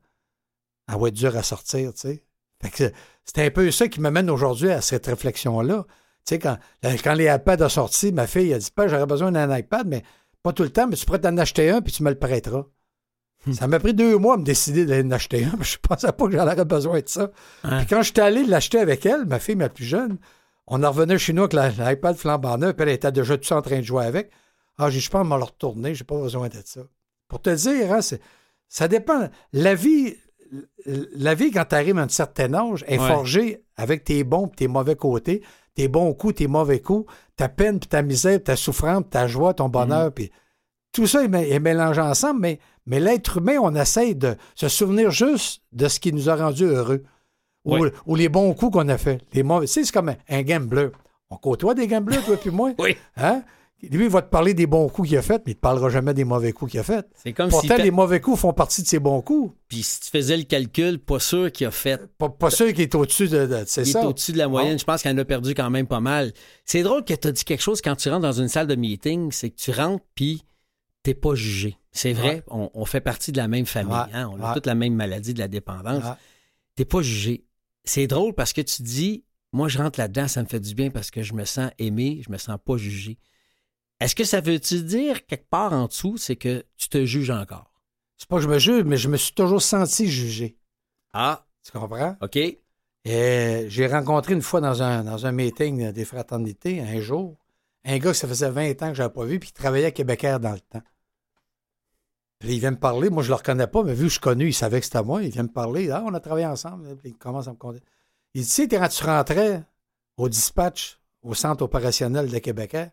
elle 0.88 0.98
va 0.98 1.06
être 1.06 1.14
dure 1.14 1.36
à 1.36 1.44
sortir, 1.44 1.94
tu 1.94 2.00
sais. 2.00 2.24
Fait 2.60 2.70
que 2.70 2.92
c'est 3.24 3.46
un 3.46 3.50
peu 3.52 3.70
ça 3.70 3.86
qui 3.86 4.00
m'amène 4.00 4.30
aujourd'hui 4.30 4.72
à 4.72 4.80
cette 4.80 5.06
réflexion-là. 5.06 5.84
Tu 5.86 5.94
sais, 6.24 6.38
quand, 6.40 6.58
quand 6.82 7.14
les 7.14 7.32
iPads 7.32 7.64
ont 7.64 7.68
sorti, 7.68 8.10
ma 8.10 8.26
fille 8.26 8.52
a 8.52 8.58
dit, 8.58 8.70
pas 8.74 8.88
j'aurais 8.88 9.06
besoin 9.06 9.30
d'un 9.30 9.56
iPad, 9.56 9.86
mais 9.86 10.02
pas 10.42 10.52
tout 10.52 10.64
le 10.64 10.70
temps, 10.70 10.88
mais 10.88 10.96
tu 10.96 11.06
pourrais 11.06 11.20
t'en 11.20 11.36
acheter 11.38 11.70
un, 11.70 11.80
puis 11.80 11.92
tu 11.92 12.02
me 12.02 12.10
le 12.10 12.18
prêteras. 12.18 12.64
Ça 13.52 13.68
m'a 13.68 13.78
pris 13.78 13.94
deux 13.94 14.18
mois 14.18 14.34
à 14.34 14.38
me 14.38 14.44
décider 14.44 14.86
d'aller 14.86 15.06
en 15.06 15.12
acheter 15.12 15.44
un, 15.44 15.52
mais 15.56 15.64
je 15.64 15.78
pensais 15.78 16.10
pas 16.10 16.26
que 16.26 16.32
j'en 16.32 16.48
aurais 16.48 16.64
besoin 16.64 16.98
de 16.98 17.08
ça. 17.08 17.30
Hein? 17.62 17.78
Puis 17.78 17.86
quand 17.86 18.02
j'étais 18.02 18.22
allé 18.22 18.44
l'acheter 18.44 18.80
avec 18.80 19.06
elle, 19.06 19.24
ma 19.24 19.38
fille, 19.38 19.54
ma 19.54 19.68
plus 19.68 19.84
jeune, 19.84 20.18
on 20.66 20.82
en 20.82 20.90
revenait 20.90 21.16
chez 21.16 21.32
nous 21.32 21.44
avec 21.44 21.78
l'iPad 21.78 22.16
flambant 22.16 22.58
neuf, 22.58 22.74
puis 22.74 22.82
elle 22.82 22.94
était 22.94 23.12
déjà 23.12 23.38
tout 23.38 23.52
en 23.52 23.62
train 23.62 23.78
de 23.78 23.84
jouer 23.84 24.04
avec. 24.04 24.32
Ah, 24.78 24.90
je 24.90 25.08
pense 25.10 25.26
me 25.26 25.36
le 25.36 25.44
retourner, 25.44 25.94
j'ai 25.94 26.04
pas 26.04 26.18
besoin 26.20 26.48
de 26.48 26.56
ça. 26.64 26.80
Pour 27.28 27.40
te 27.42 27.50
dire, 27.50 27.92
hein, 27.92 28.00
ça 28.68 28.88
dépend. 28.88 29.28
La 29.52 29.74
vie, 29.74 30.14
la 31.14 31.34
vie, 31.34 31.50
quand 31.50 31.64
tu 31.68 31.74
arrives 31.74 31.98
à 31.98 32.02
un 32.02 32.08
certain 32.08 32.52
âge, 32.54 32.84
est 32.88 32.98
Ouais. 32.98 33.06
forgée 33.08 33.62
avec 33.76 34.04
tes 34.04 34.24
bons 34.24 34.46
et 34.46 34.56
tes 34.56 34.68
mauvais 34.68 34.96
côtés, 34.96 35.42
tes 35.74 35.88
bons 35.88 36.12
coups, 36.14 36.36
tes 36.36 36.46
mauvais 36.48 36.80
coups, 36.80 37.12
ta 37.36 37.48
peine, 37.48 37.78
puis 37.78 37.88
ta 37.88 38.02
misère, 38.02 38.38
puis 38.38 38.44
ta 38.44 38.56
souffrance, 38.56 39.02
puis 39.02 39.10
ta 39.10 39.26
joie, 39.28 39.54
ton 39.54 39.68
bonheur, 39.68 40.12
puis 40.12 40.30
tout 40.92 41.06
ça 41.06 41.22
est, 41.22 41.28
mé- 41.28 41.48
est 41.48 41.60
mélangé 41.60 42.00
ensemble, 42.00 42.40
mais, 42.40 42.58
mais 42.86 42.98
l'être 43.00 43.38
humain, 43.38 43.58
on 43.62 43.74
essaie 43.76 44.14
de 44.14 44.34
se 44.56 44.68
souvenir 44.68 45.10
juste 45.10 45.62
de 45.72 45.86
ce 45.88 46.00
qui 46.00 46.12
nous 46.12 46.28
a 46.28 46.34
rendus 46.36 46.64
heureux. 46.64 47.04
Ou, 47.66 48.16
les 48.16 48.28
bons 48.30 48.54
coups 48.54 48.72
qu'on 48.72 48.88
a 48.88 48.96
fait. 48.98 49.20
Les 49.34 49.42
mauvais. 49.42 49.66
Tu 49.66 49.72
sais, 49.74 49.84
c'est 49.84 49.92
comme 49.92 50.08
un, 50.08 50.16
un 50.30 50.42
gambler. 50.42 50.88
On 51.28 51.36
côtoie 51.36 51.74
des 51.74 51.86
gamblers, 51.86 52.24
toi 52.24 52.36
puis 52.38 52.50
moi? 52.50 52.72
Oui. 52.78 52.96
Hein? 53.16 53.42
Lui, 53.82 54.04
il 54.04 54.10
va 54.10 54.20
te 54.20 54.28
parler 54.28 54.52
des 54.52 54.66
bons 54.66 54.88
coups 54.88 55.08
qu'il 55.08 55.16
a 55.16 55.22
fait, 55.22 55.42
mais 55.46 55.52
il 55.52 55.54
te 55.54 55.60
parlera 55.60 55.88
jamais 55.88 56.12
des 56.12 56.24
mauvais 56.24 56.52
coups 56.52 56.72
qu'il 56.72 56.80
a 56.80 56.82
fait. 56.82 57.06
C'est 57.14 57.32
comme 57.32 57.48
si 57.50 57.52
Pourtant, 57.52 57.76
t'a- 57.76 57.82
les 57.82 57.90
mauvais 57.90 58.20
coups 58.20 58.38
font 58.38 58.52
partie 58.52 58.82
de 58.82 58.86
ses 58.86 58.98
bons 58.98 59.22
coups. 59.22 59.54
Puis 59.68 59.82
si 59.82 60.00
tu 60.00 60.10
faisais 60.10 60.36
le 60.36 60.42
calcul, 60.42 60.98
pas 60.98 61.18
sûr 61.18 61.50
qu'il 61.50 61.66
a 61.66 61.70
fait. 61.70 61.98
Pas, 62.18 62.28
pas 62.28 62.50
sûr 62.50 62.66
qu'il 62.68 62.80
est 62.82 62.94
au-dessus 62.94 63.28
de, 63.28 63.46
de- 63.46 63.64
c'est 63.66 63.82
Il 63.82 63.92
ça. 63.92 64.02
est 64.02 64.06
au-dessus 64.06 64.32
de 64.32 64.38
la 64.38 64.48
moyenne. 64.48 64.78
Je 64.78 64.84
pense 64.84 65.00
qu'il 65.02 65.10
en 65.10 65.16
a 65.18 65.24
perdu 65.24 65.54
quand 65.54 65.70
même 65.70 65.86
pas 65.86 66.00
mal. 66.00 66.32
C'est 66.66 66.82
drôle 66.82 67.04
que 67.04 67.14
tu 67.14 67.28
as 67.28 67.32
dit 67.32 67.44
quelque 67.44 67.62
chose 67.62 67.80
quand 67.80 67.96
tu 67.96 68.10
rentres 68.10 68.20
dans 68.22 68.32
une 68.40 68.48
salle 68.48 68.66
de 68.66 68.74
meeting, 68.74 69.32
c'est 69.32 69.48
que 69.50 69.56
tu 69.56 69.70
rentres 69.70 70.04
puis 70.14 70.44
t'es 71.02 71.14
pas 71.14 71.34
jugé. 71.34 71.76
C'est 71.92 72.12
vrai, 72.12 72.28
Ouais. 72.36 72.42
on, 72.48 72.70
on 72.74 72.84
fait 72.84 73.00
partie 73.00 73.32
de 73.32 73.38
la 73.38 73.48
même 73.48 73.66
famille. 73.66 73.92
Ouais. 73.94 74.12
hein. 74.12 74.30
On 74.32 74.40
a 74.42 74.48
Ouais. 74.48 74.54
toute 74.54 74.66
la 74.66 74.74
même 74.74 74.94
maladie 74.94 75.32
de 75.32 75.38
la 75.38 75.48
dépendance. 75.48 76.04
T'es 76.76 76.84
pas 76.84 77.00
jugé. 77.02 77.44
C'est 77.84 78.06
drôle 78.06 78.34
parce 78.34 78.52
que 78.52 78.60
tu 78.60 78.82
dis, 78.82 79.24
moi 79.52 79.68
je 79.68 79.78
rentre 79.78 79.98
là-dedans, 79.98 80.28
ça 80.28 80.42
me 80.42 80.46
fait 80.48 80.60
du 80.60 80.74
bien 80.74 80.90
parce 80.90 81.10
que 81.10 81.22
je 81.22 81.32
me 81.32 81.44
sens 81.46 81.70
aimé, 81.78 82.20
je 82.26 82.30
me 82.30 82.36
sens 82.36 82.58
pas 82.64 82.76
jugé. 82.76 83.16
Est-ce 84.00 84.14
que 84.14 84.24
ça 84.24 84.40
veut-tu 84.40 84.82
dire 84.82 85.26
quelque 85.26 85.48
part 85.48 85.72
en 85.72 85.86
dessous, 85.86 86.16
c'est 86.16 86.36
que 86.36 86.64
tu 86.76 86.88
te 86.88 87.04
juges 87.04 87.30
encore? 87.30 87.70
c'est 88.20 88.28
pas 88.28 88.36
que 88.36 88.42
je 88.42 88.48
me 88.48 88.58
juge, 88.58 88.84
mais 88.84 88.98
je 88.98 89.08
me 89.08 89.16
suis 89.16 89.32
toujours 89.32 89.62
senti 89.62 90.06
jugé. 90.06 90.58
Ah, 91.14 91.46
Tu 91.64 91.72
comprends? 91.72 92.16
OK. 92.20 92.36
Et 92.36 93.64
j'ai 93.68 93.86
rencontré 93.86 94.34
une 94.34 94.42
fois 94.42 94.60
dans 94.60 94.82
un, 94.82 95.04
dans 95.04 95.24
un 95.24 95.32
meeting 95.32 95.90
des 95.90 96.04
fraternités, 96.04 96.82
un 96.82 97.00
jour, 97.00 97.38
un 97.86 97.96
gars 97.96 98.10
que 98.10 98.16
ça 98.16 98.28
faisait 98.28 98.50
20 98.50 98.82
ans 98.82 98.88
que 98.90 98.94
je 98.94 99.02
n'avais 99.02 99.14
pas 99.14 99.24
vu, 99.24 99.40
puis 99.40 99.48
qui 99.48 99.54
travaillait 99.54 99.86
à 99.86 99.90
Québécois 99.90 100.38
dans 100.38 100.52
le 100.52 100.60
temps. 100.60 100.82
Puis 102.40 102.54
il 102.54 102.60
vient 102.60 102.72
me 102.72 102.78
parler, 102.78 103.08
moi 103.08 103.22
je 103.22 103.28
le 103.28 103.36
reconnais 103.36 103.66
pas, 103.66 103.82
mais 103.82 103.94
vu 103.94 104.02
que 104.02 104.08
je 104.08 104.12
suis 104.12 104.20
connu, 104.20 104.48
il 104.48 104.54
savait 104.54 104.80
que 104.80 104.84
c'était 104.84 105.02
moi, 105.02 105.22
il 105.22 105.30
vient 105.30 105.44
me 105.44 105.48
parler, 105.48 105.90
ah, 105.90 106.02
on 106.06 106.12
a 106.12 106.20
travaillé 106.20 106.46
ensemble, 106.46 106.94
puis 106.96 107.10
il 107.10 107.16
commence 107.16 107.48
à 107.48 107.52
me 107.52 107.56
compter. 107.56 107.80
Il 108.34 108.42
dit, 108.42 108.48
tu 108.48 108.52
sais, 108.52 108.68
quand 108.68 108.86
tu 108.88 109.02
rentrais 109.02 109.62
au 110.18 110.28
dispatch, 110.28 111.00
au 111.22 111.32
centre 111.32 111.64
opérationnel 111.64 112.30
de 112.30 112.38
Québécois, 112.38 112.88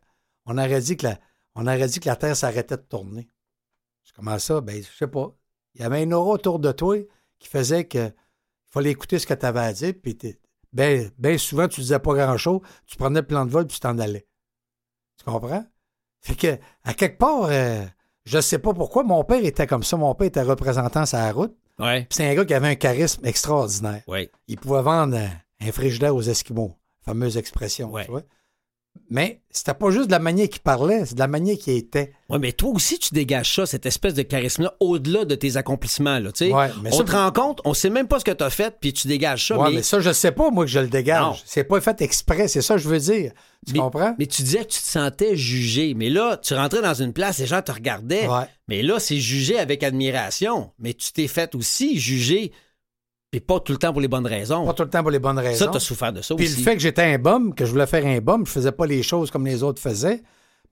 on 0.47 0.57
aurait 0.57 0.81
dit 0.81 0.97
que 0.97 1.05
la, 1.05 1.19
on 1.55 1.67
aurait 1.67 1.87
dit 1.87 1.99
que 1.99 2.07
la 2.07 2.15
Terre 2.15 2.35
s'arrêtait 2.35 2.77
de 2.77 2.81
tourner. 2.81 3.29
Je 4.03 4.13
commence 4.13 4.45
ça, 4.45 4.61
ben, 4.61 4.81
je 4.81 4.97
sais 4.97 5.07
pas. 5.07 5.35
Il 5.75 5.81
y 5.81 5.83
avait 5.83 6.01
un 6.01 6.11
aura 6.11 6.31
autour 6.31 6.59
de 6.59 6.71
toi 6.71 6.97
qui 7.37 7.47
faisait 7.47 7.85
que 7.85 8.07
il 8.07 8.73
fallait 8.73 8.91
écouter 8.91 9.19
ce 9.19 9.27
que 9.27 9.33
tu 9.33 9.45
avais 9.45 9.59
à 9.59 9.73
dire, 9.73 9.93
puis 10.01 10.17
ben, 10.73 11.09
ben 11.17 11.37
souvent, 11.37 11.67
tu 11.67 11.81
disais 11.81 11.99
pas 11.99 12.13
grand-chose, 12.13 12.61
tu 12.85 12.97
prenais 12.97 13.21
le 13.21 13.27
plan 13.27 13.45
de 13.45 13.51
vol, 13.51 13.65
puis 13.65 13.75
tu 13.75 13.79
t'en 13.79 13.97
allais. 13.97 14.27
Tu 15.17 15.23
comprends? 15.23 15.65
Fait 16.21 16.35
que, 16.35 16.59
à 16.83 16.93
quelque 16.93 17.17
part, 17.17 17.45
euh, 17.45 17.85
je 18.25 18.41
sais 18.41 18.59
pas 18.59 18.73
pourquoi, 18.73 19.03
mon 19.03 19.23
père 19.23 19.43
était 19.43 19.67
comme 19.67 19.83
ça. 19.83 19.95
Mon 19.97 20.13
père 20.15 20.27
était 20.27 20.41
représentant 20.41 21.05
sur 21.05 21.17
la 21.17 21.31
route. 21.31 21.55
Ouais. 21.79 22.07
C'est 22.09 22.29
un 22.29 22.35
gars 22.35 22.45
qui 22.45 22.53
avait 22.53 22.67
un 22.67 22.75
charisme 22.75 23.25
extraordinaire. 23.25 24.03
Ouais. 24.07 24.29
Il 24.47 24.57
pouvait 24.57 24.81
vendre 24.81 25.17
un, 25.17 25.29
un 25.61 25.71
frigidaire 25.71 26.15
aux 26.15 26.21
Esquimaux, 26.21 26.75
fameuse 27.01 27.37
expression. 27.37 27.91
Ouais. 27.91 28.05
tu 28.05 28.11
vois. 28.11 28.23
Mais 29.09 29.41
c'était 29.51 29.73
pas 29.73 29.89
juste 29.91 30.07
de 30.07 30.11
la 30.11 30.19
manière 30.19 30.49
qu'il 30.49 30.61
parlait, 30.61 31.05
c'est 31.05 31.15
de 31.15 31.19
la 31.19 31.27
manière 31.27 31.57
qu'il 31.57 31.73
était. 31.75 32.13
Ouais, 32.29 32.39
mais 32.39 32.51
toi 32.51 32.69
aussi, 32.71 32.99
tu 32.99 33.13
dégages 33.13 33.55
ça, 33.55 33.65
cette 33.65 33.85
espèce 33.85 34.13
de 34.13 34.21
charisme-là, 34.21 34.73
au-delà 34.79 35.25
de 35.25 35.35
tes 35.35 35.57
accomplissements. 35.57 36.19
Là. 36.19 36.31
Ouais, 36.41 36.69
mais 36.83 36.89
on 36.93 36.97
ça- 36.97 37.03
te 37.03 37.11
rend 37.11 37.31
compte, 37.31 37.61
on 37.65 37.73
sait 37.73 37.89
même 37.89 38.07
pas 38.07 38.19
ce 38.19 38.25
que 38.25 38.31
tu 38.31 38.43
as 38.43 38.49
fait, 38.49 38.75
puis 38.79 38.93
tu 38.93 39.07
dégages 39.07 39.47
ça. 39.47 39.57
Ouais, 39.57 39.69
mais, 39.69 39.75
mais 39.77 39.83
ça, 39.83 39.99
je 39.99 40.11
sais 40.11 40.31
pas, 40.31 40.49
moi, 40.51 40.65
que 40.65 40.71
je 40.71 40.79
le 40.79 40.87
dégage. 40.87 41.41
C'est 41.45 41.63
pas 41.63 41.79
fait 41.81 42.01
exprès, 42.01 42.47
c'est 42.47 42.61
ça 42.61 42.75
que 42.75 42.81
je 42.81 42.89
veux 42.89 42.99
dire. 42.99 43.31
Tu 43.65 43.73
mais- 43.73 43.79
comprends? 43.79 44.15
mais 44.19 44.27
tu 44.27 44.43
disais 44.43 44.59
que 44.59 44.71
tu 44.71 44.79
te 44.81 44.87
sentais 44.87 45.35
jugé. 45.35 45.93
Mais 45.95 46.09
là, 46.09 46.37
tu 46.37 46.53
rentrais 46.53 46.81
dans 46.81 46.93
une 46.93 47.11
place, 47.11 47.39
les 47.39 47.47
gens 47.47 47.61
te 47.61 47.71
regardaient. 47.71 48.27
Ouais. 48.27 48.45
Mais 48.67 48.81
là, 48.83 48.99
c'est 48.99 49.17
jugé 49.19 49.57
avec 49.57 49.83
admiration. 49.83 50.71
Mais 50.79 50.93
tu 50.93 51.11
t'es 51.11 51.27
fait 51.27 51.53
aussi 51.55 51.99
juger, 51.99 52.51
puis 53.39 53.45
pas 53.45 53.59
tout 53.59 53.71
le 53.71 53.77
temps 53.77 53.91
pour 53.91 54.01
les 54.01 54.07
bonnes 54.07 54.27
raisons. 54.27 54.65
Pas 54.65 54.73
tout 54.73 54.83
le 54.83 54.89
temps 54.89 55.01
pour 55.01 55.11
les 55.11 55.19
bonnes 55.19 55.39
raisons. 55.39 55.65
ça, 55.65 55.71
tu 55.71 55.77
as 55.77 55.79
souffert 55.79 56.13
de 56.13 56.21
ça 56.21 56.35
Puis 56.35 56.45
aussi. 56.45 56.57
le 56.57 56.63
fait 56.63 56.73
que 56.75 56.79
j'étais 56.81 57.03
un 57.03 57.17
bum, 57.17 57.53
que 57.55 57.65
je 57.65 57.71
voulais 57.71 57.87
faire 57.87 58.05
un 58.05 58.19
bum, 58.19 58.45
je 58.45 58.51
faisais 58.51 58.71
pas 58.71 58.85
les 58.85 59.03
choses 59.03 59.31
comme 59.31 59.45
les 59.45 59.63
autres 59.63 59.81
faisaient, 59.81 60.21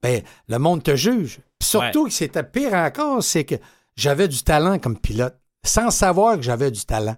ben 0.02 0.22
le 0.48 0.58
monde 0.60 0.84
te 0.84 0.96
juge. 0.96 1.40
Puis 1.60 1.70
surtout 1.70 2.06
que 2.06 2.12
c'était 2.14 2.44
pire 2.44 2.74
encore, 2.74 3.24
c'est 3.24 3.44
que 3.46 3.56
j'avais 3.96 4.28
du 4.28 4.44
talent 4.44 4.78
comme 4.80 4.98
pilote, 5.00 5.38
sans 5.66 5.90
savoir 5.92 6.36
que 6.36 6.42
j'avais 6.44 6.72
du 6.72 6.86
talent. 6.86 7.16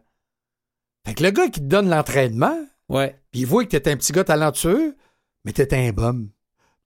Fait 1.05 1.13
que 1.13 1.23
le 1.23 1.31
gars 1.31 1.47
qui 1.47 1.59
te 1.61 1.65
donne 1.65 1.89
l'entraînement, 1.89 2.57
Ouais. 2.89 3.19
puis 3.31 3.41
il 3.41 3.45
voit 3.47 3.65
que 3.65 3.75
t'es 3.77 3.91
un 3.91 3.97
petit 3.97 4.11
gars 4.13 4.23
talentueux, 4.23 4.95
mais 5.45 5.51
t'es 5.53 5.73
un 5.75 5.91
bum. 5.91 6.29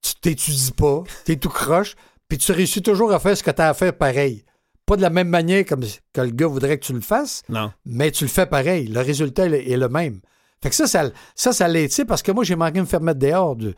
Tu 0.02 0.16
t'étudies 0.16 0.72
pas, 0.72 1.04
t'es 1.26 1.36
tout 1.36 1.50
croche, 1.50 1.96
puis 2.28 2.38
tu 2.38 2.52
réussis 2.52 2.82
toujours 2.82 3.12
à 3.14 3.20
faire 3.20 3.36
ce 3.38 3.44
que 3.44 3.52
t'as 3.52 3.70
à 3.70 3.74
faire 3.74 3.96
pareil. 3.96 4.44
Pas 4.92 4.98
de 4.98 5.04
la 5.04 5.10
même 5.10 5.30
manière 5.30 5.66
comme 5.66 5.86
que 6.12 6.20
le 6.20 6.32
gars 6.32 6.48
voudrait 6.48 6.78
que 6.78 6.84
tu 6.84 6.92
le 6.92 7.00
fasses, 7.00 7.44
Non. 7.48 7.72
mais 7.86 8.12
tu 8.12 8.26
le 8.26 8.30
fais 8.30 8.46
pareil. 8.46 8.88
Le 8.88 9.00
résultat 9.00 9.46
est 9.46 9.78
le 9.78 9.88
même. 9.88 10.20
Fait 10.62 10.70
que 10.70 10.76
ça, 10.76 10.86
ça, 10.86 11.10
ça, 11.34 11.54
ça 11.54 11.80
été 11.80 12.04
parce 12.04 12.22
que 12.22 12.34
moi, 12.34 12.44
j'ai 12.44 12.58
manqué 12.58 12.74
de 12.74 12.80
me 12.82 12.86
faire 12.86 13.00
mettre 13.00 13.20
dehors 13.20 13.56
du, 13.56 13.74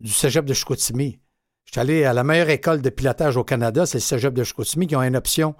du 0.00 0.10
cégep 0.10 0.46
de 0.46 0.54
Chicoutimi. 0.54 1.18
J'étais 1.66 1.80
allé 1.80 2.04
à 2.04 2.14
la 2.14 2.24
meilleure 2.24 2.48
école 2.48 2.80
de 2.80 2.88
pilotage 2.88 3.36
au 3.36 3.44
Canada, 3.44 3.84
c'est 3.84 3.98
le 3.98 4.02
cégep 4.04 4.32
de 4.32 4.42
Chicoutimi, 4.42 4.86
qui 4.86 4.96
ont 4.96 5.02
une 5.02 5.16
option 5.16 5.54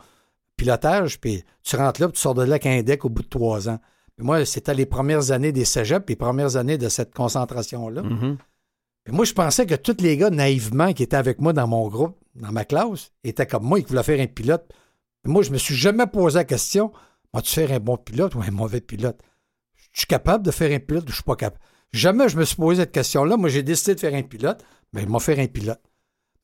pilotage, 0.56 1.20
puis 1.20 1.44
tu 1.62 1.76
rentres 1.76 2.00
là, 2.00 2.08
puis 2.08 2.14
tu 2.14 2.22
sors 2.22 2.32
de 2.32 2.40
là 2.40 2.52
avec 2.52 2.64
un 2.64 2.82
deck 2.82 3.04
au 3.04 3.10
bout 3.10 3.24
de 3.24 3.28
trois 3.28 3.68
ans. 3.68 3.80
Puis 4.16 4.24
moi, 4.24 4.42
c'était 4.46 4.72
les 4.72 4.86
premières 4.86 5.32
années 5.32 5.52
des 5.52 5.66
cégeps, 5.66 6.06
les 6.08 6.16
premières 6.16 6.56
années 6.56 6.78
de 6.78 6.88
cette 6.88 7.12
concentration-là. 7.12 8.02
Mhm. 8.04 8.38
Puis 9.04 9.14
moi, 9.14 9.26
je 9.26 9.34
pensais 9.34 9.66
que 9.66 9.74
tous 9.74 10.00
les 10.00 10.16
gars, 10.16 10.30
naïvement, 10.30 10.94
qui 10.94 11.02
étaient 11.02 11.18
avec 11.18 11.42
moi 11.42 11.52
dans 11.52 11.66
mon 11.68 11.88
groupe, 11.88 12.16
dans 12.36 12.52
ma 12.52 12.64
classe, 12.64 13.12
étaient 13.22 13.46
comme 13.46 13.64
moi, 13.64 13.78
ils 13.80 13.86
voulaient 13.86 14.02
faire 14.02 14.18
un 14.18 14.28
pilote. 14.28 14.64
Moi, 15.26 15.42
je 15.42 15.50
me 15.50 15.58
suis 15.58 15.74
jamais 15.74 16.06
posé 16.06 16.36
la 16.38 16.44
question, 16.44 16.92
vas-tu 17.32 17.50
faire 17.54 17.72
un 17.72 17.80
bon 17.80 17.96
pilote 17.96 18.34
ou 18.34 18.42
un 18.42 18.50
mauvais 18.50 18.80
pilote? 18.80 19.20
Je 19.92 20.00
suis 20.00 20.06
capable 20.06 20.44
de 20.44 20.50
faire 20.50 20.70
un 20.72 20.80
pilote 20.80 21.04
ou 21.04 21.10
je 21.10 21.14
suis 21.16 21.22
pas 21.24 21.36
capable? 21.36 21.62
Jamais 21.92 22.28
je 22.28 22.36
me 22.36 22.44
suis 22.44 22.56
posé 22.56 22.82
cette 22.82 22.92
question-là. 22.92 23.36
Moi, 23.36 23.48
j'ai 23.48 23.62
décidé 23.62 23.94
de 23.94 24.00
faire 24.00 24.14
un 24.14 24.22
pilote, 24.22 24.64
mais 24.92 25.02
il 25.02 25.08
m'a 25.08 25.20
fait 25.20 25.38
un 25.40 25.46
pilote. 25.46 25.80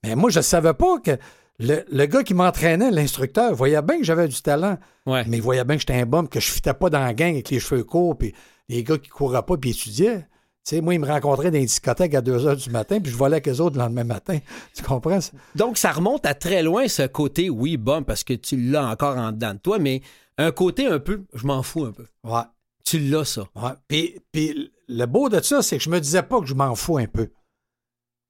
Mais 0.05 0.15
moi, 0.15 0.31
je 0.31 0.39
ne 0.39 0.43
savais 0.43 0.75
pas 0.75 0.99
que 1.01 1.19
le, 1.59 1.85
le 1.91 2.07
gars 2.07 2.23
qui 2.23 2.33
m'entraînait, 2.35 2.91
l'instructeur, 2.91 3.55
voyait 3.55 3.83
bien 3.83 3.99
que 3.99 4.05
j'avais 4.05 4.29
du 4.29 4.41
talent, 4.41 4.79
Ouais. 5.07 5.25
mais 5.27 5.39
il 5.39 5.43
voyait 5.43 5.65
bien 5.65 5.77
que 5.77 5.81
j'étais 5.81 5.95
un 6.01 6.07
bum, 6.07 6.29
que 6.29 6.41
je 6.41 6.51
fitais 6.51 6.73
pas 6.75 6.89
dans 6.89 7.01
la 7.01 7.13
gang 7.13 7.33
avec 7.33 7.51
les 7.51 7.59
cheveux 7.61 7.85
courts, 7.85 8.17
puis 8.17 8.33
les 8.69 8.83
gars 8.85 8.97
qui 8.99 9.09
couraient 9.11 9.43
pas, 9.43 9.57
puis 9.57 9.71
étudiaient. 9.71 10.27
Tu 10.67 10.77
sais, 10.77 10.81
moi, 10.83 10.95
ils 10.95 11.01
me 11.01 11.07
rencontraient 11.07 11.51
dans 11.51 11.59
les 11.59 11.65
discothèques 11.65 12.15
à 12.15 12.21
2 12.21 12.47
heures 12.47 12.57
du 12.57 12.71
matin, 12.71 13.01
puis 13.01 13.11
je 13.11 13.17
volais 13.17 13.37
avec 13.37 13.49
eux 13.49 13.61
autres 13.61 13.77
le 13.77 13.83
lendemain 13.83 14.05
matin. 14.05 14.39
Tu 14.75 14.83
comprends? 14.83 15.21
ça? 15.21 15.33
Donc, 15.55 15.79
ça 15.79 15.91
remonte 15.91 16.27
à 16.27 16.35
très 16.35 16.63
loin, 16.63 16.87
ce 16.87 17.07
côté, 17.07 17.49
oui, 17.49 17.77
bon, 17.79 18.03
parce 18.03 18.25
que 18.25 18.35
tu 18.35 18.57
l'as 18.57 18.87
encore 18.87 19.17
en 19.17 19.33
dedans 19.33 19.55
de 19.55 19.59
toi, 19.59 19.79
mais 19.79 20.03
un 20.37 20.53
côté 20.53 20.87
un 20.87 20.99
peu, 20.99 21.25
je 21.35 21.47
m'en 21.47 21.63
fous 21.63 21.85
un 21.85 21.93
peu. 21.93 22.07
Ouais. 22.25 22.43
Tu 22.85 22.99
l'as, 22.99 23.25
ça. 23.25 23.43
ouais. 23.57 23.71
Puis, 23.89 24.21
puis 24.33 24.71
le 24.89 25.07
beau 25.07 25.29
de 25.29 25.41
ça, 25.41 25.63
c'est 25.63 25.79
que 25.79 25.83
je 25.85 25.91
me 25.91 26.01
disais 26.01 26.23
pas 26.23 26.41
que 26.41 26.47
je 26.47 26.55
m'en 26.55 26.75
fous 26.75 26.99
un 26.99 27.07
peu. 27.07 27.31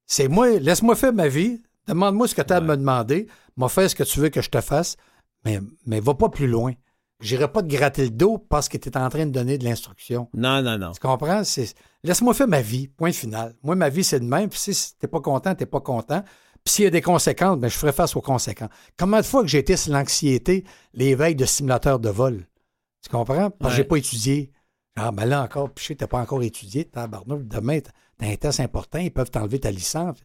C'est 0.06 0.28
moi, 0.28 0.58
laisse-moi 0.58 0.94
faire 0.96 1.12
ma 1.12 1.28
vie, 1.28 1.62
demande-moi 1.88 2.28
ce 2.28 2.34
que 2.34 2.42
tu 2.42 2.52
as 2.52 2.56
à 2.56 2.60
me 2.60 2.76
demander, 2.76 3.26
m'a 3.56 3.68
fait 3.68 3.88
ce 3.88 3.94
que 3.94 4.02
tu 4.02 4.20
veux 4.20 4.28
que 4.28 4.42
je 4.42 4.50
te 4.50 4.60
fasse, 4.60 4.96
mais, 5.44 5.60
mais 5.86 6.00
va 6.00 6.14
pas 6.14 6.28
plus 6.28 6.46
loin. 6.46 6.74
J'irai 7.20 7.50
pas 7.50 7.62
te 7.62 7.68
gratter 7.68 8.04
le 8.04 8.10
dos 8.10 8.38
parce 8.38 8.68
que 8.68 8.78
tu 8.78 8.88
es 8.88 8.96
en 8.96 9.08
train 9.08 9.26
de 9.26 9.30
donner 9.30 9.58
de 9.58 9.64
l'instruction. 9.64 10.28
Non, 10.34 10.62
non, 10.62 10.78
non. 10.78 10.92
Tu 10.92 11.00
comprends? 11.00 11.44
C'est... 11.44 11.74
Laisse-moi 12.02 12.32
faire 12.34 12.48
ma 12.48 12.62
vie, 12.62 12.88
point 12.88 13.12
final. 13.12 13.54
Moi, 13.62 13.74
ma 13.74 13.88
vie, 13.88 14.04
c'est 14.04 14.20
de 14.20 14.24
même. 14.24 14.48
Puis 14.48 14.58
si 14.60 14.96
t'es 14.98 15.06
pas 15.08 15.20
content, 15.20 15.54
t'es 15.54 15.66
pas 15.66 15.80
content. 15.80 16.22
Puis 16.64 16.74
s'il 16.74 16.84
y 16.84 16.88
a 16.88 16.90
des 16.90 17.02
conséquences, 17.02 17.58
ben, 17.58 17.68
je 17.68 17.76
ferai 17.76 17.92
face 17.92 18.16
aux 18.16 18.20
conséquences. 18.20 18.70
Combien 18.98 19.20
de 19.20 19.26
fois 19.26 19.42
que 19.42 19.48
j'ai 19.48 19.58
été 19.58 19.76
sur 19.76 19.92
l'anxiété, 19.92 20.64
les 20.94 21.14
veilles 21.14 21.34
de 21.36 21.44
simulateur 21.44 21.98
de 21.98 22.08
vol? 22.10 22.46
Tu 23.02 23.08
comprends? 23.10 23.50
Parce 23.50 23.58
que 23.58 23.64
Ouais. 23.66 23.76
j'ai 23.76 23.84
pas 23.84 23.96
étudié. 23.96 24.50
Ah, 24.96 25.10
ben 25.12 25.24
là 25.24 25.42
encore, 25.42 25.70
puis 25.70 25.96
t'as 25.96 26.06
pas 26.06 26.18
encore 26.20 26.42
étudié. 26.42 26.84
Tabarnouche, 26.84 27.44
demain, 27.44 27.78
t'as 27.80 28.26
un 28.26 28.34
test 28.36 28.60
important, 28.60 28.98
ils 28.98 29.10
peuvent 29.12 29.30
t'enlever 29.30 29.58
ta 29.60 29.70
licence. 29.70 30.18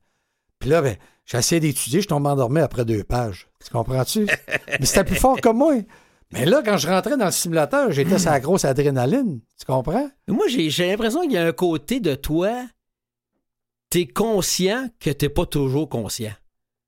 Puis 0.59 0.69
là, 0.69 0.81
ben, 0.81 0.97
j'ai 1.25 1.37
essayé 1.37 1.59
d'étudier, 1.61 2.01
je 2.01 2.07
tombe 2.07 2.25
endormi 2.25 2.59
après 2.59 2.83
deux 2.83 3.03
pages. 3.03 3.47
Tu 3.63 3.69
comprends-tu? 3.69 4.25
Mais 4.79 4.85
c'était 4.85 5.03
plus 5.03 5.15
fort 5.15 5.39
que 5.39 5.49
moi. 5.49 5.75
Mais 6.35 6.45
là, 6.45 6.61
quand 6.63 6.77
je 6.77 6.87
rentrais 6.87 7.17
dans 7.17 7.25
le 7.25 7.31
simulateur, 7.31 7.91
j'étais 7.91 8.17
la 8.17 8.39
grosse 8.39 8.65
adrénaline. 8.65 9.39
Tu 9.59 9.65
comprends? 9.65 10.09
Moi, 10.27 10.45
j'ai 10.47 10.87
l'impression 10.87 11.21
qu'il 11.21 11.31
y 11.33 11.37
a 11.37 11.45
un 11.47 11.51
côté 11.53 11.99
de 11.99 12.13
toi, 12.15 12.51
t'es 13.89 14.07
conscient 14.07 14.89
que 14.99 15.09
t'es 15.09 15.29
pas 15.29 15.45
toujours 15.45 15.89
conscient. 15.89 16.33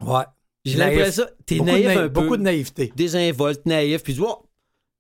Ouais. 0.02 0.24
J'ai 0.66 0.78
l'impression 0.78 1.24
t'es 1.46 1.56
Beaucoup, 1.58 1.72
naïf 1.72 1.86
naïf- 1.88 1.98
un 1.98 2.02
peu. 2.04 2.10
beaucoup 2.10 2.38
de 2.38 2.42
naïveté. 2.44 2.92
Désinvolte, 2.96 3.66
naïf, 3.66 4.04
puis 4.04 4.14
tu 4.14 4.20
vois, 4.20 4.44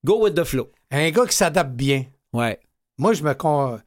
go 0.06 0.24
with 0.24 0.34
the 0.36 0.44
flow. 0.46 0.70
Un 0.92 1.10
gars 1.12 1.26
qui 1.26 1.36
s'adapte 1.36 1.72
bien. 1.74 2.06
Ouais. 2.34 2.60
Moi, 2.98 3.14
je 3.14 3.24
me. 3.24 3.34
con- 3.34 3.80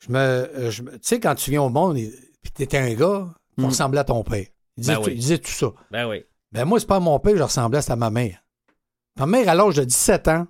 Je 0.00 0.12
me, 0.12 0.18
euh, 0.18 0.70
je 0.70 0.82
me- 0.82 0.90
tu 0.92 0.98
sais, 1.00 1.18
quand 1.18 1.34
tu 1.34 1.50
viens 1.50 1.62
au 1.62 1.70
monde 1.70 1.96
puis 1.96 2.52
t'étais 2.52 2.76
un 2.76 2.92
gars, 2.92 3.26
tu 3.56 3.62
Mm. 3.64 3.68
ressemblais 3.68 4.00
à 4.00 4.04
ton 4.04 4.22
père. 4.22 4.44
Il 4.76 4.80
disait, 4.82 4.94
Ben 4.96 5.00
tout, 5.00 5.06
oui. 5.06 5.12
il 5.14 5.18
disait 5.20 5.38
tout 5.38 5.50
ça. 5.50 5.68
Ben 5.90 6.06
oui. 6.06 6.24
Ben 6.52 6.66
moi, 6.66 6.78
c'est 6.78 6.86
pas 6.86 7.00
mon 7.00 7.18
père, 7.20 7.34
je 7.38 7.42
ressemblais 7.42 7.80
à 7.90 7.96
ma 7.96 8.10
mère. 8.10 8.43
Ma 9.16 9.26
mère, 9.26 9.48
à 9.48 9.54
l'âge 9.54 9.76
de 9.76 9.84
17 9.84 10.28
ans, 10.28 10.46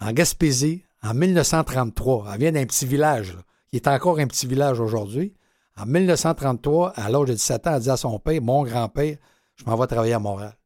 en 0.00 0.12
Gaspésie, 0.12 0.84
en 1.02 1.14
1933, 1.14 2.28
elle 2.32 2.40
vient 2.40 2.52
d'un 2.52 2.66
petit 2.66 2.86
village, 2.86 3.34
là, 3.34 3.40
qui 3.68 3.76
est 3.76 3.88
encore 3.88 4.18
un 4.18 4.26
petit 4.26 4.46
village 4.46 4.80
aujourd'hui. 4.80 5.34
En 5.76 5.86
1933, 5.86 6.90
à 6.90 7.08
l'âge 7.08 7.28
de 7.28 7.32
17 7.32 7.66
ans, 7.66 7.74
elle 7.74 7.82
dit 7.82 7.90
à 7.90 7.96
son 7.96 8.18
père, 8.18 8.40
mon 8.42 8.62
grand-père, 8.64 9.16
je 9.56 9.64
m'en 9.64 9.76
vais 9.76 9.86
travailler 9.86 10.12
à 10.12 10.18
Montréal. 10.18 10.56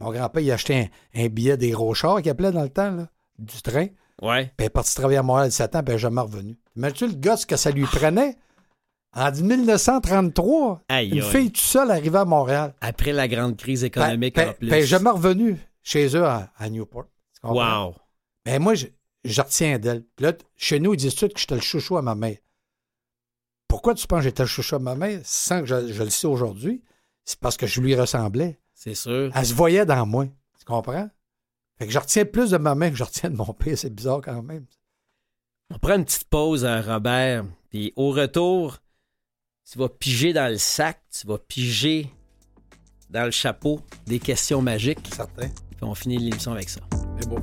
Mon 0.00 0.10
grand-père, 0.10 0.42
il 0.42 0.50
a 0.50 0.54
acheté 0.54 0.90
un, 1.14 1.22
un 1.22 1.28
billet 1.28 1.56
des 1.56 1.72
Rochards, 1.72 2.22
qu'il 2.22 2.30
appelait 2.30 2.50
dans 2.50 2.62
le 2.62 2.68
temps, 2.68 2.90
là, 2.90 3.08
du 3.38 3.62
train. 3.62 3.86
Ouais. 4.22 4.46
Puis 4.46 4.54
elle 4.58 4.66
est 4.66 4.70
partie 4.70 4.94
travailler 4.94 5.18
à 5.18 5.22
Montréal 5.22 5.46
à 5.46 5.48
17 5.50 5.76
ans, 5.76 5.82
puis 5.82 5.88
elle 5.88 5.94
n'est 5.94 5.98
jamais 5.98 6.20
revenue. 6.20 6.58
Imagine-tu 6.76 7.08
le 7.08 7.14
gosse 7.14 7.46
que 7.46 7.56
ça 7.56 7.70
lui 7.70 7.84
prenait? 7.84 8.36
En 9.16 9.30
1933, 9.30 10.82
Aïe, 10.88 11.10
une 11.10 11.22
aïe. 11.22 11.30
fille 11.30 11.46
toute 11.52 11.58
seule 11.62 11.90
arrivait 11.90 12.18
à 12.18 12.24
Montréal. 12.24 12.74
Après 12.80 13.12
la 13.12 13.28
grande 13.28 13.56
crise 13.56 13.84
économique 13.84 14.34
Ben, 14.34 14.48
en 14.50 14.52
plus. 14.54 14.68
ben, 14.68 14.80
ben, 14.80 14.86
jamais 14.86 15.10
revenu 15.10 15.58
chez 15.82 16.08
eux 16.16 16.24
à, 16.24 16.52
à 16.56 16.68
Newport. 16.68 17.06
Wow. 17.42 17.94
Ben, 18.44 18.60
moi, 18.60 18.74
je, 18.74 18.86
je 19.24 19.40
retiens 19.40 19.78
d'elle. 19.78 20.04
Là, 20.18 20.32
chez 20.56 20.80
nous, 20.80 20.94
ils 20.94 20.96
disent 20.96 21.14
tout 21.14 21.28
que 21.28 21.38
j'étais 21.38 21.54
le 21.54 21.60
chouchou 21.60 21.96
à 21.96 22.02
ma 22.02 22.14
mère. 22.14 22.38
Pourquoi 23.68 23.94
tu 23.94 24.06
penses 24.06 24.18
que 24.20 24.24
j'étais 24.24 24.42
le 24.42 24.48
chouchou 24.48 24.76
à 24.76 24.78
ma 24.78 24.94
mère 24.94 25.20
sans 25.24 25.60
que 25.60 25.66
je, 25.66 25.92
je 25.92 26.02
le 26.02 26.10
sais 26.10 26.26
aujourd'hui? 26.26 26.82
C'est 27.24 27.38
parce 27.38 27.56
que 27.56 27.66
je 27.66 27.80
lui 27.80 27.94
ressemblais. 27.94 28.58
C'est 28.74 28.94
sûr. 28.94 29.30
Elle 29.34 29.46
se 29.46 29.54
voyait 29.54 29.86
dans 29.86 30.04
moi. 30.06 30.26
Tu 30.58 30.64
comprends? 30.64 31.08
Fait 31.78 31.86
que 31.86 31.92
je 31.92 31.98
retiens 31.98 32.24
plus 32.24 32.50
de 32.50 32.56
ma 32.58 32.74
mère 32.74 32.90
que 32.90 32.96
je 32.96 33.04
retiens 33.04 33.30
de 33.30 33.36
mon 33.36 33.52
père. 33.52 33.76
C'est 33.78 33.94
bizarre 33.94 34.20
quand 34.22 34.42
même. 34.42 34.66
On 35.70 35.78
prend 35.78 35.94
une 35.96 36.04
petite 36.04 36.24
pause, 36.28 36.64
euh, 36.64 36.80
Robert. 36.82 37.44
Puis 37.70 37.92
au 37.96 38.10
retour, 38.10 38.78
tu 39.70 39.78
vas 39.78 39.88
piger 39.88 40.32
dans 40.32 40.50
le 40.50 40.58
sac, 40.58 41.00
tu 41.10 41.26
vas 41.26 41.38
piger 41.38 42.10
dans 43.10 43.24
le 43.24 43.30
chapeau 43.30 43.80
des 44.06 44.18
questions 44.18 44.60
magiques. 44.60 45.08
Certain. 45.14 45.48
Puis 45.48 45.82
on 45.82 45.94
finit 45.94 46.18
l'émission 46.18 46.52
avec 46.52 46.68
ça. 46.68 46.80
C'est 47.18 47.28
beau. 47.28 47.38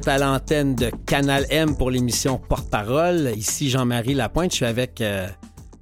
Êtes 0.00 0.08
à 0.08 0.16
l'antenne 0.16 0.74
de 0.74 0.90
Canal 1.04 1.44
M 1.50 1.76
pour 1.76 1.90
l'émission 1.90 2.38
Porte-Parole. 2.38 3.32
Ici 3.36 3.68
Jean-Marie 3.68 4.14
Lapointe. 4.14 4.50
Je 4.52 4.56
suis 4.56 4.64
avec 4.64 5.02
euh, 5.02 5.28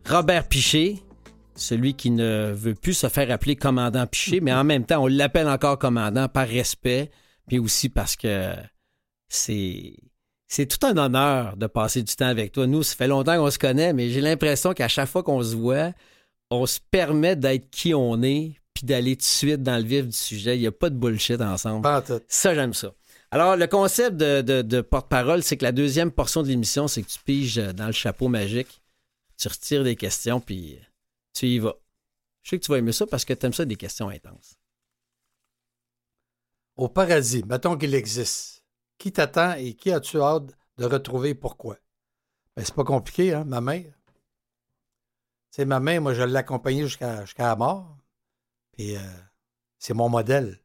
Robert 0.08 0.48
Piché. 0.48 1.04
celui 1.54 1.94
qui 1.94 2.10
ne 2.10 2.50
veut 2.52 2.74
plus 2.74 2.94
se 2.94 3.08
faire 3.08 3.30
appeler 3.30 3.54
commandant 3.54 4.08
Piché, 4.08 4.40
mais 4.40 4.52
en 4.52 4.64
même 4.64 4.84
temps, 4.84 5.04
on 5.04 5.06
l'appelle 5.06 5.46
encore 5.46 5.78
commandant 5.78 6.28
par 6.28 6.48
respect, 6.48 7.10
puis 7.46 7.60
aussi 7.60 7.88
parce 7.88 8.16
que 8.16 8.54
c'est 9.28 9.94
c'est 10.48 10.66
tout 10.66 10.84
un 10.84 10.96
honneur 10.96 11.56
de 11.56 11.68
passer 11.68 12.02
du 12.02 12.14
temps 12.16 12.26
avec 12.26 12.50
toi. 12.50 12.66
Nous, 12.66 12.82
ça 12.82 12.96
fait 12.96 13.06
longtemps 13.06 13.36
qu'on 13.36 13.50
se 13.52 13.58
connaît, 13.58 13.92
mais 13.92 14.08
j'ai 14.08 14.20
l'impression 14.20 14.72
qu'à 14.72 14.88
chaque 14.88 15.08
fois 15.08 15.22
qu'on 15.22 15.42
se 15.44 15.54
voit, 15.54 15.92
on 16.50 16.66
se 16.66 16.80
permet 16.90 17.36
d'être 17.36 17.70
qui 17.70 17.94
on 17.94 18.20
est, 18.22 18.56
puis 18.74 18.84
d'aller 18.84 19.14
tout 19.14 19.20
de 19.20 19.24
suite 19.26 19.62
dans 19.62 19.76
le 19.76 19.84
vif 19.84 20.06
du 20.06 20.16
sujet. 20.16 20.56
Il 20.56 20.60
n'y 20.60 20.66
a 20.66 20.72
pas 20.72 20.90
de 20.90 20.96
bullshit 20.96 21.40
ensemble. 21.40 21.86
Ça, 22.26 22.54
j'aime 22.54 22.74
ça. 22.74 22.92
Alors, 23.30 23.56
le 23.56 23.66
concept 23.66 24.16
de, 24.16 24.80
porte-parole, 24.80 25.42
c'est 25.42 25.56
que 25.56 25.64
la 25.64 25.72
deuxième 25.72 26.10
portion 26.10 26.42
de 26.42 26.48
l'émission, 26.48 26.88
c'est 26.88 27.02
que 27.02 27.08
tu 27.08 27.18
piges 27.20 27.56
dans 27.56 27.86
le 27.86 27.92
chapeau 27.92 28.28
magique, 28.28 28.82
tu 29.36 29.48
retires 29.48 29.84
des 29.84 29.96
questions, 29.96 30.40
puis 30.40 30.78
tu 31.34 31.46
y 31.46 31.58
vas. 31.58 31.74
Je 32.42 32.50
sais 32.50 32.58
que 32.58 32.64
tu 32.64 32.72
vas 32.72 32.78
aimer 32.78 32.92
ça 32.92 33.06
parce 33.06 33.24
que 33.24 33.34
tu 33.34 33.44
aimes 33.44 33.52
ça 33.52 33.66
des 33.66 33.76
questions 33.76 34.08
intenses. 34.08 34.58
Au 36.76 36.88
paradis, 36.88 37.44
mettons 37.44 37.76
qu'il 37.76 37.94
existe. 37.94 38.64
Qui 38.96 39.12
t'attend 39.12 39.54
et 39.54 39.74
qui 39.74 39.92
as-tu 39.92 40.20
hâte 40.20 40.56
de 40.78 40.86
retrouver 40.86 41.34
pourquoi? 41.34 41.76
Ben, 42.56 42.64
c'est 42.64 42.74
pas 42.74 42.84
compliqué, 42.84 43.34
hein, 43.34 43.44
ma 43.44 43.60
mère. 43.60 43.92
C'est 45.50 45.64
ma 45.64 45.80
mère, 45.80 46.00
moi, 46.00 46.14
je 46.14 46.22
l'ai 46.22 46.36
accompagnée 46.36 46.82
jusqu'à 46.82 47.24
la 47.38 47.56
mort. 47.56 47.98
Puis 48.72 48.96
euh, 48.96 49.00
c'est 49.78 49.94
mon 49.94 50.08
modèle. 50.08 50.60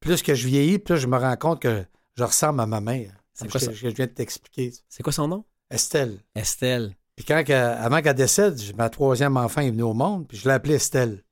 Plus 0.00 0.22
que 0.22 0.34
je 0.34 0.46
vieillis, 0.46 0.78
plus 0.78 0.96
je 0.96 1.06
me 1.06 1.16
rends 1.16 1.36
compte 1.36 1.60
que 1.62 1.84
je 2.16 2.24
ressemble 2.24 2.60
à 2.60 2.66
ma 2.66 2.80
mère. 2.80 3.12
C'est 3.32 3.50
quoi 3.50 3.60
ça? 3.60 3.72
je 3.72 3.88
viens 3.88 4.06
de 4.06 4.10
t'expliquer. 4.10 4.72
C'est 4.88 5.02
quoi 5.02 5.12
son 5.12 5.28
nom? 5.28 5.44
Estelle. 5.70 6.20
Estelle. 6.34 6.96
Puis 7.16 7.24
quand, 7.24 7.42
avant 7.48 8.02
qu'elle 8.02 8.14
décède, 8.14 8.58
ma 8.76 8.88
troisième 8.90 9.36
enfant 9.36 9.60
est 9.60 9.70
venu 9.70 9.82
au 9.82 9.94
monde, 9.94 10.26
puis 10.26 10.38
je 10.38 10.48
l'ai 10.48 10.54
appelée 10.54 10.74
Estelle. 10.74 11.22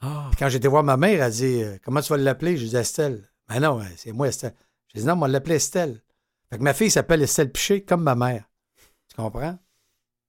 Ah. 0.00 0.26
Puis 0.30 0.38
quand 0.38 0.48
j'étais 0.48 0.68
voir 0.68 0.82
ma 0.82 0.96
mère, 0.96 1.22
elle 1.22 1.32
dit 1.32 1.62
euh, 1.62 1.78
Comment 1.84 2.00
tu 2.00 2.08
vas 2.10 2.16
l'appeler? 2.16 2.56
Je 2.56 2.66
dis 2.66 2.76
Estelle. 2.76 3.28
Ben 3.48 3.60
non, 3.60 3.80
c'est 3.96 4.12
moi 4.12 4.28
Estelle. 4.28 4.54
Je 4.92 5.00
dis 5.00 5.06
non, 5.06 5.14
on 5.14 5.18
va 5.18 5.28
l'appeler 5.28 5.56
Estelle. 5.56 6.02
Fait 6.50 6.58
que 6.58 6.62
ma 6.62 6.74
fille 6.74 6.90
s'appelle 6.90 7.22
Estelle 7.22 7.50
Piché 7.50 7.84
comme 7.84 8.02
ma 8.02 8.14
mère. 8.14 8.44
Tu 9.08 9.16
comprends? 9.16 9.58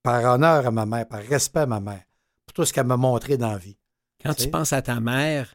Par 0.04 0.24
honneur 0.24 0.68
à 0.68 0.72
ma 0.72 0.86
mère, 0.86 1.08
par 1.08 1.22
respect 1.22 1.62
à 1.62 1.66
ma 1.66 1.80
mère, 1.80 2.04
pour 2.46 2.54
tout 2.54 2.66
ce 2.66 2.74
qu'elle 2.74 2.88
m'a 2.88 2.98
montré 2.98 3.38
dans 3.38 3.52
la 3.52 3.58
vie. 3.58 3.78
Quand 4.24 4.34
tu 4.34 4.50
penses 4.50 4.74
à 4.74 4.82
ta 4.82 5.00
mère, 5.00 5.54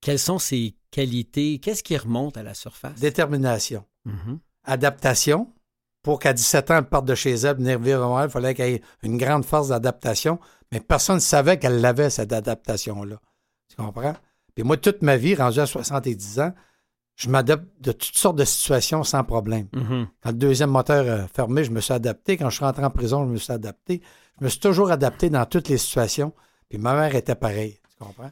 quelles 0.00 0.18
sont 0.18 0.38
ses 0.38 0.76
qualités? 0.90 1.58
Qu'est-ce 1.58 1.82
qui 1.82 1.96
remonte 1.96 2.36
à 2.36 2.42
la 2.42 2.54
surface? 2.54 2.98
Détermination. 2.98 3.84
Mm-hmm. 4.06 4.38
Adaptation. 4.64 5.52
Pour 6.02 6.18
qu'à 6.18 6.32
17 6.32 6.70
ans, 6.70 6.76
elle 6.78 6.88
parte 6.88 7.04
de 7.04 7.14
chez 7.14 7.34
elle, 7.34 7.56
venir 7.56 7.78
vivre 7.78 8.22
il 8.24 8.30
fallait 8.30 8.54
qu'elle 8.54 8.74
ait 8.74 8.82
une 9.02 9.18
grande 9.18 9.44
force 9.44 9.68
d'adaptation. 9.68 10.38
Mais 10.72 10.80
personne 10.80 11.16
ne 11.16 11.20
savait 11.20 11.58
qu'elle 11.58 11.80
l'avait, 11.80 12.08
cette 12.08 12.32
adaptation-là. 12.32 13.20
Tu 13.68 13.76
comprends? 13.76 14.14
Puis 14.54 14.64
moi, 14.64 14.76
toute 14.78 15.02
ma 15.02 15.16
vie, 15.16 15.34
rendu 15.34 15.60
à 15.60 15.66
70 15.66 16.40
ans, 16.40 16.54
je 17.16 17.28
m'adapte 17.28 17.66
de 17.80 17.92
toutes 17.92 18.16
sortes 18.16 18.36
de 18.36 18.46
situations 18.46 19.04
sans 19.04 19.24
problème. 19.24 19.66
Mm-hmm. 19.74 20.06
Quand 20.22 20.30
le 20.30 20.36
deuxième 20.36 20.70
moteur 20.70 21.24
a 21.24 21.28
fermé, 21.28 21.64
je 21.64 21.70
me 21.70 21.80
suis 21.80 21.92
adapté. 21.92 22.38
Quand 22.38 22.48
je 22.48 22.56
suis 22.56 22.64
rentré 22.64 22.82
en 22.82 22.90
prison, 22.90 23.26
je 23.26 23.32
me 23.32 23.36
suis 23.36 23.52
adapté. 23.52 24.00
Je 24.38 24.44
me 24.44 24.48
suis 24.48 24.60
toujours 24.60 24.90
adapté 24.90 25.28
dans 25.28 25.44
toutes 25.44 25.68
les 25.68 25.76
situations. 25.76 26.32
Puis 26.70 26.78
ma 26.78 26.94
mère 26.94 27.14
était 27.14 27.34
pareille. 27.34 27.78
Tu 27.90 27.96
comprends? 28.02 28.30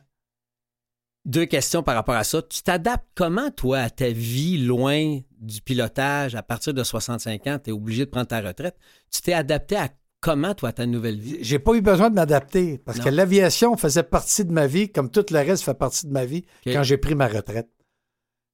Deux 1.28 1.44
questions 1.44 1.82
par 1.82 1.94
rapport 1.94 2.14
à 2.14 2.24
ça. 2.24 2.40
Tu 2.40 2.62
t'adaptes 2.62 3.06
comment, 3.14 3.50
toi, 3.50 3.80
à 3.80 3.90
ta 3.90 4.08
vie 4.08 4.56
loin 4.56 5.20
du 5.38 5.60
pilotage? 5.60 6.34
À 6.34 6.42
partir 6.42 6.72
de 6.72 6.82
65 6.82 7.46
ans? 7.48 7.58
Tu 7.62 7.68
es 7.68 7.72
obligé 7.74 8.06
de 8.06 8.10
prendre 8.10 8.28
ta 8.28 8.40
retraite. 8.40 8.78
Tu 9.12 9.20
t'es 9.20 9.34
adapté 9.34 9.76
à 9.76 9.90
comment, 10.20 10.54
toi, 10.54 10.72
ta 10.72 10.86
nouvelle 10.86 11.20
vie? 11.20 11.36
J'ai 11.42 11.58
pas 11.58 11.74
eu 11.74 11.82
besoin 11.82 12.08
de 12.08 12.14
m'adapter 12.14 12.78
parce 12.78 12.98
que 12.98 13.10
l'aviation 13.10 13.76
faisait 13.76 14.04
partie 14.04 14.46
de 14.46 14.52
ma 14.52 14.66
vie, 14.66 14.90
comme 14.90 15.10
tout 15.10 15.26
le 15.30 15.36
reste 15.36 15.64
fait 15.64 15.74
partie 15.74 16.06
de 16.06 16.12
ma 16.12 16.24
vie 16.24 16.46
quand 16.64 16.82
j'ai 16.82 16.96
pris 16.96 17.14
ma 17.14 17.28
retraite. 17.28 17.68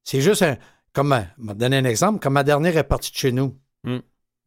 C'est 0.02 0.20
juste 0.20 0.42
un. 0.42 0.58
Comme, 0.92 1.16
je 1.38 1.46
vais 1.46 1.54
donner 1.54 1.76
un 1.76 1.84
exemple. 1.84 2.18
Comme 2.18 2.32
ma 2.32 2.42
dernière 2.42 2.76
est 2.76 2.82
partie 2.82 3.12
de 3.12 3.16
chez 3.16 3.30
nous, 3.30 3.56
hmm. 3.84 3.98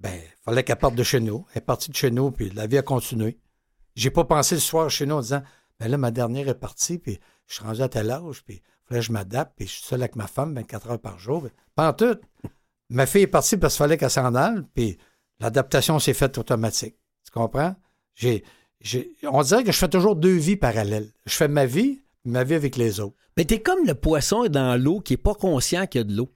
ben, 0.02 0.12
il 0.14 0.44
fallait 0.44 0.66
qu'elle 0.66 0.76
parte 0.76 0.96
de 0.96 1.04
chez 1.04 1.22
nous. 1.22 1.46
Elle 1.54 1.60
est 1.60 1.66
partie 1.66 1.92
de 1.92 1.96
chez 1.96 2.12
nous, 2.12 2.32
puis 2.32 2.50
la 2.50 2.68
vie 2.68 2.78
a 2.78 2.82
continué. 2.82 3.40
J'ai 3.96 4.12
pas 4.12 4.26
pensé 4.26 4.56
le 4.56 4.62
soir 4.62 4.90
chez 4.90 5.06
nous 5.06 5.16
en 5.16 5.22
disant, 5.22 5.44
ben 5.80 5.90
là, 5.90 5.98
ma 5.98 6.12
dernière 6.12 6.50
est 6.50 6.60
partie, 6.60 6.98
puis 6.98 7.20
je 7.48 7.56
suis 7.56 7.64
rendu 7.64 7.82
à 7.82 7.90
tel 7.90 8.12
âge, 8.12 8.44
puis 8.44 8.56
il 8.56 8.88
fallait 8.88 9.00
que 9.00 9.06
je 9.06 9.12
m'adapte, 9.12 9.54
puis 9.56 9.68
je 9.68 9.74
suis 9.74 9.84
seul 9.84 10.02
avec 10.02 10.16
ma 10.16 10.28
femme 10.28 10.54
24 10.54 10.92
heures 10.92 11.00
par 11.00 11.18
jour. 11.20 11.48
Pas 11.76 11.90
en 11.90 11.94
tout. 11.94 12.18
Ma 12.90 13.06
fille 13.06 13.24
est 13.24 13.28
partie 13.28 13.58
parce 13.58 13.74
qu'il 13.74 13.80
fallait 13.80 13.98
qu'elle 13.98 14.10
s'en 14.10 14.34
aille, 14.34 14.64
puis 14.74 14.98
l'adaptation 15.40 16.00
s'est 16.00 16.14
faite 16.14 16.38
automatique. 16.38 16.96
Tu 17.26 17.32
comprends? 17.32 17.76
J'ai, 18.16 18.44
on 19.24 19.42
dirait 19.42 19.64
que 19.66 19.72
je 19.72 19.78
fais 19.78 19.90
toujours 19.90 20.16
deux 20.16 20.38
vies 20.38 20.56
parallèles. 20.56 21.12
Je 21.26 21.34
fais 21.34 21.50
ma 21.50 21.66
vie, 21.66 22.02
ma 22.24 22.46
vie 22.46 22.54
avec 22.56 22.78
les 22.78 23.00
autres. 23.02 23.16
Mais 23.36 23.44
t'es 23.44 23.62
comme 23.62 23.86
le 23.86 23.94
poisson 23.94 24.48
dans 24.48 24.82
l'eau 24.82 25.02
qui 25.02 25.14
n'est 25.14 25.18
pas 25.18 25.36
conscient 25.36 25.86
qu'il 25.86 26.00
y 26.00 26.04
a 26.04 26.06
de 26.06 26.16
l'eau. 26.16 26.30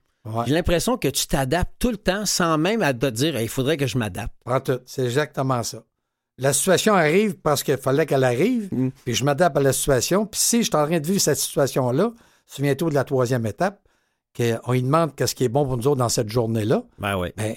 J'ai 0.46 0.52
l'impression 0.54 0.96
que 0.98 1.08
tu 1.08 1.26
t'adaptes 1.26 1.74
tout 1.80 1.90
le 1.90 1.96
temps 1.96 2.26
sans 2.26 2.56
même 2.56 2.80
te 2.98 3.06
dire 3.06 3.40
il 3.40 3.48
faudrait 3.48 3.76
que 3.76 3.88
je 3.88 3.98
m'adapte. 3.98 4.34
C'est 4.86 5.04
exactement 5.04 5.62
ça. 5.62 5.84
La 6.38 6.52
situation 6.52 6.94
arrive 6.94 7.36
parce 7.36 7.62
qu'il 7.62 7.76
fallait 7.76 8.06
qu'elle 8.06 8.24
arrive, 8.24 8.68
mm. 8.72 8.90
puis 9.04 9.14
je 9.14 9.24
m'adapte 9.24 9.56
à 9.56 9.60
la 9.60 9.72
situation. 9.72 10.26
Puis 10.26 10.40
si 10.40 10.58
je 10.58 10.70
suis 10.70 10.76
en 10.76 10.86
train 10.86 10.98
de 10.98 11.06
vivre 11.06 11.20
cette 11.20 11.38
situation-là, 11.38 12.12
souviens-toi 12.46 12.90
de 12.90 12.94
la 12.94 13.04
troisième 13.04 13.46
étape, 13.46 13.80
qu'on 14.36 14.72
lui 14.72 14.82
demande 14.82 15.14
qu'est-ce 15.14 15.34
qui 15.34 15.44
est 15.44 15.48
bon 15.48 15.66
pour 15.66 15.76
nous 15.76 15.86
autres 15.86 15.98
dans 15.98 16.08
cette 16.08 16.30
journée-là. 16.30 16.84
Ben 16.98 17.18
oui. 17.18 17.28
Ben, 17.36 17.54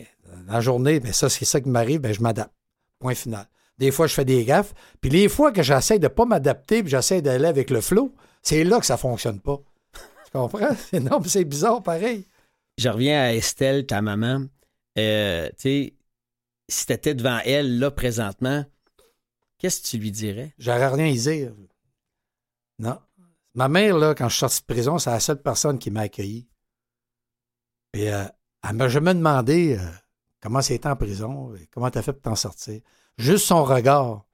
la 0.48 0.60
journée, 0.62 1.00
ben 1.00 1.14
ça, 1.14 1.30
c'est 1.30 1.46
ça 1.46 1.62
qui 1.62 1.70
m'arrive, 1.70 2.02
ben 2.02 2.14
je 2.14 2.22
m'adapte. 2.22 2.54
Point 3.00 3.16
final. 3.16 3.48
Des 3.78 3.92
fois, 3.92 4.08
je 4.08 4.14
fais 4.14 4.26
des 4.26 4.44
gaffes. 4.46 4.74
Puis 5.02 5.10
les 5.10 5.28
fois 5.28 5.52
que 5.52 5.64
j'essaie 5.64 6.00
de 6.00 6.06
ne 6.06 6.10
pas 6.10 6.26
m'adapter, 6.26 6.82
puis 6.82 6.92
j'essaie 6.92 7.22
d'aller 7.22 7.46
avec 7.46 7.70
le 7.70 7.82
flow, 7.82 8.14
c'est 8.42 8.64
là 8.64 8.80
que 8.80 8.86
ça 8.86 8.98
fonctionne 8.98 9.40
pas. 9.40 9.60
Tu 9.94 10.32
comprends? 10.32 10.76
Non, 11.00 11.22
c'est 11.26 11.46
bizarre 11.46 11.82
pareil. 11.84 12.26
Je 12.78 12.90
reviens 12.90 13.22
à 13.22 13.34
Estelle, 13.34 13.86
ta 13.86 14.02
maman. 14.02 14.46
Euh, 14.98 15.48
tu 15.50 15.54
sais, 15.58 15.94
si 16.68 16.86
tu 16.86 16.94
étais 16.94 17.16
devant 17.16 17.40
elle, 17.46 17.80
là, 17.80 17.92
présentement, 17.92 18.66
qu'est-ce 19.58 19.82
que 19.82 19.88
tu 19.88 19.98
lui 19.98 20.12
dirais? 20.12 20.54
J'aurais 20.58 20.88
rien 20.88 21.12
à 21.12 21.16
dire. 21.16 21.54
Non. 22.80 23.00
Ma 23.54 23.70
mère, 23.70 23.98
là, 23.98 24.16
quand 24.16 24.28
je 24.28 24.34
suis 24.34 24.40
sorti 24.40 24.62
de 24.62 24.66
prison, 24.66 24.98
c'est 24.98 25.12
la 25.12 25.20
seule 25.20 25.42
personne 25.42 25.80
qui 25.80 25.92
m'a 25.92 26.02
accueilli. 26.02 26.48
Et 27.94 28.14
euh, 28.14 28.26
elle 28.68 28.76
m'a 28.76 28.90
jamais 28.90 29.14
demandé 29.14 29.78
euh, 29.80 29.92
comment 30.42 30.62
c'était 30.62 30.90
en 30.90 30.96
prison, 30.96 31.56
et 31.56 31.68
comment 31.68 31.90
tu 31.90 31.98
as 31.98 32.02
fait 32.02 32.14
pour 32.14 32.24
t'en 32.24 32.36
sortir. 32.36 32.82
Juste 33.18 33.46
son 33.46 33.64
regard, 33.64 34.26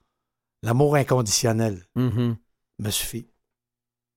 l'amour 0.63 0.95
inconditionnel, 0.95 1.85
mm-hmm. 1.95 2.35
me 2.79 2.89
suffit 2.89 3.31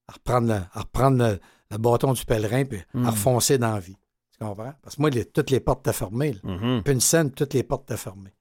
à 0.08 0.12
reprendre, 0.14 0.48
le, 0.48 0.54
à 0.54 0.80
reprendre 0.80 1.38
le, 1.70 1.78
bâton 1.78 2.12
du 2.12 2.24
pèlerin 2.24 2.64
puis 2.64 2.78
à 2.94 2.98
hmm. 2.98 3.06
refoncer 3.06 3.58
dans 3.58 3.74
la 3.74 3.80
vie. 3.80 3.96
Tu 4.38 4.44
comprends? 4.44 4.74
Parce 4.82 4.96
que 4.96 5.00
moi, 5.00 5.10
toutes 5.10 5.50
les 5.50 5.60
portes 5.60 5.86
étaient 5.86 5.96
fermées. 5.96 6.36
Mm-hmm. 6.44 6.82
Puis 6.82 6.92
une 6.92 7.00
scène, 7.00 7.30
toutes 7.30 7.54
les 7.54 7.62
portes 7.62 7.84
étaient 7.84 7.96
fermées. 7.96 8.34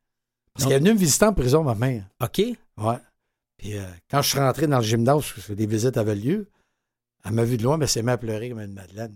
Parce 0.54 0.66
qu'elle 0.66 0.76
est 0.76 0.80
venue 0.80 0.94
me 0.94 1.00
visiter 1.00 1.26
en 1.26 1.34
prison, 1.34 1.64
ma 1.64 1.76
mère. 1.76 2.08
OK. 2.22 2.42
Ouais. 2.78 2.98
Puis 3.58 3.78
euh, 3.78 3.86
quand 4.10 4.22
je 4.22 4.30
suis 4.30 4.40
rentré 4.40 4.68
dans 4.68 4.78
le 4.78 4.84
gymnase, 4.84 5.32
parce 5.34 5.48
que 5.48 5.54
des 5.54 5.68
visites 5.68 5.98
avaient 5.98 6.16
lieu, 6.16 6.50
elle 7.24 7.34
m'a 7.34 7.44
vu 7.44 7.58
de 7.58 7.64
loin, 7.64 7.78
mais 7.78 7.86
elle 7.86 7.90
s'est 7.90 8.02
mise 8.02 8.12
à 8.12 8.18
pleurer 8.18 8.50
comme 8.50 8.60
une 8.60 8.74
madeleine. 8.74 9.16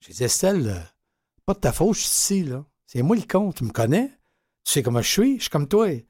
J'ai 0.00 0.12
dit, 0.12 0.24
Estelle, 0.24 0.68
euh, 0.68 0.80
pas 1.44 1.54
de 1.54 1.58
ta 1.58 1.72
faute, 1.72 1.94
je 1.94 2.00
suis 2.00 2.08
ici, 2.08 2.44
là. 2.44 2.64
C'est 2.86 3.02
moi 3.02 3.16
le 3.16 3.22
con, 3.22 3.52
tu 3.52 3.64
me 3.64 3.70
connais? 3.70 4.08
Tu 4.64 4.72
sais 4.72 4.82
comment 4.82 5.02
je 5.02 5.10
suis? 5.10 5.36
Je 5.36 5.42
suis 5.42 5.50
comme 5.50 5.68
toi. 5.68 5.88
Tu 5.88 6.04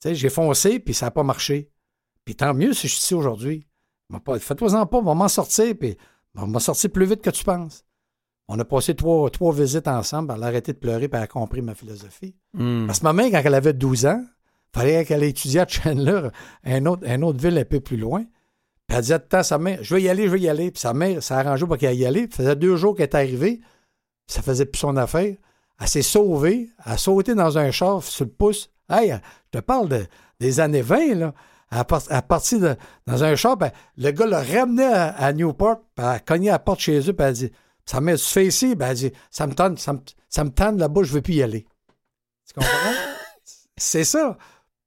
sais, 0.00 0.14
j'ai 0.14 0.30
foncé, 0.30 0.78
puis 0.78 0.94
ça 0.94 1.06
n'a 1.06 1.10
pas 1.10 1.22
marché. 1.22 1.70
Puis 2.24 2.36
tant 2.36 2.54
mieux 2.54 2.72
si 2.72 2.88
je 2.88 2.94
suis 2.94 3.02
ici 3.02 3.14
aujourd'hui. 3.14 3.66
Fais-toi-en 4.40 4.86
pas, 4.86 4.98
on 4.98 5.02
va 5.02 5.14
m'en 5.14 5.28
sortir, 5.28 5.74
puis 5.78 5.96
on 6.34 6.42
va 6.42 6.46
m'en 6.46 6.58
sortir 6.58 6.90
plus 6.90 7.06
vite 7.06 7.22
que 7.22 7.30
tu 7.30 7.44
penses. 7.44 7.84
On 8.48 8.58
a 8.58 8.64
passé 8.64 8.94
trois, 8.94 9.30
trois 9.30 9.52
visites 9.52 9.88
ensemble, 9.88 10.34
elle 10.36 10.42
a 10.42 10.46
arrêté 10.46 10.72
de 10.72 10.78
pleurer, 10.78 11.08
puis 11.08 11.16
elle 11.16 11.24
a 11.24 11.28
compris 11.28 11.62
ma 11.62 11.74
philosophie. 11.74 12.34
Hmm. 12.54 12.86
Parce 12.86 12.98
que 12.98 13.04
ma 13.04 13.12
mère, 13.12 13.30
quand 13.30 13.42
elle 13.44 13.54
avait 13.54 13.72
12 13.72 14.06
ans, 14.06 14.22
il 14.74 14.78
fallait 14.78 15.04
qu'elle 15.04 15.22
étudie 15.22 15.58
à 15.58 15.66
Chandler, 15.66 16.28
une 16.64 16.88
autre, 16.88 17.06
une 17.06 17.24
autre 17.24 17.38
ville 17.38 17.58
un 17.58 17.64
peu 17.64 17.80
plus 17.80 17.96
loin. 17.96 18.24
Puis 18.86 18.96
elle 18.96 19.02
disait 19.02 19.18
tout 19.18 19.42
sa 19.42 19.58
mère, 19.58 19.78
je 19.82 19.94
vais 19.94 20.02
y 20.02 20.08
aller, 20.08 20.26
je 20.26 20.32
vais 20.32 20.40
y 20.40 20.48
aller. 20.48 20.70
Puis 20.70 20.80
sa 20.80 20.92
mère 20.92 21.22
s'est 21.22 21.34
arrangée 21.34 21.66
pour 21.66 21.78
qu'elle 21.78 21.96
y 21.96 22.04
allait. 22.04 22.26
Puis 22.26 22.36
ça 22.36 22.42
faisait 22.42 22.56
deux 22.56 22.76
jours 22.76 22.96
qu'elle 22.96 23.04
est 23.04 23.14
arrivée. 23.14 23.60
ça 24.26 24.42
faisait 24.42 24.66
plus 24.66 24.80
son 24.80 24.96
affaire. 24.96 25.34
Elle 25.80 25.88
s'est 25.88 26.02
sauvée, 26.02 26.70
elle 26.84 26.92
a 26.92 26.96
sauté 26.96 27.34
dans 27.34 27.58
un 27.58 27.70
char 27.70 28.02
sur 28.02 28.24
le 28.24 28.30
pouce. 28.30 28.70
Hey, 28.88 29.10
je 29.52 29.58
te 29.58 29.64
parle 29.64 30.06
des 30.38 30.60
années 30.60 30.82
20, 30.82 31.14
là. 31.14 31.34
À, 31.70 31.84
partir 31.84 32.60
de, 32.60 32.76
dans 33.06 33.24
un 33.24 33.34
char, 33.34 33.56
ben, 33.56 33.70
le 33.96 34.10
gars 34.10 34.26
l'a 34.26 34.42
ramené 34.42 34.84
à, 34.84 35.32
Newport, 35.32 35.78
puis 35.96 36.04
elle 36.04 36.04
a 36.04 36.18
cogné 36.18 36.50
à 36.50 36.52
la 36.52 36.58
porte 36.58 36.80
chez 36.80 36.98
eux, 36.98 37.14
puis 37.14 37.16
elle 37.20 37.24
a 37.24 37.32
dit 37.32 37.50
Ça 37.84 38.00
me 38.00 38.16
tu 38.16 38.24
fais 38.24 38.46
ici 38.46 38.74
Ben, 38.74 38.90
elle 38.90 38.96
dit 38.96 39.12
Ça 39.30 39.46
me 39.46 39.54
tente, 39.54 39.78
ça 39.78 39.92
me, 39.92 39.98
ça 40.28 40.44
me 40.44 40.50
tente 40.50 40.78
là-bas, 40.78 41.02
je 41.02 41.12
veux 41.12 41.22
plus 41.22 41.34
y 41.34 41.42
aller. 41.42 41.66
Tu 42.46 42.54
comprends? 42.54 42.70
C'est 43.76 44.04
ça. 44.04 44.36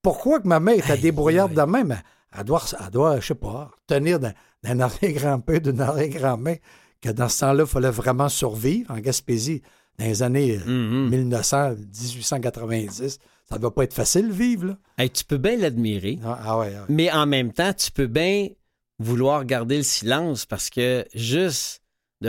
Pourquoi 0.02 0.40
que 0.40 0.48
ma 0.48 0.60
mère 0.60 0.78
était 0.78 0.98
débrouillarde 0.98 1.54
de 1.54 1.62
même 1.62 2.00
Elle 2.38 2.44
doit, 2.44 2.64
elle 2.80 2.92
doit, 2.92 3.20
je 3.20 3.28
sais 3.28 3.36
pas, 3.36 3.72
tenir 3.88 4.20
d'un 4.20 4.80
arrière-grand-père, 4.80 5.62
d'une 5.62 5.82
arrière-grand-mère, 5.82 6.58
que 7.02 7.10
dans 7.10 7.28
ce 7.28 7.40
temps-là, 7.42 7.64
il 7.64 7.70
fallait 7.70 7.90
vraiment 7.90 8.30
survivre 8.30 8.92
en 8.92 9.00
Gaspésie 9.00 9.62
dans 9.98 10.06
les 10.06 10.22
années 10.24 10.60
1900, 10.66 11.58
euh, 11.58 11.76
1890. 11.76 13.02
Mm-hmm. 13.02 13.18
ça 13.50 13.56
ne 13.56 13.62
doit 13.62 13.74
pas 13.74 13.84
être 13.84 13.94
facile 13.94 14.32
vivre. 14.32 14.68
Là. 14.68 14.78
Hey, 14.98 15.10
tu 15.10 15.24
peux 15.24 15.38
bien 15.38 15.58
l'admirer, 15.58 16.20
Ah, 16.24 16.40
ah 16.44 16.58
ouais, 16.60 16.68
ouais. 16.68 16.76
mais 16.90 17.12
en 17.12 17.26
même 17.26 17.52
temps, 17.52 17.74
tu 17.74 17.92
peux 17.92 18.08
bien 18.08 18.50
vouloir 19.00 19.44
garder 19.46 19.78
le 19.78 19.84
silence 19.84 20.46
parce 20.46 20.70
que 20.70 21.06
juste 21.14 21.82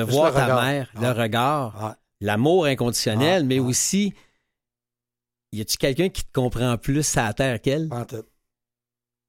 de 0.05 0.11
voir 0.12 0.32
ta 0.34 0.44
regard. 0.44 0.62
mère, 0.62 0.90
le 1.01 1.11
regard, 1.11 1.97
l'amour 2.20 2.66
inconditionnel, 2.66 3.42
Ah, 3.42 3.47
mais 3.47 3.59
aussi, 3.59 4.14
y 5.53 5.61
a-tu 5.61 5.76
quelqu'un 5.76 6.09
qui 6.09 6.22
te 6.24 6.32
comprend 6.32 6.76
plus 6.78 7.16
à 7.16 7.24
la 7.24 7.34
terre 7.34 7.61
qu'elle? 7.61 7.88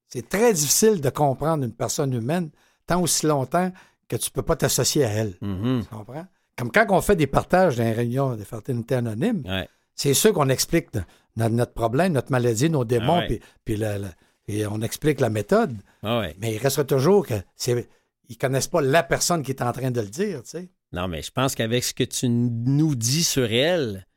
C'est 0.10 0.30
très 0.30 0.54
difficile 0.54 1.02
de 1.02 1.10
comprendre 1.10 1.64
une 1.66 1.74
personne 1.74 2.14
humaine 2.14 2.50
tant 2.86 3.02
aussi 3.02 3.26
longtemps 3.26 3.72
que 4.08 4.16
tu 4.16 4.30
ne 4.30 4.34
peux 4.34 4.42
pas 4.42 4.56
t'associer 4.56 5.04
à 5.04 5.10
elle. 5.10 5.36
Mhm. 5.42 5.84
Tu 5.84 5.96
comprends? 5.96 6.26
Comme 6.58 6.72
quand 6.72 6.86
on 6.90 7.02
fait 7.02 7.16
des 7.18 7.28
partages 7.28 7.76
dans 7.76 7.84
les 7.84 7.92
réunions 7.92 8.36
de 8.36 8.44
fraternité 8.44 8.96
anonyme, 8.96 9.44
Ouais. 9.46 9.68
c'est 9.96 10.14
sûr 10.14 10.34
qu'on 10.34 10.50
explique 10.50 10.94
no- 10.96 11.02
no- 11.36 11.50
notre 11.50 11.74
problème, 11.74 12.14
notre 12.14 12.32
maladie, 12.32 12.70
nos 12.70 12.86
démons, 12.86 13.22
puis, 13.28 13.42
puis 13.66 13.76
la- 13.76 13.98
la- 13.98 14.12
et 14.48 14.66
on 14.66 14.82
explique 14.82 15.20
la 15.20 15.30
méthode. 15.30 15.76
Ah 16.02 16.20
ouais. 16.20 16.36
Mais 16.40 16.56
il 16.56 16.58
restera 16.58 16.86
toujours 16.86 17.28
que 17.28 17.34
c'est. 17.56 17.90
Ils 18.30 18.38
connaissent 18.38 18.68
pas 18.68 18.82
la 18.82 19.04
personne 19.04 19.42
qui 19.44 19.52
est 19.52 19.62
en 19.62 19.72
train 19.72 19.92
de 19.92 20.02
le 20.02 20.08
dire, 20.08 20.44
tu 20.44 20.50
sais. 20.50 20.70
Non, 20.92 21.08
mais 21.08 21.22
je 21.22 21.32
pense 21.32 21.56
qu'avec 21.56 21.84
ce 21.84 21.94
que 21.94 22.04
tu 22.04 22.28
nous 22.30 22.96
dis 22.96 23.24
sur 23.24 23.52
elle, 23.52 24.08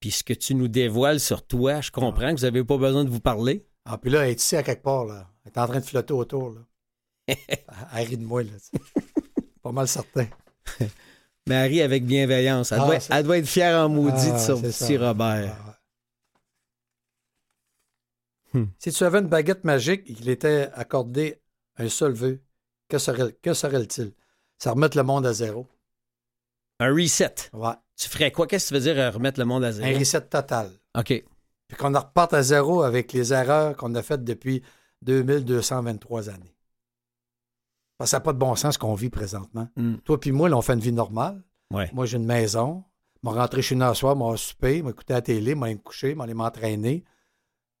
puis 0.00 0.10
ce 0.10 0.22
que 0.24 0.32
tu 0.32 0.54
nous 0.54 0.68
dévoiles 0.68 1.20
sur 1.20 1.46
toi, 1.46 1.80
je 1.80 1.90
comprends 1.90 2.32
que 2.34 2.40
vous 2.40 2.46
n'avez 2.46 2.64
pas 2.64 2.76
besoin 2.76 3.04
de 3.04 3.10
vous 3.10 3.20
parler. 3.20 3.66
Ah, 3.84 3.98
puis 3.98 4.10
là, 4.10 4.24
elle 4.24 4.30
est 4.30 4.40
ici 4.40 4.56
à 4.56 4.62
quelque 4.62 4.82
part, 4.82 5.04
là. 5.04 5.28
Elle 5.44 5.52
est 5.52 5.58
en 5.58 5.66
train 5.66 5.80
de 5.80 5.84
flotter 5.84 6.12
autour, 6.14 6.50
là. 6.50 6.60
elle, 7.94 8.06
rit 8.06 8.16
de 8.16 8.24
moi, 8.24 8.42
là. 8.42 8.50
pas 9.62 9.72
mal 9.72 9.88
certain. 9.88 10.26
Marie 11.46 11.80
avec 11.82 12.04
bienveillance. 12.04 12.72
Elle, 12.72 12.80
Ah, 12.80 12.86
doit, 12.86 12.98
elle 13.10 13.24
doit 13.24 13.38
être 13.38 13.46
fière 13.46 13.84
en 13.84 13.88
maudit 13.88 14.28
Ah, 14.30 14.32
de 14.32 14.38
son 14.38 14.60
petit 14.60 14.72
ça. 14.72 15.08
Robert. 15.08 15.56
Ah, 15.60 15.78
ouais. 18.54 18.60
Hmm. 18.60 18.66
Si 18.78 18.90
tu 18.92 19.04
avais 19.04 19.18
une 19.18 19.28
baguette 19.28 19.64
magique 19.64 20.02
et 20.06 20.14
qu'il 20.14 20.28
était 20.28 20.68
accordé 20.74 21.40
un 21.76 21.88
seul 21.88 22.12
vœu, 22.12 22.40
que 22.88 22.98
serait- 22.98 23.32
que 23.42 23.52
serait-il? 23.54 24.12
Ça 24.58 24.72
remettre 24.72 24.96
le 24.96 25.02
monde 25.02 25.26
à 25.26 25.32
zéro. 25.32 25.66
Un 26.80 26.92
reset. 26.94 27.34
Ouais. 27.52 27.74
Tu 27.96 28.08
ferais 28.08 28.30
quoi? 28.30 28.46
Qu'est-ce 28.46 28.66
que 28.66 28.68
tu 28.68 28.74
veux 28.74 28.92
dire 28.92 28.98
euh, 29.02 29.10
remettre 29.10 29.38
le 29.40 29.46
monde 29.46 29.64
à 29.64 29.68
Un 29.68 29.72
zéro? 29.72 29.98
reset 29.98 30.20
total. 30.22 30.70
OK. 30.96 31.06
Puis 31.68 31.76
qu'on 31.78 31.92
reparte 31.98 32.32
à 32.34 32.42
zéro 32.42 32.82
avec 32.82 33.12
les 33.12 33.32
erreurs 33.32 33.76
qu'on 33.76 33.94
a 33.94 34.02
faites 34.02 34.24
depuis 34.24 34.62
2223 35.02 36.28
années. 36.30 36.54
Parce 37.98 38.08
que 38.08 38.10
ça 38.12 38.16
n'a 38.18 38.20
pas 38.22 38.32
de 38.32 38.38
bon 38.38 38.54
sens 38.56 38.74
ce 38.74 38.78
qu'on 38.78 38.94
vit 38.94 39.10
présentement. 39.10 39.68
Hmm. 39.76 39.96
Toi 40.04 40.20
puis 40.20 40.32
moi, 40.32 40.48
là, 40.48 40.56
on 40.56 40.62
fait 40.62 40.74
une 40.74 40.80
vie 40.80 40.92
normale. 40.92 41.42
Ouais. 41.72 41.90
Moi, 41.94 42.06
j'ai 42.06 42.18
une 42.18 42.26
maison. 42.26 42.84
Je 43.22 43.28
rentrer 43.34 43.62
chez 43.62 43.74
nous 43.74 43.84
un 43.84 43.94
soir, 43.94 44.14
vais 44.14 44.36
souper, 44.36 44.78
je 44.78 44.84
vais 44.84 44.90
écouter 44.90 45.14
la 45.14 45.22
télé, 45.22 45.54
aller 45.64 45.74
me 45.74 45.80
coucher, 45.80 46.10
je 46.10 46.14
vais 46.16 46.22
aller 46.22 46.34
m'entraîner. 46.34 47.02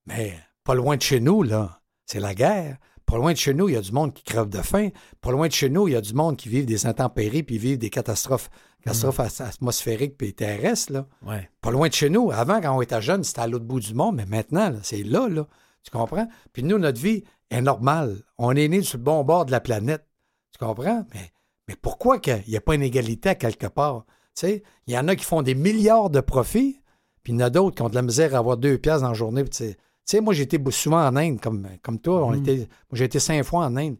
Mais 0.06 0.36
pas 0.64 0.74
loin 0.74 0.96
de 0.96 1.02
chez 1.02 1.20
nous, 1.20 1.42
là, 1.44 1.80
c'est 2.06 2.18
la 2.18 2.34
guerre. 2.34 2.78
Pas 3.06 3.16
loin 3.16 3.32
de 3.32 3.38
chez 3.38 3.54
nous, 3.54 3.68
il 3.68 3.74
y 3.74 3.76
a 3.76 3.80
du 3.80 3.92
monde 3.92 4.12
qui 4.12 4.24
crève 4.24 4.48
de 4.48 4.60
faim. 4.62 4.88
Pas 5.20 5.30
loin 5.30 5.46
de 5.46 5.52
chez 5.52 5.68
nous, 5.70 5.86
il 5.88 5.92
y 5.92 5.96
a 5.96 6.00
du 6.00 6.12
monde 6.12 6.36
qui 6.36 6.48
vit 6.48 6.64
des 6.66 6.86
intempéries 6.86 7.44
puis 7.44 7.56
vivent 7.56 7.78
des 7.78 7.88
catastrophes, 7.90 8.50
catastrophes 8.82 9.20
as- 9.20 9.40
atmosphériques 9.42 10.16
puis 10.18 10.34
terrestres. 10.34 10.92
Là. 10.92 11.06
Ouais. 11.24 11.48
Pas 11.60 11.70
loin 11.70 11.88
de 11.88 11.92
chez 11.94 12.10
nous. 12.10 12.30
Avant, 12.32 12.60
quand 12.60 12.76
on 12.76 12.82
était 12.82 13.00
jeune, 13.00 13.22
c'était 13.22 13.40
à 13.42 13.46
l'autre 13.46 13.64
bout 13.64 13.78
du 13.80 13.94
monde, 13.94 14.16
mais 14.16 14.26
maintenant, 14.26 14.72
c'est 14.82 15.02
là, 15.04 15.28
là. 15.28 15.46
Tu 15.84 15.90
comprends? 15.92 16.28
Puis 16.52 16.64
nous, 16.64 16.78
notre 16.78 17.00
vie 17.00 17.22
est 17.50 17.60
normale. 17.60 18.22
On 18.38 18.50
est 18.56 18.66
né 18.66 18.82
sur 18.82 18.98
le 18.98 19.04
bon 19.04 19.22
bord 19.22 19.46
de 19.46 19.52
la 19.52 19.60
planète. 19.60 20.04
Tu 20.52 20.58
comprends? 20.64 21.06
Mais, 21.14 21.30
mais 21.68 21.76
pourquoi 21.80 22.18
qu'il 22.18 22.42
n'y 22.48 22.56
a 22.56 22.60
pas 22.60 22.74
une 22.74 22.82
égalité 22.82 23.28
à 23.28 23.34
quelque 23.36 23.68
part? 23.68 24.04
Tu 24.34 24.40
sais, 24.40 24.62
il 24.88 24.94
y 24.94 24.98
en 24.98 25.06
a 25.06 25.14
qui 25.14 25.24
font 25.24 25.42
des 25.42 25.54
milliards 25.54 26.10
de 26.10 26.20
profits, 26.20 26.80
puis 27.22 27.32
il 27.32 27.38
y 27.38 27.42
en 27.42 27.46
a 27.46 27.50
d'autres 27.50 27.76
qui 27.76 27.82
ont 27.82 27.88
de 27.88 27.94
la 27.94 28.02
misère 28.02 28.34
à 28.34 28.38
avoir 28.38 28.56
deux 28.56 28.78
piastres 28.78 29.02
dans 29.02 29.08
la 29.10 29.14
journée. 29.14 29.44
Tu 29.44 29.56
sais, 29.56 29.76
sais, 30.12 30.20
moi, 30.20 30.34
j'ai 30.34 30.42
été 30.44 30.58
souvent 30.70 31.04
en 31.06 31.16
Inde, 31.16 31.40
comme, 31.40 31.66
comme 31.82 31.98
toi. 31.98 32.24
On 32.26 32.30
Mhm. 32.32 32.40
était, 32.40 32.56
moi, 32.58 32.66
j'ai 32.92 33.04
été 33.04 33.18
cinq 33.18 33.42
fois 33.44 33.64
en 33.66 33.76
Inde. 33.76 33.96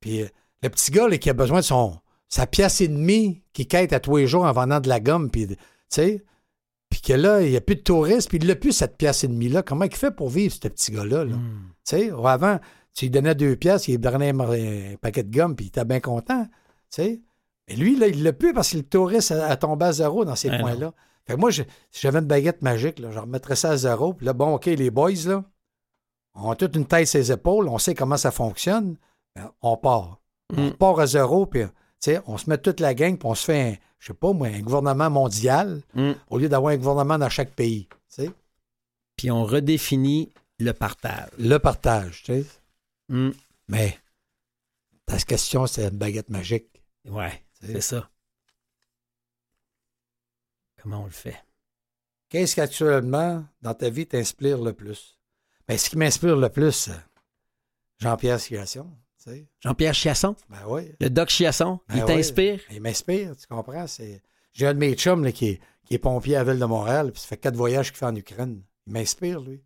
Puis 0.00 0.22
euh, 0.22 0.26
le 0.62 0.68
petit 0.70 0.90
gars 0.90 1.08
là, 1.08 1.18
qui 1.18 1.30
a 1.30 1.34
besoin 1.34 1.58
de 1.60 1.64
son, 1.64 1.98
sa 2.28 2.46
pièce 2.46 2.80
et 2.80 2.88
demie, 2.88 3.42
qui 3.52 3.66
quête 3.66 3.92
à 3.92 4.00
tous 4.00 4.16
les 4.16 4.26
jours 4.26 4.44
en 4.44 4.52
vendant 4.52 4.80
de 4.80 4.88
la 4.88 5.00
gomme, 5.00 5.30
puis, 5.30 5.46
tu 5.46 5.56
sais, 5.88 6.24
puis 6.88 7.00
que 7.00 7.12
là, 7.14 7.40
il 7.42 7.50
n'y 7.50 7.56
a 7.56 7.60
plus 7.60 7.76
de 7.76 7.80
touristes, 7.82 8.28
puis 8.28 8.38
il 8.38 8.46
n'a 8.46 8.54
plus 8.54 8.72
cette 8.72 8.96
pièce 8.96 9.24
et 9.24 9.28
demie-là. 9.28 9.62
Comment 9.62 9.84
il 9.84 9.94
fait 9.94 10.10
pour 10.14 10.28
vivre, 10.28 10.54
ce 10.54 10.68
petit 10.68 10.92
gars-là? 10.92 11.24
là? 11.24 11.36
Hmm. 11.36 11.68
Tu 11.88 11.96
sais, 11.96 12.10
avant, 12.10 12.58
tu 12.94 13.06
lui 13.06 13.10
donnais 13.10 13.34
deux 13.34 13.56
pièces, 13.56 13.88
il 13.88 13.98
donnait 13.98 14.30
un, 14.30 14.40
un 14.40 14.96
paquet 15.00 15.22
de 15.22 15.34
gomme, 15.34 15.56
puis 15.56 15.66
il 15.66 15.68
était 15.68 15.84
bien 15.86 16.00
content. 16.00 16.44
Tu 16.44 16.50
sais. 16.90 17.20
Mais 17.68 17.76
lui, 17.76 17.96
là, 17.96 18.08
il 18.08 18.22
l'a 18.22 18.32
plus 18.32 18.52
parce 18.52 18.72
que 18.72 18.76
le 18.78 18.82
touriste 18.82 19.30
a, 19.32 19.46
a 19.46 19.56
tombé 19.56 19.86
à 19.86 19.92
zéro 19.92 20.24
dans 20.24 20.34
ces 20.36 20.50
Ah 20.50 20.58
points-là. 20.58 20.92
Fait 21.32 21.36
que 21.36 21.40
moi, 21.40 21.50
je- 21.50 21.62
si 21.90 22.00
j'avais 22.02 22.18
une 22.18 22.26
baguette 22.26 22.60
magique, 22.60 22.98
là, 22.98 23.10
je 23.10 23.18
remettrais 23.18 23.56
ça 23.56 23.70
à 23.70 23.76
zéro. 23.78 24.12
Puis 24.12 24.26
là, 24.26 24.34
bon, 24.34 24.54
OK, 24.54 24.66
les 24.66 24.90
boys, 24.90 25.12
là, 25.24 25.42
ont 26.34 26.54
toute 26.54 26.76
une 26.76 26.86
tête 26.86 27.08
sur 27.08 27.18
les 27.18 27.32
épaules, 27.32 27.68
on 27.68 27.78
sait 27.78 27.94
comment 27.94 28.16
ça 28.18 28.30
fonctionne. 28.30 28.96
Ben, 29.34 29.50
on 29.62 29.76
part. 29.78 30.20
On 30.54 30.68
Mm. 30.68 30.72
part 30.74 31.00
à 31.00 31.06
zéro, 31.06 31.46
puis 31.46 31.62
on 32.26 32.36
se 32.36 32.50
met 32.50 32.58
toute 32.58 32.80
la 32.80 32.92
gang, 32.94 33.16
puis 33.16 33.26
on 33.28 33.34
se 33.34 33.44
fait, 33.46 33.60
un, 33.62 33.74
je 33.98 34.08
sais 34.08 34.14
pas 34.14 34.32
moi, 34.34 34.48
un 34.48 34.60
gouvernement 34.60 35.08
mondial 35.08 35.80
Hmm. 35.94 36.12
au 36.28 36.36
lieu 36.38 36.48
d'avoir 36.50 36.72
un 36.72 36.76
gouvernement 36.76 37.18
dans 37.18 37.30
chaque 37.30 37.52
pays. 37.54 37.88
Puis 39.16 39.30
on 39.30 39.44
redéfinit 39.44 40.32
le 40.58 40.72
partage. 40.72 41.30
Le 41.38 41.56
partage, 41.58 42.22
tu 42.24 42.42
sais. 42.42 42.46
Hmm. 43.08 43.30
Mais 43.68 43.98
ta 45.06 45.16
question, 45.18 45.66
c'est 45.66 45.84
une 45.88 45.96
baguette 45.98 46.28
magique. 46.30 46.82
Ouais, 47.08 47.42
c'est 47.60 47.80
ça. 47.80 48.08
Comment 50.82 51.02
on 51.02 51.04
le 51.04 51.10
fait? 51.10 51.36
Qu'est-ce 52.28 52.56
qu'actuellement, 52.56 53.44
dans 53.60 53.74
ta 53.74 53.88
vie, 53.90 54.06
t'inspire 54.06 54.60
le 54.60 54.72
plus? 54.72 55.18
Ben, 55.68 55.78
ce 55.78 55.88
qui 55.88 55.96
m'inspire 55.96 56.36
le 56.36 56.48
plus, 56.48 56.88
euh, 56.88 56.92
Jean-Pierre. 57.98 58.40
Tu 58.40 58.56
sais. 59.16 59.46
Jean-Pierre 59.60 59.94
Chiasson? 59.94 60.34
Ben 60.48 60.58
oui. 60.66 60.92
Le 61.00 61.08
doc 61.08 61.28
Chiasson? 61.28 61.78
Ben 61.88 61.96
il 61.98 62.00
oui. 62.02 62.06
t'inspire? 62.06 62.60
Il 62.70 62.80
m'inspire, 62.80 63.36
tu 63.36 63.46
comprends? 63.46 63.86
C'est... 63.86 64.20
J'ai 64.52 64.66
un 64.66 64.74
de 64.74 64.78
mes 64.80 64.94
chums 64.94 65.22
là, 65.24 65.30
qui, 65.30 65.50
est, 65.50 65.60
qui 65.84 65.94
est 65.94 65.98
pompier 65.98 66.34
à 66.36 66.42
la 66.42 66.50
ville 66.52 66.60
de 66.60 66.66
Montréal, 66.66 67.12
puis 67.12 67.20
ça 67.20 67.28
fait 67.28 67.36
quatre 67.36 67.54
voyages 67.56 67.90
qu'il 67.90 67.98
fait 67.98 68.06
en 68.06 68.16
Ukraine. 68.16 68.62
Il 68.86 68.92
m'inspire, 68.92 69.40
lui. 69.40 69.62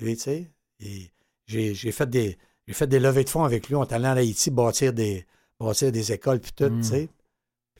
Lui, 0.00 0.16
tu 0.16 0.22
sais. 0.24 0.50
Et 0.80 1.12
j'ai, 1.46 1.74
j'ai 1.74 1.92
fait 1.92 2.08
des. 2.10 2.36
J'ai 2.66 2.74
fait 2.74 2.86
des 2.86 2.98
levées 3.00 3.24
de 3.24 3.30
fonds 3.30 3.44
avec 3.44 3.68
lui. 3.68 3.76
On 3.76 3.84
est 3.84 3.92
allé 3.92 4.06
en 4.08 4.16
Haïti 4.16 4.50
bâtir 4.50 4.92
des, 4.92 5.24
bâtir 5.58 5.90
des 5.92 6.12
écoles 6.12 6.40
puis 6.40 6.52
tout, 6.52 6.68
Mm. 6.68 6.80
tu 6.82 6.88
sais. 6.88 7.08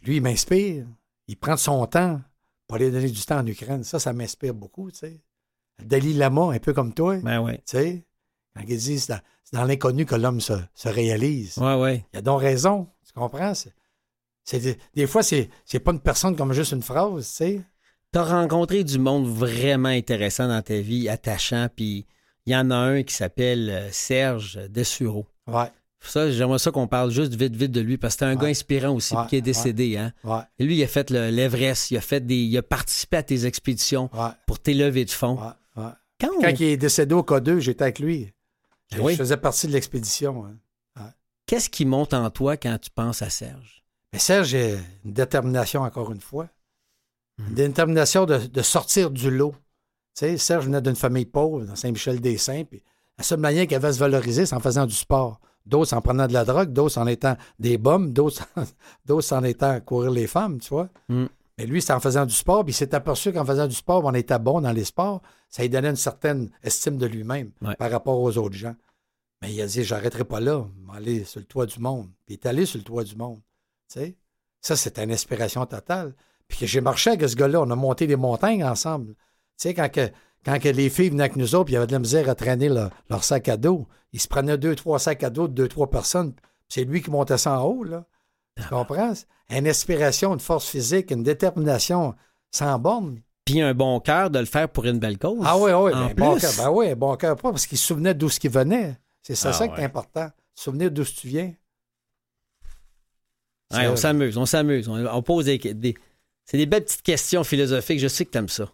Lui, 0.02 0.16
il 0.16 0.22
m'inspire. 0.22 0.86
Il 1.26 1.36
prend 1.36 1.54
de 1.54 1.58
son 1.60 1.84
temps 1.86 2.20
pour 2.68 2.76
aller 2.76 2.90
donner 2.92 3.10
du 3.10 3.20
temps 3.22 3.38
en 3.40 3.46
Ukraine. 3.46 3.82
Ça, 3.82 3.98
ça 3.98 4.12
m'inspire 4.12 4.54
beaucoup, 4.54 4.90
tu 4.92 4.98
sais. 4.98 5.20
Dalai 5.82 6.12
Lama, 6.12 6.52
un 6.52 6.58
peu 6.58 6.72
comme 6.72 6.94
toi, 6.94 7.16
tu 7.18 7.24
Ben 7.24 7.40
ouais. 7.40 7.60
sais. 7.64 8.04
Quand 8.54 8.62
il 8.68 8.76
dit 8.76 9.00
c'est 9.00 9.12
dans, 9.12 9.20
c'est 9.42 9.56
dans 9.56 9.64
l'inconnu 9.64 10.06
que 10.06 10.14
l'homme 10.14 10.40
se, 10.40 10.52
se 10.74 10.88
réalise. 10.88 11.58
Ouais, 11.58 11.74
ouais. 11.74 12.04
Il 12.12 12.18
a 12.18 12.22
donc 12.22 12.40
raison. 12.40 12.88
Tu 13.06 13.12
comprends? 13.12 13.52
C'est, 14.44 14.78
des 14.94 15.06
fois, 15.06 15.22
c'est, 15.22 15.50
c'est 15.64 15.80
pas 15.80 15.92
une 15.92 16.00
personne 16.00 16.36
comme 16.36 16.52
juste 16.52 16.72
une 16.72 16.82
phrase, 16.82 17.26
tu 17.28 17.32
sais. 17.34 17.60
T'as 18.12 18.24
rencontré 18.24 18.84
du 18.84 18.98
monde 18.98 19.26
vraiment 19.26 19.90
intéressant 19.90 20.48
dans 20.48 20.62
ta 20.62 20.78
vie, 20.80 21.08
attachant, 21.10 21.68
puis 21.74 22.06
il 22.46 22.52
y 22.52 22.56
en 22.56 22.70
a 22.70 22.76
un 22.76 23.02
qui 23.02 23.14
s'appelle 23.14 23.68
euh, 23.68 23.90
Serge 23.92 24.58
Dessureau. 24.70 25.26
Ouais, 25.46 25.70
Ça, 26.00 26.30
j'aimerais 26.30 26.58
ça 26.58 26.70
qu'on 26.70 26.86
parle 26.86 27.10
juste 27.10 27.34
vite, 27.34 27.56
vite 27.56 27.72
de 27.72 27.80
lui, 27.80 27.98
parce 27.98 28.14
que 28.14 28.20
c'est 28.20 28.24
un 28.26 28.36
Ouais. 28.36 28.42
gars 28.42 28.48
inspirant 28.48 28.94
aussi, 28.94 29.14
Ouais, 29.16 29.26
qui 29.28 29.36
est 29.36 29.40
décédé. 29.42 29.96
Hein? 29.96 30.12
ouais, 30.24 30.40
Et 30.58 30.64
lui, 30.64 30.76
il 30.78 30.82
a 30.84 30.86
fait 30.86 31.10
le- 31.10 31.30
l'Everest, 31.30 31.90
il 31.90 31.96
a 31.96 32.00
fait 32.00 32.24
des. 32.24 32.36
Il 32.36 32.56
a 32.56 32.62
participé 32.62 33.16
à 33.18 33.22
tes 33.22 33.46
expéditions 33.46 34.08
pour 34.46 34.58
tes 34.60 34.74
levées 34.74 35.04
de 35.04 35.10
fonds. 35.10 35.36
Quand, 35.74 36.30
on- 36.36 36.40
Quand 36.40 36.48
il 36.60 36.62
est 36.64 36.76
décédé 36.76 37.14
au 37.14 37.22
K2, 37.22 37.58
j'étais 37.60 37.82
avec 37.82 37.98
lui. 37.98 38.32
Je, 38.92 38.98
Ah 38.98 39.02
oui? 39.04 39.12
je 39.12 39.18
faisais 39.18 39.36
partie 39.36 39.66
de 39.66 39.72
l'expédition. 39.72 40.46
hein. 40.46 40.56
Qu'est-ce 41.46 41.70
qui 41.70 41.84
monte 41.86 42.12
en 42.14 42.28
toi 42.30 42.56
quand 42.58 42.76
tu 42.78 42.90
penses 42.90 43.22
à 43.22 43.30
Serge? 43.30 43.82
Mais 44.12 44.18
Serge 44.18 44.54
a 44.54 44.68
une 45.04 45.12
détermination, 45.12 45.82
encore 45.82 46.12
une 46.12 46.20
fois. 46.20 46.48
Mhm. 47.38 47.48
Une 47.48 47.54
détermination 47.54 48.26
de, 48.26 48.36
de 48.38 48.62
sortir 48.62 49.10
du 49.10 49.30
lot. 49.30 49.52
Tu 50.14 50.26
sais, 50.26 50.36
Serge 50.36 50.66
venait 50.66 50.82
d'une 50.82 50.96
famille 50.96 51.24
pauvre, 51.26 51.64
dans 51.64 51.74
Saint-Michel-des-Saints, 51.76 52.64
puis 52.64 52.82
la 53.16 53.24
seule 53.24 53.40
manière 53.40 53.66
qu'il 53.66 53.76
avait 53.76 53.88
de 53.88 53.92
se 53.92 53.98
valoriser, 53.98 54.44
c'est 54.46 54.54
en 54.54 54.60
faisant 54.60 54.84
du 54.86 54.94
sport. 54.94 55.40
D'autres 55.68 55.94
en 55.94 56.00
prenant 56.00 56.26
de 56.26 56.32
la 56.32 56.44
drogue, 56.44 56.72
d'autres 56.72 56.98
en 56.98 57.06
étant 57.06 57.36
des 57.58 57.76
bombes, 57.78 58.12
d'autres 59.04 59.32
en 59.32 59.44
étant 59.44 59.70
à 59.70 59.80
courir 59.80 60.10
les 60.10 60.26
femmes, 60.26 60.58
tu 60.58 60.70
vois. 60.70 60.88
Mhm. 61.08 61.28
Mais 61.58 61.66
lui, 61.66 61.82
c'est 61.82 61.92
en 61.92 62.00
faisant 62.00 62.24
du 62.24 62.34
sport, 62.34 62.64
puis 62.64 62.72
il 62.72 62.76
s'est 62.76 62.94
aperçu 62.94 63.32
qu'en 63.32 63.44
faisant 63.44 63.66
du 63.66 63.74
sport, 63.74 64.04
on 64.04 64.14
était 64.14 64.38
bon 64.38 64.60
dans 64.60 64.70
les 64.72 64.84
sports, 64.84 65.20
ça 65.48 65.62
lui 65.62 65.68
donnait 65.68 65.90
une 65.90 65.96
certaine 65.96 66.50
estime 66.62 66.96
de 66.96 67.06
lui-même 67.06 67.50
Ouais. 67.62 67.74
par 67.76 67.90
rapport 67.90 68.18
aux 68.20 68.38
autres 68.38 68.54
gens. 68.54 68.76
Mais 69.42 69.52
il 69.52 69.60
a 69.60 69.66
dit, 69.66 69.84
j'arrêterai 69.84 70.24
pas 70.24 70.40
là, 70.40 70.64
aller 70.94 71.24
sur 71.24 71.40
le 71.40 71.46
toit 71.46 71.66
du 71.66 71.78
monde. 71.80 72.08
Puis 72.26 72.34
il 72.34 72.38
est 72.38 72.46
allé 72.46 72.64
sur 72.64 72.78
le 72.78 72.84
toit 72.84 73.04
du 73.04 73.14
monde. 73.16 73.40
Tu 73.92 74.00
sais? 74.00 74.16
Ça, 74.60 74.76
c'est 74.76 74.98
une 74.98 75.12
inspiration 75.12 75.64
totale. 75.66 76.14
Puis 76.48 76.58
que 76.60 76.66
j'ai 76.66 76.80
marché 76.80 77.10
avec 77.10 77.28
ce 77.28 77.36
gars-là, 77.36 77.60
on 77.60 77.70
a 77.70 77.76
monté 77.76 78.06
des 78.06 78.16
montagnes 78.16 78.64
ensemble. 78.64 79.14
Tu 79.14 79.14
sais, 79.68 79.74
quand, 79.74 79.90
que, 79.90 80.08
quand 80.44 80.58
que 80.58 80.68
les 80.68 80.88
filles 80.90 81.10
venaient 81.10 81.24
avec 81.24 81.36
nous 81.36 81.54
autres, 81.54 81.64
puis 81.66 81.72
il 81.72 81.74
y 81.74 81.78
avait 81.78 81.86
de 81.86 81.92
la 81.92 81.98
misère 81.98 82.28
à 82.28 82.34
traîner 82.34 82.68
leur, 82.68 82.90
leur 83.10 83.24
sac 83.24 83.48
à 83.48 83.56
dos, 83.56 83.86
ils 84.12 84.20
se 84.20 84.28
prenaient 84.28 84.56
deux, 84.58 84.74
trois 84.74 84.98
sacs 84.98 85.22
à 85.22 85.30
dos 85.30 85.48
de 85.48 85.52
deux, 85.52 85.68
trois 85.68 85.90
personnes. 85.90 86.32
C'est 86.68 86.84
lui 86.84 87.02
qui 87.02 87.10
montait 87.10 87.38
ça 87.38 87.60
en 87.60 87.64
haut, 87.64 87.84
là. 87.84 88.04
Tu 88.56 88.66
comprends? 88.68 89.12
Une 89.50 89.68
inspiration, 89.68 90.32
une 90.34 90.40
force 90.40 90.68
physique, 90.68 91.10
une 91.10 91.22
détermination 91.22 92.14
sans 92.50 92.78
borne. 92.78 93.20
puis 93.44 93.60
un 93.60 93.72
bon 93.74 94.00
cœur 94.00 94.30
de 94.30 94.38
le 94.38 94.44
faire 94.46 94.68
pour 94.68 94.84
une 94.84 94.98
belle 94.98 95.18
cause. 95.18 95.42
Ah 95.44 95.56
oui, 95.56 95.70
oui, 95.72 95.92
en 95.94 96.06
ben, 96.08 96.14
bon 96.14 96.36
cœur. 96.38 96.52
Ben 96.58 96.70
oui, 96.70 96.94
bon 96.94 97.16
cœur, 97.16 97.36
pas 97.36 97.50
parce 97.50 97.66
qu'il 97.66 97.78
se 97.78 97.86
souvenait 97.86 98.14
d'où 98.14 98.28
ce 98.28 98.38
qui 98.40 98.48
venait. 98.48 98.98
C'est 99.22 99.34
ça, 99.34 99.50
Ah 99.50 99.52
ça 99.52 99.68
qui 99.68 99.80
est 99.80 99.84
important. 99.84 100.28
Se 100.54 100.64
souvenir 100.64 100.90
d'où 100.90 101.04
tu 101.04 101.28
viens. 101.28 101.54
Ouais, 103.72 103.86
on 103.88 103.96
s'amuse, 103.96 104.36
on 104.38 104.46
s'amuse. 104.46 104.88
On, 104.88 105.04
on 105.06 105.22
pose 105.22 105.44
des, 105.44 105.58
des- 105.58 105.94
C'est 106.46 106.56
des 106.56 106.66
belles 106.66 106.84
petites 106.84 107.02
questions 107.02 107.44
philosophiques. 107.44 108.00
Je 108.00 108.08
sais 108.08 108.24
que 108.24 108.30
t'aimes 108.30 108.48
ça. 108.48 108.70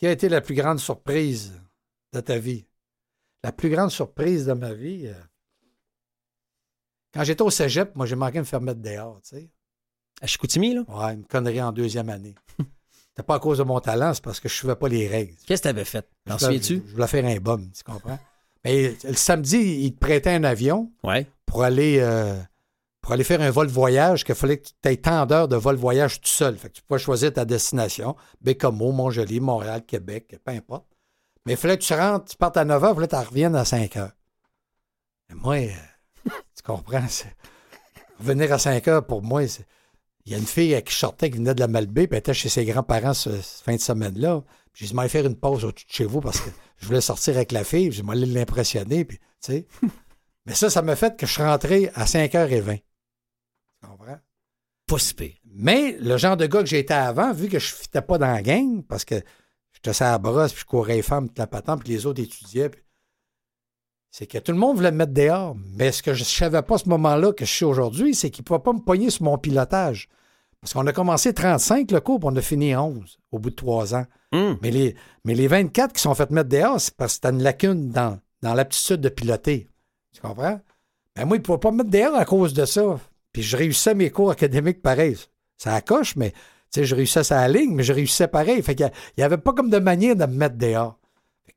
Qui 0.00 0.06
a 0.06 0.12
été 0.12 0.28
la 0.30 0.40
plus 0.40 0.54
grande 0.54 0.80
surprise 0.80 1.52
de 2.14 2.20
ta 2.20 2.38
vie? 2.38 2.64
La 3.44 3.52
plus 3.52 3.68
grande 3.68 3.90
surprise 3.90 4.46
de 4.46 4.54
ma 4.54 4.72
vie. 4.72 5.06
euh, 5.06 5.14
Quand 7.12 7.22
j'étais 7.22 7.42
au 7.42 7.50
cégep, 7.50 7.94
moi, 7.94 8.06
j'ai 8.06 8.16
manqué 8.16 8.34
de 8.34 8.38
me 8.40 8.44
faire 8.44 8.60
mettre 8.62 8.80
dehors, 8.80 9.20
tu 9.22 9.36
sais. 9.36 9.50
À 10.22 10.26
Chicoutimi, 10.26 10.74
là, 10.74 10.82
Ouais, 10.88 11.12
une 11.14 11.24
connerie 11.26 11.60
en 11.62 11.70
deuxième 11.72 12.08
année. 12.08 12.34
C'était 13.10 13.22
pas 13.26 13.34
à 13.34 13.38
cause 13.40 13.58
de 13.58 13.62
mon 13.62 13.78
talent, 13.80 14.14
c'est 14.14 14.24
parce 14.24 14.40
que 14.40 14.48
je 14.48 14.54
ne 14.54 14.58
suivais 14.58 14.76
pas 14.76 14.88
les 14.88 15.06
règles. 15.06 15.34
qu'est-ce 15.46 15.60
que 15.62 15.68
t'avais 15.68 15.84
fait? 15.84 16.08
T'en 16.24 16.38
Je 16.38 16.46
voulais- 16.46 16.60
souviens-tu? 16.62 16.88
Je 16.88 16.92
voulais 16.94 17.06
faire 17.06 17.24
un 17.26 17.36
bum, 17.38 17.70
tu 17.70 17.82
comprends? 17.84 18.18
Mais 18.64 18.96
le 19.04 19.14
samedi, 19.14 19.58
il 19.84 19.92
te 19.94 19.98
prêtait 19.98 20.30
un 20.30 20.44
avion 20.44 20.90
Ouais. 21.02 21.26
pour 21.44 21.62
aller, 21.62 21.98
euh, 22.00 22.40
pour 23.00 23.12
aller 23.12 23.24
faire 23.24 23.40
un 23.40 23.50
vol 23.50 23.66
voyage 23.66 24.24
qu'il 24.24 24.34
fallait 24.34 24.58
que 24.58 24.68
tu 24.68 24.88
aies 24.88 24.96
tant 24.96 25.24
d'heures 25.26 25.48
de 25.48 25.56
vol 25.56 25.76
voyage 25.76 26.20
tout 26.20 26.28
seul. 26.28 26.56
Fait 26.56 26.68
que 26.68 26.74
tu 26.74 26.82
pouvais 26.82 27.00
choisir 27.00 27.32
ta 27.32 27.44
destination, 27.44 28.16
Bécomo, 28.40 28.92
Montjoli, 28.92 29.40
Montréal, 29.40 29.84
Québec, 29.86 30.38
peu 30.44 30.52
importe. 30.52 30.86
Mais 31.46 31.52
il 31.52 31.56
fallait 31.56 31.78
que 31.78 31.84
tu 31.84 31.94
rentres, 31.94 32.26
tu 32.26 32.36
partes 32.36 32.56
à 32.56 32.64
9 32.64 32.84
heures, 32.84 32.90
il 32.90 32.94
fallait 32.96 33.08
que 33.08 33.16
tu 33.16 33.28
reviennes 33.28 33.56
à 33.56 33.64
5 33.64 33.96
heures. 33.96 34.12
Et 35.30 35.34
moi, 35.34 35.56
euh, 35.56 35.70
tu 36.56 36.62
comprends? 36.64 37.06
Revenir 38.18 38.52
à 38.52 38.58
5 38.58 38.86
heures, 38.88 39.06
pour 39.06 39.22
moi, 39.22 39.44
il 39.44 40.32
y 40.32 40.34
a 40.34 40.38
une 40.38 40.46
fille 40.46 40.80
qui 40.82 40.92
je 40.92 40.98
sortais 40.98 41.30
qui 41.30 41.38
venait 41.38 41.54
de 41.54 41.60
la 41.60 41.68
Malbaie, 41.68 42.06
puis 42.06 42.16
elle 42.16 42.18
était 42.18 42.34
chez 42.34 42.50
ses 42.50 42.66
grands-parents 42.66 43.14
ce, 43.14 43.40
ce 43.40 43.62
fin 43.62 43.74
de 43.74 43.80
semaine-là. 43.80 44.42
Puis 44.72 44.84
j'ai 44.84 44.90
dit, 44.90 44.94
m'allais 44.94 45.08
faire 45.08 45.26
une 45.26 45.36
pause 45.36 45.64
au-dessus 45.64 45.86
de 45.86 45.92
chez 45.92 46.04
vous 46.04 46.20
parce 46.20 46.40
que 46.40 46.50
je 46.76 46.86
voulais 46.86 47.00
sortir 47.00 47.36
avec 47.36 47.52
la 47.52 47.64
fille, 47.64 47.88
puis 47.88 47.96
j'ai 47.96 48.02
m'allais 48.02 48.26
l'impressionner, 48.26 49.06
puis 49.06 49.18
tu 49.18 49.24
sais. 49.40 49.66
Mais 50.46 50.54
ça, 50.54 50.70
ça 50.70 50.82
m'a 50.82 50.96
fait 50.96 51.16
que 51.16 51.26
je 51.26 51.32
suis 51.32 51.42
rentré 51.42 51.90
à 51.94 52.04
5h20. 52.04 52.82
Tu 53.80 53.88
comprends? 53.88 54.18
Pas 54.86 54.98
si 54.98 55.14
pire. 55.14 55.34
Mais 55.44 55.96
le 56.00 56.16
genre 56.16 56.36
de 56.36 56.46
gars 56.46 56.60
que 56.60 56.68
j'étais 56.68 56.94
avant, 56.94 57.32
vu 57.32 57.48
que 57.48 57.58
je 57.58 57.72
ne 57.72 57.78
fitais 57.78 58.02
pas 58.02 58.18
dans 58.18 58.26
la 58.26 58.42
gang, 58.42 58.82
parce 58.82 59.04
que 59.04 59.22
j'étais 59.72 59.92
sur 59.92 60.04
la 60.04 60.18
brosse, 60.18 60.52
puis 60.52 60.62
je 60.62 60.66
courais 60.66 60.96
les 60.96 61.02
femmes, 61.02 61.28
toute 61.28 61.38
la 61.38 61.46
patente, 61.46 61.82
puis 61.84 61.92
les 61.92 62.06
autres 62.06 62.22
étudiaient, 62.22 62.70
puis 62.70 62.82
c'est 64.10 64.26
que 64.26 64.38
tout 64.38 64.52
le 64.52 64.58
monde 64.58 64.76
voulait 64.76 64.90
me 64.90 64.98
mettre 64.98 65.12
dehors. 65.12 65.56
Mais 65.76 65.92
ce 65.92 66.02
que 66.02 66.14
je 66.14 66.20
ne 66.20 66.24
savais 66.24 66.62
pas 66.62 66.74
à 66.74 66.78
ce 66.78 66.88
moment-là, 66.88 67.32
que 67.32 67.44
je 67.44 67.52
sais 67.52 67.64
aujourd'hui, 67.64 68.14
c'est 68.14 68.30
qu'ils 68.30 68.42
ne 68.42 68.46
pouvaient 68.46 68.58
pas 68.58 68.72
me 68.72 68.80
pogner 68.80 69.10
sur 69.10 69.22
mon 69.22 69.38
pilotage. 69.38 70.08
Parce 70.60 70.74
qu'on 70.74 70.86
a 70.86 70.92
commencé 70.92 71.32
35 71.32 71.90
le 71.90 72.00
cours, 72.00 72.18
puis 72.18 72.28
on 72.30 72.36
a 72.36 72.42
fini 72.42 72.76
11 72.76 73.18
au 73.30 73.38
bout 73.38 73.50
de 73.50 73.54
trois 73.54 73.94
ans. 73.94 74.04
Hum. 74.32 74.58
Mais 74.62 74.70
les, 74.70 74.94
mais 75.24 75.34
les 75.34 75.46
24 75.46 75.92
qui 75.92 76.02
sont 76.02 76.14
fait 76.14 76.30
mettre 76.30 76.48
dehors, 76.48 76.80
c'est 76.80 76.94
parce 76.94 77.16
que 77.16 77.20
t'as 77.22 77.32
une 77.32 77.42
lacune 77.42 77.90
dans, 77.90 78.18
dans 78.42 78.54
l'aptitude 78.54 79.00
de 79.00 79.08
piloter. 79.08 79.68
Tu 80.12 80.20
comprends? 80.20 80.60
Ben 81.16 81.24
moi, 81.24 81.36
ils 81.36 81.40
ne 81.40 81.44
pouvaient 81.44 81.58
pas 81.58 81.70
me 81.70 81.78
mettre 81.78 81.90
dehors 81.90 82.14
à 82.14 82.24
cause 82.24 82.52
de 82.52 82.64
ça. 82.64 82.98
Puis 83.32 83.42
je 83.42 83.56
réussissais 83.56 83.94
mes 83.94 84.10
cours 84.10 84.30
académiques 84.30 84.82
pareil. 84.82 85.16
Ça 85.56 85.74
accroche, 85.74 86.16
mais 86.16 86.32
je 86.74 86.94
réussissais 86.94 87.34
la 87.34 87.48
ligne, 87.48 87.74
mais 87.74 87.82
je 87.82 87.92
réussissais 87.92 88.28
pareil. 88.28 88.62
Fait 88.62 88.74
qu'il 88.74 88.90
n'y 89.18 89.24
avait 89.24 89.38
pas 89.38 89.52
comme 89.52 89.70
de 89.70 89.78
manière 89.78 90.16
de 90.16 90.26
me 90.26 90.34
mettre 90.34 90.56
dehors. 90.56 90.98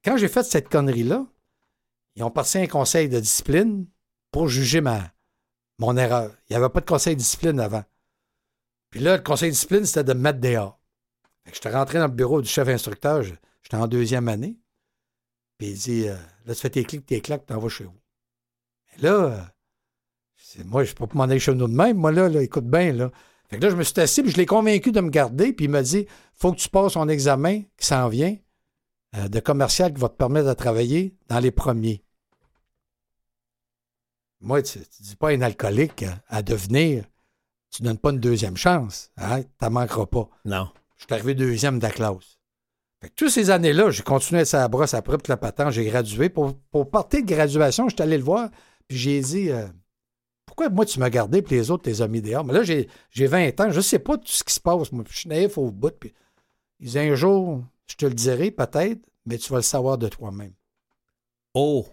Quand 0.03 0.17
j'ai 0.17 0.27
fait 0.27 0.43
cette 0.43 0.69
connerie-là, 0.69 1.25
ils 2.15 2.23
ont 2.23 2.31
passé 2.31 2.61
un 2.61 2.67
conseil 2.67 3.09
de 3.09 3.19
discipline 3.19 3.87
pour 4.31 4.47
juger 4.47 4.81
ma, 4.81 5.13
mon 5.79 5.97
erreur. 5.97 6.35
Il 6.49 6.53
n'y 6.53 6.57
avait 6.57 6.69
pas 6.69 6.81
de 6.81 6.85
conseil 6.85 7.15
de 7.15 7.19
discipline 7.19 7.59
avant. 7.59 7.83
Puis 8.89 8.99
là, 8.99 9.17
le 9.17 9.23
conseil 9.23 9.49
de 9.49 9.53
discipline, 9.53 9.85
c'était 9.85 10.03
de 10.03 10.13
me 10.13 10.19
mettre 10.19 10.39
dehors. 10.39 10.79
Fait 11.45 11.51
que 11.51 11.55
j'étais 11.55 11.71
rentré 11.71 11.97
dans 11.97 12.07
le 12.07 12.13
bureau 12.13 12.41
du 12.41 12.49
chef 12.49 12.67
instructeur, 12.67 13.23
j'étais 13.23 13.77
en 13.77 13.87
deuxième 13.87 14.27
année. 14.27 14.57
Puis 15.57 15.69
il 15.69 15.77
dit 15.77 16.07
euh, 16.07 16.15
Là, 16.45 16.53
tu 16.53 16.61
fais 16.61 16.69
tes 16.69 16.83
clics, 16.83 17.05
tes 17.05 17.21
claques, 17.21 17.45
t'en 17.45 17.59
vas 17.59 17.69
chez 17.69 17.85
vous. 17.85 17.99
Là, 18.99 19.13
euh, 19.13 19.41
moi, 20.65 20.83
je 20.83 20.91
ne 20.91 20.95
peux 20.95 21.07
pas 21.07 21.15
m'en 21.15 21.23
aller 21.23 21.39
chez 21.39 21.53
nous 21.53 21.67
de 21.67 21.73
même. 21.73 21.97
Moi, 21.97 22.11
là, 22.11 22.29
là, 22.29 22.41
écoute 22.41 22.65
bien, 22.65 22.93
là. 22.93 23.11
Fait 23.49 23.57
que 23.57 23.63
là, 23.63 23.69
je 23.69 23.75
me 23.75 23.83
suis 23.83 23.99
assis, 23.99 24.23
puis 24.23 24.31
je 24.31 24.37
l'ai 24.37 24.45
convaincu 24.45 24.91
de 24.91 25.01
me 25.01 25.09
garder, 25.09 25.53
puis 25.53 25.65
il 25.65 25.71
m'a 25.71 25.83
dit 25.83 26.07
faut 26.33 26.51
que 26.51 26.57
tu 26.57 26.69
passes 26.69 26.93
ton 26.93 27.07
examen 27.07 27.61
qui 27.77 27.85
s'en 27.85 28.09
vient 28.09 28.35
euh, 29.15 29.27
de 29.27 29.39
commercial 29.39 29.93
qui 29.93 30.01
va 30.01 30.09
te 30.09 30.15
permettre 30.15 30.47
de 30.47 30.53
travailler 30.53 31.15
dans 31.27 31.39
les 31.39 31.51
premiers. 31.51 32.03
Moi, 34.41 34.61
tu 34.61 34.79
ne 34.79 34.83
dis 34.99 35.15
pas 35.15 35.29
un 35.29 35.41
alcoolique 35.41 36.03
euh, 36.03 36.11
à 36.27 36.41
devenir, 36.41 37.05
tu 37.71 37.83
ne 37.83 37.89
donnes 37.89 37.97
pas 37.97 38.09
une 38.09 38.19
deuxième 38.19 38.57
chance. 38.57 39.11
Hein? 39.17 39.43
Tu 39.43 39.69
manqueras 39.69 40.07
pas. 40.07 40.29
Non. 40.45 40.69
Je 40.97 41.05
suis 41.05 41.13
arrivé 41.13 41.35
deuxième 41.35 41.77
de 41.77 41.83
la 41.83 41.91
classe. 41.91 42.39
Fait 43.01 43.09
que 43.09 43.15
toutes 43.15 43.31
ces 43.31 43.49
années-là, 43.49 43.91
j'ai 43.91 44.03
continué 44.03 44.41
à 44.41 44.57
la 44.57 44.67
brosse 44.67 44.93
après, 44.93 45.17
puis 45.17 45.29
la 45.29 45.37
patente, 45.37 45.71
j'ai 45.71 45.85
gradué. 45.85 46.29
Pour, 46.29 46.57
pour 46.71 46.89
partir 46.89 47.21
de 47.21 47.27
graduation, 47.27 47.87
je 47.89 47.95
suis 47.95 48.01
allé 48.01 48.17
le 48.17 48.23
voir, 48.23 48.49
puis 48.87 48.97
j'ai 48.97 49.21
dit 49.21 49.49
euh, 49.51 49.67
Pourquoi 50.55 50.69
moi 50.69 50.85
tu 50.85 50.99
m'as 50.99 51.09
gardé, 51.09 51.41
puis 51.41 51.55
les 51.55 51.71
autres, 51.71 51.81
tu 51.81 51.89
les 51.89 52.03
as 52.03 52.07
mis 52.07 52.21
dehors? 52.21 52.45
Mais 52.45 52.53
là, 52.53 52.61
j'ai 52.61 52.87
j'ai 53.09 53.25
20 53.25 53.59
ans, 53.59 53.71
je 53.71 53.81
sais 53.81 53.97
pas 53.97 54.17
tout 54.19 54.27
ce 54.27 54.43
qui 54.43 54.53
se 54.53 54.59
passe. 54.59 54.91
Moi, 54.91 55.03
je 55.09 55.17
suis 55.17 55.27
naïf 55.27 55.57
au 55.57 55.71
bout. 55.71 55.97
Puis 55.99 56.13
il 56.79 56.85
disait 56.85 57.09
Un 57.09 57.15
jour, 57.15 57.63
je 57.87 57.95
te 57.95 58.05
le 58.05 58.13
dirai 58.13 58.51
peut-être, 58.51 59.01
mais 59.25 59.39
tu 59.39 59.51
vas 59.51 59.57
le 59.57 59.63
savoir 59.63 59.97
de 59.97 60.07
toi-même. 60.09 60.53
Oh. 61.55 61.87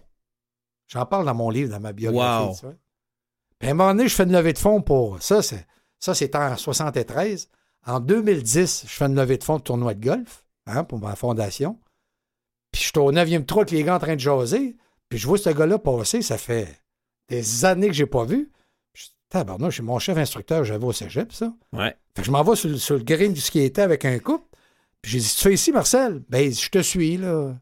J'en 0.85 1.07
parle 1.07 1.25
dans 1.25 1.33
mon 1.33 1.49
livre, 1.49 1.71
dans 1.71 1.79
ma 1.79 1.91
biographie. 1.91 2.49
Wow. 2.49 2.55
tu 2.55 2.65
vois. 2.67 2.75
Puis 3.57 3.67
à 3.67 3.71
un 3.71 3.73
moment 3.73 3.95
donné, 3.95 4.07
je 4.07 4.13
fais 4.13 4.25
une 4.25 4.31
levée 4.31 4.53
de 4.53 4.59
fonds 4.59 4.83
pour. 4.83 5.19
Ça, 5.23 5.41
c'est 5.41 5.65
ça, 5.97 6.13
c'est 6.13 6.35
en 6.35 6.55
73. 6.55 7.49
En 7.87 7.99
2010, 7.99 8.83
je 8.85 8.91
fais 8.91 9.05
une 9.05 9.15
levée 9.15 9.39
de 9.39 9.43
fonds 9.43 9.57
de 9.57 9.63
tournoi 9.63 9.95
de 9.95 10.05
golf 10.05 10.45
hein, 10.67 10.83
pour 10.83 10.99
ma 10.99 11.15
fondation. 11.15 11.79
Puis 12.71 12.83
je 12.83 12.89
suis 12.89 12.99
au 12.99 13.11
9e 13.11 13.43
trou 13.43 13.61
avec 13.61 13.71
les 13.71 13.83
gars 13.83 13.95
en 13.95 13.99
train 13.99 14.13
de 14.13 14.19
jaser. 14.19 14.77
Puis 15.09 15.17
je 15.17 15.25
vois 15.25 15.39
ce 15.39 15.49
gars-là 15.49 15.79
passer, 15.79 16.21
ça 16.21 16.37
fait 16.37 16.80
des 17.35 17.65
années 17.65 17.87
que 17.87 17.93
je 17.93 18.03
n'ai 18.03 18.09
pas 18.09 18.25
vu. 18.25 18.51
Puis 18.93 19.03
je 19.03 19.09
dis, 19.09 19.15
tabarnouche, 19.29 19.77
c'est 19.77 19.83
mon 19.83 19.99
chef 19.99 20.17
instructeur, 20.17 20.63
j'avais 20.63 20.85
au 20.85 20.91
cégep, 20.91 21.31
ça. 21.31 21.53
Ouais. 21.73 21.95
Fait 22.15 22.21
que 22.21 22.25
je 22.25 22.31
m'en 22.31 22.43
vais 22.43 22.55
sur, 22.55 22.69
le- 22.69 22.77
sur 22.77 22.95
le 22.97 23.03
green 23.03 23.33
du 23.33 23.41
skater 23.41 23.81
avec 23.81 24.05
un 24.05 24.19
couple. 24.19 24.45
Puis 25.01 25.13
j'ai 25.13 25.19
dit, 25.19 25.29
tu 25.35 25.41
fais 25.41 25.53
ici, 25.53 25.71
Marcel? 25.71 26.23
Ben, 26.29 26.51
je 26.53 26.69
te 26.69 26.79
suis, 26.81 27.17
là. 27.17 27.55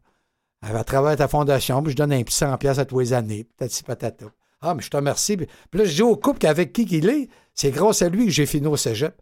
À 0.62 0.84
travers 0.84 1.16
ta 1.16 1.26
fondation, 1.26 1.82
puis 1.82 1.92
je 1.92 1.96
donne 1.96 2.12
un 2.12 2.22
petit 2.22 2.36
100 2.36 2.58
pièces 2.58 2.78
à 2.78 2.84
tous 2.84 2.98
les 2.98 3.12
années, 3.14 3.44
patati 3.44 3.82
patata. 3.82 4.26
Ah, 4.60 4.74
mais 4.74 4.82
je 4.82 4.90
te 4.90 4.96
remercie. 4.98 5.38
Puis 5.38 5.46
puis 5.70 5.78
là, 5.80 5.86
je 5.86 5.94
dis 5.94 6.02
au 6.02 6.16
couple 6.16 6.38
qu'avec 6.40 6.74
qui 6.74 6.84
qu'il 6.84 7.08
est, 7.08 7.30
c'est 7.54 7.70
grâce 7.70 8.02
à 8.02 8.10
lui 8.10 8.26
que 8.26 8.30
j'ai 8.30 8.44
fini 8.44 8.66
au 8.66 8.76
cégep. 8.76 9.14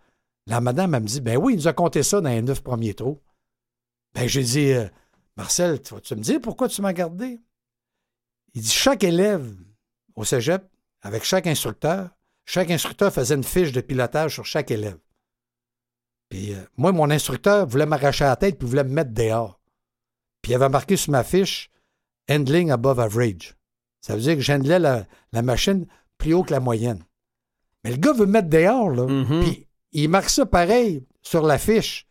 La 0.48 0.60
madame, 0.60 0.94
elle 0.96 1.02
me 1.02 1.06
dit, 1.06 1.20
ben 1.20 1.36
oui, 1.36 1.52
il 1.52 1.56
nous 1.58 1.68
a 1.68 1.72
compté 1.72 2.02
ça 2.02 2.20
dans 2.20 2.30
les 2.30 2.42
neuf 2.42 2.60
premiers 2.62 2.94
trous. 2.94 3.20
Ben, 4.14 4.26
j'ai 4.26 4.42
dit, 4.42 4.72
euh, 4.72 4.88
Marcel, 5.36 5.80
tu 5.80 5.94
vas-tu 5.94 6.16
me 6.16 6.22
dire 6.22 6.40
pourquoi 6.40 6.68
tu 6.68 6.82
m'as 6.82 6.92
gardé? 6.92 7.38
Il 8.54 8.62
dit, 8.62 8.70
chaque 8.70 9.04
élève 9.04 9.54
au 10.18 10.24
cégep, 10.24 10.68
avec 11.02 11.22
chaque 11.22 11.46
instructeur, 11.46 12.10
chaque 12.44 12.70
instructeur 12.72 13.12
faisait 13.12 13.36
une 13.36 13.44
fiche 13.44 13.70
de 13.70 13.80
pilotage 13.80 14.34
sur 14.34 14.44
chaque 14.44 14.72
élève. 14.72 14.98
Puis 16.28 16.54
euh, 16.54 16.62
moi, 16.76 16.90
mon 16.90 17.10
instructeur 17.10 17.66
voulait 17.66 17.86
m'arracher 17.86 18.24
la 18.24 18.34
tête 18.34 18.58
puis 18.58 18.66
voulait 18.66 18.84
me 18.84 18.92
mettre 18.92 19.12
dehors. 19.12 19.60
Puis 20.42 20.52
il 20.52 20.54
avait 20.56 20.68
marqué 20.68 20.96
sur 20.96 21.12
ma 21.12 21.22
fiche 21.22 21.70
Handling 22.28 22.70
above 22.70 23.00
average. 23.00 23.56
Ça 24.00 24.14
veut 24.14 24.20
dire 24.20 24.34
que 24.34 24.40
j'handlais 24.40 24.78
la, 24.78 25.06
la 25.32 25.42
machine 25.42 25.86
plus 26.18 26.34
haut 26.34 26.42
que 26.42 26.50
la 26.50 26.60
moyenne. 26.60 27.02
Mais 27.84 27.92
le 27.92 27.96
gars 27.96 28.12
veut 28.12 28.26
me 28.26 28.32
mettre 28.32 28.48
dehors, 28.48 28.90
là. 28.90 29.06
Mhm. 29.06 29.42
Puis 29.42 29.68
il 29.92 30.08
marque 30.10 30.30
ça 30.30 30.44
pareil 30.44 31.06
sur 31.22 31.42
la 31.46 31.58
fiche. 31.58 32.08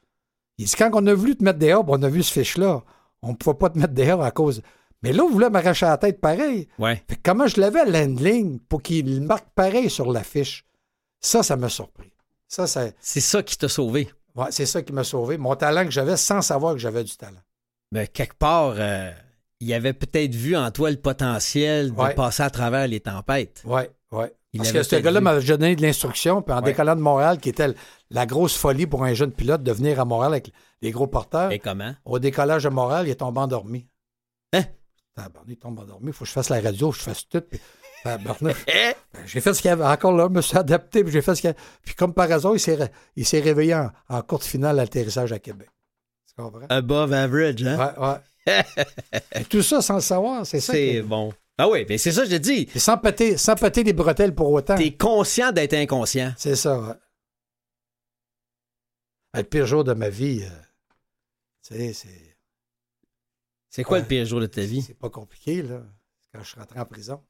Il 0.58 0.66
dit 0.66 0.76
quand 0.76 0.90
on 0.94 1.06
a 1.08 1.14
voulu 1.14 1.36
te 1.36 1.44
mettre 1.44 1.60
dehors, 1.60 1.84
on 1.88 2.02
a 2.02 2.10
vu 2.10 2.24
ce 2.24 2.32
fiche-là. 2.32 2.84
On 3.22 3.32
ne 3.32 3.36
pouvait 3.36 3.58
pas 3.58 3.70
te 3.70 3.78
mettre 3.78 3.94
dehors 3.94 4.24
à 4.24 4.32
cause. 4.32 4.62
Mais 5.04 5.14
là, 5.14 5.24
on 5.24 5.30
voulait 5.30 5.50
m'arracher 5.50 5.86
la 5.86 5.98
tête 5.98 6.20
pareil. 6.20 6.68
Ouais. 6.80 7.04
Fait 7.08 7.16
que 7.16 7.22
comment 7.24 7.48
je 7.48 7.60
l'avais 7.62 7.86
l'handling 7.86 8.60
pour 8.60 8.82
qu'il 8.82 9.22
marque 9.22 9.48
pareil 9.56 9.90
sur 9.90 10.12
la 10.12 10.24
fiche? 10.24 10.66
Ça, 11.20 11.44
ça 11.44 11.56
m'a 11.56 11.70
surpris. 11.70 12.12
Ça, 12.48 12.66
ça, 12.68 12.88
C'est 13.00 13.20
ça 13.22 13.44
qui 13.44 13.58
t'a 13.58 13.70
sauvé. 13.70 14.10
ouais, 14.36 14.48
c'est 14.52 14.66
ça 14.66 14.82
qui 14.82 14.94
m'a 14.94 15.04
sauvé. 15.04 15.38
Mon 15.38 15.56
talent 15.56 15.84
que 15.86 15.92
j'avais 15.92 16.18
sans 16.18 16.42
savoir 16.42 16.74
que 16.74 16.80
j'avais 16.80 17.04
du 17.04 17.16
talent. 17.16 17.42
Ben, 17.92 18.08
quelque 18.08 18.36
part, 18.38 18.74
euh, 18.78 19.12
il 19.60 19.72
avait 19.74 19.94
peut-être 19.94 20.34
vu 20.36 20.56
en 20.56 20.72
toi 20.72 20.90
le 20.92 20.98
potentiel 20.98 21.92
de 21.94 22.00
Ouais. 22.00 22.14
passer 22.16 22.44
à 22.44 22.50
travers 22.50 22.88
les 22.88 23.00
tempêtes. 23.00 23.62
Oui, 23.66 23.82
oui. 24.12 24.26
Parce 24.58 24.72
que 24.72 24.82
ce 24.82 24.96
gars-là 24.96 25.22
m'a 25.22 25.40
donné 25.40 25.76
de 25.76 25.82
l'instruction, 25.84 26.42
puis 26.42 26.54
en 26.54 26.58
Ouais. 26.58 26.64
décollant 26.64 26.96
de 26.96 27.02
Montréal, 27.02 27.38
qui 27.40 27.50
était 27.50 27.74
la 28.10 28.26
grosse 28.26 28.56
folie 28.58 28.88
pour 28.88 29.04
un 29.04 29.14
jeune 29.14 29.32
pilote 29.32 29.62
de 29.62 29.72
venir 29.72 30.00
à 30.00 30.06
Montréal 30.06 30.34
avec 30.34 30.52
les 30.82 30.90
gros 30.92 31.06
porteurs, 31.08 31.52
Et 31.52 31.60
comment? 31.60 31.94
au 32.06 32.18
décollage 32.18 32.64
de 32.64 32.70
Montréal, 32.70 33.08
il 33.08 33.12
est 33.12 33.16
tombé 33.16 33.40
endormi. 33.42 33.86
Hein? 34.54 34.64
Tabarnak, 35.24 35.46
il 35.50 35.58
tombe 35.58 35.80
endormi, 35.80 36.08
il 36.08 36.14
faut 36.14 36.24
que 36.24 36.28
je 36.30 36.34
fasse 36.34 36.50
la 36.50 36.62
radio, 36.62 36.92
je 36.92 37.00
fasse 37.02 37.28
tout. 37.28 37.42
Puis. 37.42 37.60
Eh! 38.06 38.94
Ben, 39.14 39.26
j'ai 39.26 39.42
fait 39.42 39.54
ce 39.54 39.62
qu'il 39.62 39.68
y 39.70 39.72
avait. 39.72 39.84
Encore 39.84 40.14
là, 40.14 40.28
je 40.30 40.34
me 40.34 40.42
suis 40.42 40.58
adapté, 40.58 41.04
puis 41.04 41.12
j'ai 41.12 41.22
fait 41.22 41.36
ce 41.36 41.42
qu'il 41.42 41.50
y 41.50 41.52
avait. 41.52 41.60
Puis 41.84 41.94
comme 41.96 42.14
par 42.14 42.32
hasard, 42.32 42.54
il 42.56 42.60
s'est, 42.60 42.76
ré- 42.76 42.92
il 43.18 43.26
s'est 43.26 43.42
réveillé 43.42 43.76
en, 43.76 43.92
en 44.08 44.22
courte 44.22 44.46
finale 44.46 44.78
d'atterrissage 44.78 45.34
à 45.34 45.40
Québec. 45.40 45.68
Tu 46.30 46.42
comprends? 46.42 46.68
Above 46.70 47.12
average, 47.12 47.64
hein? 47.64 47.94
Ouais, 47.98 48.08
ouais. 48.08 48.64
Et 49.42 49.44
tout 49.46 49.62
ça 49.64 49.82
sans 49.82 49.96
le 49.96 50.02
savoir, 50.02 50.46
c'est 50.46 50.62
ça. 50.62 50.72
c'est 50.72 51.02
bon. 51.02 51.34
Ah 51.58 51.68
oui, 51.68 51.84
ben 51.86 51.98
c'est 51.98 52.12
ça 52.14 52.22
que 52.22 52.30
je 52.30 52.36
te 52.36 52.42
dis. 52.42 52.70
Et 52.76 52.80
sans 52.80 52.98
péter, 52.98 53.36
sans 53.36 53.56
péter 53.56 53.84
les 53.84 53.92
bretelles 53.94 54.34
pour 54.36 54.52
autant. 54.52 54.76
T'es 54.78 54.96
conscient 54.96 55.52
d'être 55.52 55.74
inconscient. 55.74 56.32
C'est 56.38 56.56
ça, 56.56 56.80
ouais. 56.80 56.94
Ben, 59.34 59.40
le 59.42 59.44
pire 59.44 59.66
jour 59.66 59.84
de 59.84 59.94
ma 59.94 60.10
vie, 60.10 60.44
euh, 60.44 60.50
tu 61.68 61.76
sais, 61.76 61.94
c'est. 61.94 62.27
C'est 63.70 63.84
quoi 63.84 63.98
Ouais. 63.98 64.02
le 64.02 64.08
pire 64.08 64.26
jour 64.26 64.40
de 64.40 64.46
ta 64.48 64.62
vie? 64.62 64.82
C'est 64.82 64.94
pas 64.98 65.10
compliqué, 65.10 65.62
là. 65.62 65.82
C'est 66.22 66.30
quand 66.38 66.44
je 66.44 66.50
suis 66.50 66.60
rentré 66.60 66.80
en 66.80 66.86
prison. 66.86 67.22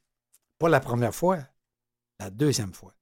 Pas 0.60 0.70
la 0.70 0.80
première 0.80 1.14
fois, 1.14 1.40
la 2.20 2.30
deuxième 2.30 2.74
fois. 2.74 2.94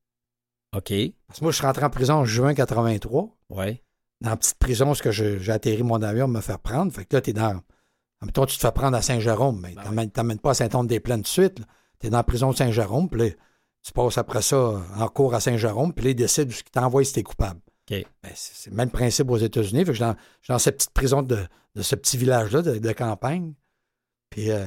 OK. 0.76 0.94
Parce 1.28 1.40
que 1.40 1.46
moi, 1.46 1.52
je 1.52 1.58
suis 1.58 1.66
rentré 1.66 1.86
en 1.86 1.90
prison 1.90 2.14
en 2.16 2.26
juin 2.26 2.54
83, 2.54 3.38
Ouais. 3.50 3.82
dans 4.22 4.32
la 4.32 4.38
petite 4.38 4.58
prison 4.58 4.92
où 4.92 4.96
je- 4.96 5.38
j'ai 5.40 5.52
atterri 5.52 5.84
mon 5.84 6.02
avion 6.02 6.28
me 6.28 6.42
faire 6.42 6.60
prendre. 6.60 6.92
Fait 6.92 7.06
que 7.06 7.16
là, 7.16 7.22
t'es 7.22 7.34
dans. 7.34 7.62
En 8.22 8.28
tu 8.28 8.56
te 8.56 8.62
fais 8.62 8.72
prendre 8.72 8.98
à 8.98 9.02
Saint-Jérôme, 9.02 9.60
mais 9.62 9.76
Ben 9.76 10.10
t'emmènes 10.10 10.40
pas 10.40 10.52
à 10.52 10.54
Saint-Anne-des-Plaines 10.56 11.20
tout 11.20 11.24
de 11.24 11.28
suite. 11.28 11.62
Tu 12.00 12.08
es 12.08 12.10
dans 12.10 12.18
la 12.18 12.24
prison 12.24 12.52
de 12.52 12.56
Saint-Jérôme, 12.56 13.10
puis 13.10 13.20
là, 13.22 13.30
tu 13.84 13.92
passes 13.92 14.18
après 14.18 14.42
ça 14.42 14.82
en 14.98 15.08
cours 15.10 15.36
à 15.36 15.40
Saint-Jérôme, 15.42 15.94
puis 15.94 16.06
là, 16.06 16.12
ils 16.12 16.16
décident 16.16 16.52
ce 16.52 16.64
qui 16.64 16.72
t'envoie 16.72 17.04
si 17.04 17.14
t'es 17.14 17.24
coupable. 17.24 17.60
OK. 17.92 18.04
Ben, 18.24 18.32
c'est 18.34 18.72
le 18.72 18.76
même 18.76 18.90
principe 18.90 19.30
aux 19.30 19.38
États-Unis. 19.38 19.80
Fait 19.82 19.92
que 19.92 19.92
je 19.92 19.98
suis 19.98 20.04
dans, 20.06 20.16
je 20.42 20.46
suis 20.46 20.52
dans 20.54 20.60
cette 20.60 20.78
petite 20.78 20.92
prison 20.92 21.22
de, 21.22 21.46
de 21.76 21.82
ce 21.82 21.96
petit 21.96 22.18
village-là, 22.18 22.62
de, 22.62 22.78
de 22.78 22.92
campagne. 22.94 23.54
Puis, 24.30 24.52
euh, 24.52 24.66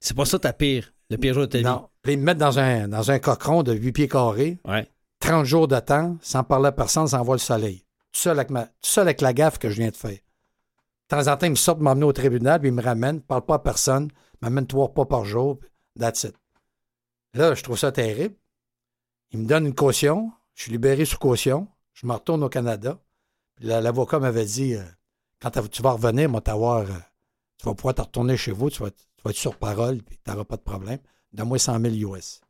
C'est 0.00 0.16
pas 0.16 0.24
ça 0.24 0.38
ta 0.38 0.52
pire, 0.52 0.92
le 1.10 1.16
pire 1.16 1.34
jour 1.34 1.42
de 1.42 1.46
ta 1.46 1.60
non. 1.62 1.88
Puis 2.02 2.14
ils 2.14 2.18
me 2.18 2.24
mettent 2.24 2.38
dans 2.38 2.58
un, 2.58 2.88
dans 2.88 3.10
un 3.10 3.18
cochon 3.18 3.62
de 3.62 3.72
8 3.72 3.92
pieds 3.92 4.08
carrés, 4.08 4.50
vie? 4.52 4.58
Ouais. 4.70 4.90
30 5.20 5.44
jours 5.44 5.68
de 5.68 5.78
temps, 5.80 6.16
sans 6.20 6.44
parler 6.44 6.68
à 6.68 6.72
personne, 6.72 7.08
sans 7.08 7.22
voir 7.22 7.36
le 7.36 7.40
soleil. 7.40 7.84
Tout 8.12 8.20
seul 8.20 8.38
avec, 8.38 8.50
ma, 8.50 8.66
tout 8.66 8.72
seul 8.82 9.08
avec 9.08 9.20
la 9.20 9.32
gaffe 9.32 9.58
que 9.58 9.70
je 9.70 9.76
viens 9.80 9.90
de 9.90 9.96
faire. 9.96 10.10
De 10.10 10.18
temps 11.08 11.26
en 11.30 11.36
temps, 11.36 11.46
ils 11.46 11.50
me 11.50 11.54
sortent 11.56 11.80
m'emmener 11.80 12.04
au 12.06 12.12
tribunal, 12.12 12.60
puis 12.60 12.68
ils 12.68 12.74
me 12.74 12.82
ramènent, 12.82 13.16
ne 13.16 13.20
parlent 13.20 13.44
pas 13.44 13.56
à 13.56 13.58
personne, 13.58 14.10
m'amènent 14.40 14.66
trois 14.66 14.86
repas 14.86 15.06
par 15.06 15.24
jour, 15.24 15.58
puis 15.58 15.70
that's 15.98 16.24
it. 16.24 16.34
Là, 17.34 17.54
je 17.54 17.62
trouve 17.62 17.78
ça 17.78 17.92
terrible. 17.92 18.34
Ils 19.32 19.40
me 19.40 19.46
donnent 19.46 19.66
une 19.66 19.74
caution, 19.74 20.32
je 20.54 20.62
suis 20.64 20.72
libéré 20.72 21.04
sous 21.04 21.18
caution, 21.18 21.68
je 21.92 22.06
me 22.06 22.12
retourne 22.12 22.42
au 22.42 22.48
Canada. 22.48 23.00
L'avocat 23.60 24.18
m'avait 24.18 24.44
dit 24.44 24.74
euh, 24.74 24.82
quand 25.40 25.68
tu 25.68 25.82
vas 25.82 25.92
revenir, 25.92 26.28
moi, 26.28 26.42
euh, 26.46 26.86
tu 27.58 27.66
vas 27.66 27.74
pouvoir 27.74 27.94
te 27.94 28.02
retourner 28.02 28.36
chez 28.36 28.52
vous, 28.52 28.70
tu 28.70 28.82
vas, 28.82 28.88
être 28.88 29.36
sur 29.36 29.56
parole, 29.56 30.02
puis 30.02 30.18
tu 30.24 30.30
n'auras 30.30 30.44
pas 30.44 30.56
de 30.56 30.62
problème. 30.62 30.98
Donne-moi 31.32 31.58
100 31.58 31.80
000 31.80 32.14
US. 32.14 32.40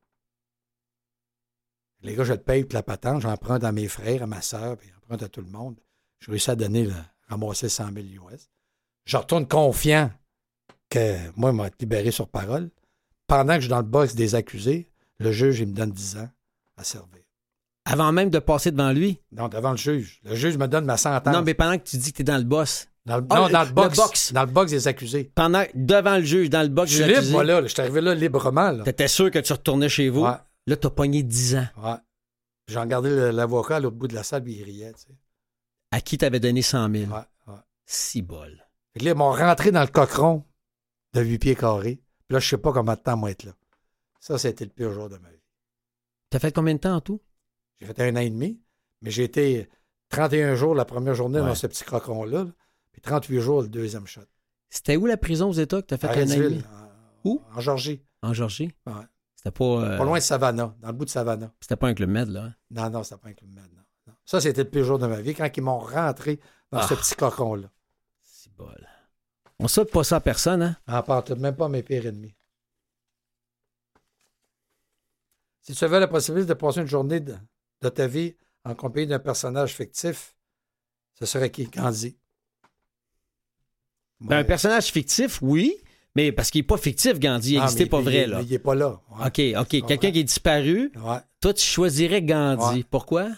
Les 2.03 2.15
gars, 2.15 2.25
je 2.25 2.35
le 2.35 2.43
paye, 2.43 2.65
puis 2.65 2.75
la 2.75 2.83
patente, 2.83 3.23
j'emprunte 3.23 3.65
à 3.65 3.73
mes 3.73 3.89
frères, 3.89 4.23
à 4.23 4.27
ma 4.27 4.43
soeur, 4.43 4.77
puis 4.77 4.89
j'emprunte 4.93 5.23
à 5.23 5.29
tout 5.29 5.41
le 5.41 5.49
monde. 5.49 5.81
Je 6.21 6.31
réussis 6.31 6.51
à 6.51 6.57
donner, 6.57 6.85
le, 6.85 6.95
ramasser 7.29 7.69
100 7.69 7.93
000 7.93 8.07
US. 8.31 8.51
Je 9.05 9.17
retourne 9.17 9.49
confiant 9.49 10.11
que 10.91 11.17
moi, 11.37 11.51
il 11.51 11.57
m'a 11.57 11.69
été 11.69 11.77
libéré 11.81 12.11
sur 12.11 12.29
parole. 12.29 12.71
Pendant 13.27 13.55
que 13.55 13.61
je 13.61 13.67
suis 13.67 13.71
dans 13.71 13.79
le 13.79 13.83
box 13.85 14.15
des 14.15 14.35
accusés, 14.35 14.91
le 15.19 15.33
juge, 15.33 15.61
il 15.61 15.69
me 15.69 15.73
donne 15.73 15.91
10 15.91 16.19
ans 16.19 16.29
à 16.77 16.85
servir. 16.85 17.26
Avant 17.89 18.11
même 18.13 18.31
de 18.31 18.39
passer 18.41 18.73
devant 18.73 18.91
lui? 18.93 19.21
Non, 19.33 19.49
devant 19.49 19.71
le 19.71 19.77
juge. 19.77 20.21
Le 20.25 20.35
juge 20.35 20.57
me 20.59 20.67
donne 20.67 20.85
ma 20.85 20.97
sentence. 20.97 21.33
Non, 21.33 21.43
mais 21.43 21.55
pendant 21.55 21.79
que 21.79 21.85
tu 21.85 21.97
dis 21.97 22.13
que 22.13 22.19
t'es 22.19 22.25
dans 22.25 22.37
le 22.37 22.43
boss. 22.45 22.89
Dans 23.07 23.19
le, 23.19 23.27
Ah, 23.31 23.37
non, 23.37 23.47
le- 23.47 23.53
dans 23.53 23.63
le 23.63 23.69
le 23.69 23.73
box. 23.73 24.33
Dans 24.33 24.41
le 24.45 24.51
box 24.51 24.73
des 24.73 24.89
accusés. 24.89 25.31
Pendant, 25.35 25.63
devant 25.75 26.17
le 26.17 26.25
juge, 26.25 26.51
dans 26.51 26.63
le 26.63 26.69
box 26.69 26.91
Je 26.91 26.97
suis 26.97 27.03
des 27.05 27.09
libre, 27.11 27.19
accusés, 27.21 27.33
moi, 27.33 27.45
là. 27.45 27.63
Je 27.63 27.69
suis 27.69 27.81
arrivé 27.81 28.01
là 28.01 28.15
librement, 28.17 28.73
là. 28.73 28.83
T'étais 28.83 29.07
sûr 29.07 29.31
que 29.31 29.39
tu 29.39 29.53
retournais 29.53 29.89
chez 29.89 30.09
vous? 30.09 30.25
Ouais, 30.25 30.35
Là, 30.67 30.77
t'as 30.77 30.91
pogné 30.91 31.23
10 31.23 31.55
ans. 31.57 31.67
ouais. 31.85 31.95
J'ai 32.69 32.81
regardé 32.81 33.31
l'avocat 33.31 33.77
à 33.77 33.81
l'autre 33.81 33.95
bout 33.95 34.09
de 34.09 34.15
la 34.17 34.25
salle, 34.25 34.43
puis 34.43 34.55
il 34.55 34.65
riait, 34.65 34.93
tu 34.95 35.03
sais. 35.03 35.15
À 35.93 36.01
qui 36.01 36.19
t'avais 36.19 36.41
donné 36.41 36.63
100 36.63 36.91
000? 36.93 37.13
Ouais, 37.13 37.19
ouais. 37.47 37.55
Si 37.85 38.21
bol. 38.23 38.67
Fait 38.93 38.99
que 38.99 39.05
là, 39.05 39.13
ils 39.13 39.17
m'ont 39.17 39.31
rentré 39.31 39.71
dans 39.71 39.83
le 39.83 39.87
cochon 39.87 40.43
de 41.15 41.21
8 41.21 41.39
pieds 41.39 41.55
carrés. 41.55 42.01
Puis 42.27 42.35
là, 42.35 42.41
je 42.41 42.49
sais 42.49 42.59
pas 42.59 42.73
combien 42.73 42.95
de 42.95 42.99
temps 42.99 43.17
moi 43.17 43.31
être 43.31 43.45
là. 43.45 43.53
Ça, 44.19 44.37
c'était 44.39 44.65
le 44.65 44.71
pire 44.73 44.93
jour 44.93 45.09
de 45.09 45.17
ma 45.19 45.31
vie. 45.31 45.37
T'as 46.31 46.41
fait 46.41 46.51
combien 46.53 46.75
de 46.75 46.81
temps 46.81 46.97
en 46.97 47.01
tout? 47.01 47.21
J'ai 47.81 47.87
fait 47.87 48.01
un 48.01 48.17
an 48.17 48.21
et 48.21 48.31
demi, 48.31 48.61
mais 49.03 49.11
j'ai 49.11 49.25
été 49.25 49.69
31 50.09 50.55
jours 50.55 50.75
la 50.75 50.85
première 50.85 51.15
journée 51.15 51.41
Ouais. 51.41 51.47
dans 51.47 51.55
ce 51.55 51.67
petit 51.67 51.85
cocon-là, 51.85 52.45
là, 52.45 52.51
puis 52.93 53.01
38 53.03 53.41
jours 53.41 53.63
le 53.63 53.69
deuxième 53.69 54.07
shot. 54.07 54.23
C'était 54.71 54.97
où 54.97 55.07
la 55.07 55.17
prison 55.17 55.49
aux 55.49 55.53
États 55.53 55.83
que 55.83 55.87
t'as 55.87 55.97
fait 55.99 56.07
À 56.09 56.13
un 56.13 56.27
an 56.29 56.31
et 56.33 56.37
demi? 56.39 56.63
En- 56.65 57.29
Où? 57.29 57.43
En 57.55 57.61
Georgie. 57.61 58.03
En 58.23 58.33
Georgie? 58.33 58.73
Ouais. 58.87 58.93
C'était 59.35 59.51
pas, 59.51 59.65
euh, 59.65 59.99
Pas 59.99 60.05
loin 60.05 60.19
de 60.19 60.23
Savannah, 60.23 60.75
dans 60.81 60.89
le 60.89 60.95
bout 60.95 61.05
de 61.05 61.11
Savannah. 61.11 61.53
c'était 61.61 61.77
pas 61.77 61.89
un 61.89 61.95
club 61.95 62.09
med, 62.11 62.29
là. 62.29 62.45
hein? 62.45 62.55
Non, 62.71 62.91
non, 62.91 63.03
c'était 63.03 63.21
pas 63.21 63.29
un 63.29 63.33
club 63.35 63.51
med, 63.53 63.65
non, 63.75 63.83
non. 64.07 64.13
Ça, 64.25 64.41
c'était 64.41 64.65
le 64.65 64.71
pire 64.71 64.85
jour 64.85 64.99
de 64.99 65.07
ma 65.07 65.21
vie, 65.21 65.35
quand 65.35 65.49
ils 65.57 65.63
m'ont 65.63 65.79
rentré 65.79 66.41
dans 66.73 66.79
Ah. 66.79 66.87
ce 66.87 66.95
petit 66.95 67.15
cocon-là. 67.15 67.71
Si 68.23 68.49
bol. 68.51 68.89
On 69.59 69.69
souhaite 69.69 69.91
pas 69.91 70.05
ça 70.05 70.17
à 70.17 70.21
personne, 70.21 70.63
hein? 70.63 70.77
En 70.89 71.03
part, 71.03 71.25
même 71.37 71.57
pas 71.57 71.69
mes 71.69 71.83
pires 71.83 72.07
ennemis. 72.07 72.35
Si 75.63 75.75
tu 75.75 75.85
avais 75.85 75.99
la 76.01 76.09
possibilité 76.09 76.49
de 76.51 76.55
passer 76.55 76.81
une 76.81 76.87
journée 76.87 77.21
de, 77.21 77.35
de 77.91 77.95
ta 77.95 78.07
vie 78.07 78.37
en 78.65 78.75
compagnie 78.75 79.07
d'un 79.07 79.19
personnage 79.19 79.75
fictif, 79.75 80.35
ce 81.15 81.27
serait 81.27 81.51
qui? 81.51 81.65
Gandhi. 81.67 82.17
Ben, 84.21 84.39
un 84.39 84.45
personnage 84.45 84.87
fictif, 84.91 85.41
oui, 85.43 85.77
mais 86.15 86.33
parce 86.33 86.51
qu'il 86.51 86.61
est 86.61 86.65
pas 86.65 86.79
fictif, 86.79 87.19
Gandhi. 87.19 87.53
Il 87.55 87.59
Ah, 87.59 87.61
n'existait 87.63 87.85
mais 87.85 87.91
pas 87.91 87.99
il- 87.99 88.05
vrai, 88.05 88.23
il- 88.25 88.31
là. 88.31 88.41
Il 88.43 88.49
n'est 88.51 88.59
pas 88.59 88.75
là. 88.75 89.01
Ouais. 89.11 89.27
OK, 89.27 89.61
OK. 89.63 89.87
Quelqu'un 89.87 90.11
qui 90.11 90.21
est 90.21 90.25
disparu, 90.25 90.91
toi, 91.41 91.55
tu 91.55 91.65
choisirais 91.65 92.23
Gandhi. 92.23 92.85
Pourquoi? 92.85 93.29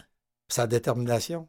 Sa 0.49 0.66
détermination. 0.66 1.49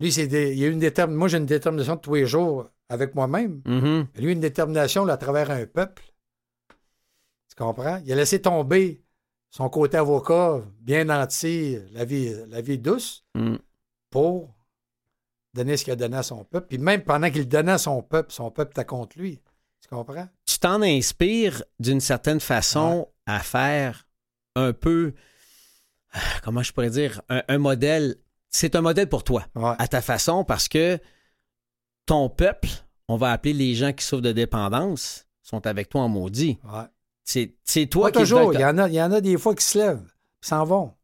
Lui, 0.00 0.12
c'est 0.12 0.26
des- 0.26 0.52
il 0.52 0.58
y 0.58 0.64
a 0.64 0.68
une 0.68 0.78
détermination. 0.78 1.18
Moi, 1.18 1.28
j'ai 1.28 1.38
une 1.38 1.46
détermination 1.46 1.94
de 1.96 2.00
tous 2.00 2.14
les 2.14 2.26
jours 2.26 2.68
avec 2.88 3.14
moi-même. 3.14 3.62
Mhm. 3.66 4.08
Lui, 4.16 4.32
une 4.32 4.40
détermination 4.40 5.04
là, 5.04 5.14
à 5.14 5.16
travers 5.16 5.50
un 5.50 5.66
peuple. 5.66 6.02
Tu 7.48 7.56
comprends? 7.56 8.00
Il 8.04 8.12
a 8.12 8.16
laissé 8.16 8.40
tomber 8.42 9.02
son 9.56 9.68
côté 9.70 9.96
avocat, 9.96 10.60
bien 10.80 11.04
nanti, 11.04 11.78
la 11.92 12.04
vie, 12.04 12.34
la 12.48 12.60
vie 12.60 12.78
douce, 12.78 13.24
Mm. 13.34 13.56
pour 14.10 14.54
donner 15.54 15.76
ce 15.78 15.84
qu'il 15.84 15.92
a 15.94 15.96
donné 15.96 16.18
à 16.18 16.22
son 16.22 16.44
peuple. 16.44 16.66
Puis 16.68 16.78
même 16.78 17.02
pendant 17.02 17.30
qu'il 17.30 17.48
donnait 17.48 17.72
à 17.72 17.78
son 17.78 18.02
peuple, 18.02 18.32
son 18.32 18.50
peuple 18.50 18.72
était 18.72 18.84
contre 18.84 19.18
lui. 19.18 19.40
Tu 19.80 19.88
comprends? 19.88 20.28
Tu 20.44 20.58
t'en 20.58 20.82
inspires 20.82 21.62
d'une 21.80 22.00
certaine 22.00 22.40
façon 22.40 23.08
à 23.24 23.40
faire 23.40 24.06
un 24.56 24.72
peu, 24.74 25.14
comment 26.42 26.62
je 26.62 26.72
pourrais 26.72 26.90
dire, 26.90 27.22
un, 27.30 27.42
un 27.48 27.58
modèle. 27.58 28.16
C'est 28.50 28.74
un 28.76 28.80
modèle 28.82 29.08
pour 29.08 29.24
toi, 29.24 29.46
Ouais. 29.54 29.74
à 29.78 29.88
ta 29.88 30.02
façon, 30.02 30.44
parce 30.44 30.68
que 30.68 30.98
ton 32.04 32.28
peuple, 32.28 32.68
on 33.08 33.16
va 33.16 33.32
appeler 33.32 33.54
les 33.54 33.74
gens 33.74 33.92
qui 33.94 34.04
souffrent 34.04 34.22
de 34.22 34.32
dépendance, 34.32 35.26
sont 35.42 35.66
avec 35.66 35.88
toi 35.88 36.02
en 36.02 36.08
maudit. 36.08 36.58
ouais. 36.64 36.84
C'est 37.26 37.86
toi 37.90 38.06
Pas 38.06 38.12
qui 38.12 38.18
toujours. 38.20 38.54
Il 38.54 38.60
y, 38.60 38.64
en 38.64 38.78
a, 38.78 38.88
il 38.88 38.94
y 38.94 39.02
en 39.02 39.10
a 39.10 39.20
des 39.20 39.36
fois 39.36 39.54
qui 39.54 39.64
se 39.64 39.76
lèvent, 39.78 40.08
s'en 40.40 40.64
vont 40.64 40.94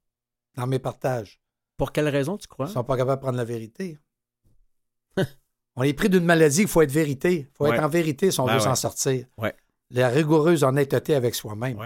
dans 0.56 0.66
mes 0.68 0.78
partages. 0.78 1.40
Pour 1.76 1.90
quelle 1.90 2.08
raison 2.08 2.36
tu 2.36 2.46
crois? 2.46 2.66
Ils 2.68 2.72
sont 2.72 2.84
pas 2.84 2.96
capables 2.96 3.20
de 3.20 3.24
prendre 3.24 3.38
la 3.38 3.44
vérité. 3.44 3.98
on 5.76 5.82
est 5.82 5.92
pris 5.94 6.08
d'une 6.08 6.24
maladie, 6.24 6.62
il 6.62 6.68
faut 6.68 6.82
être 6.82 6.92
vérité. 6.92 7.48
Il 7.50 7.56
faut 7.56 7.64
Ouais. 7.66 7.74
être 7.76 7.82
en 7.82 7.88
vérité 7.88 8.30
si 8.30 8.38
on 8.40 8.46
Ben 8.46 8.52
veut 8.52 8.58
ouais. 8.58 8.64
s'en 8.64 8.74
sortir. 8.76 9.26
Ouais. 9.36 9.54
La 9.90 10.08
rigoureuse 10.08 10.62
honnêteté 10.64 11.14
avec 11.14 11.34
soi-même. 11.34 11.76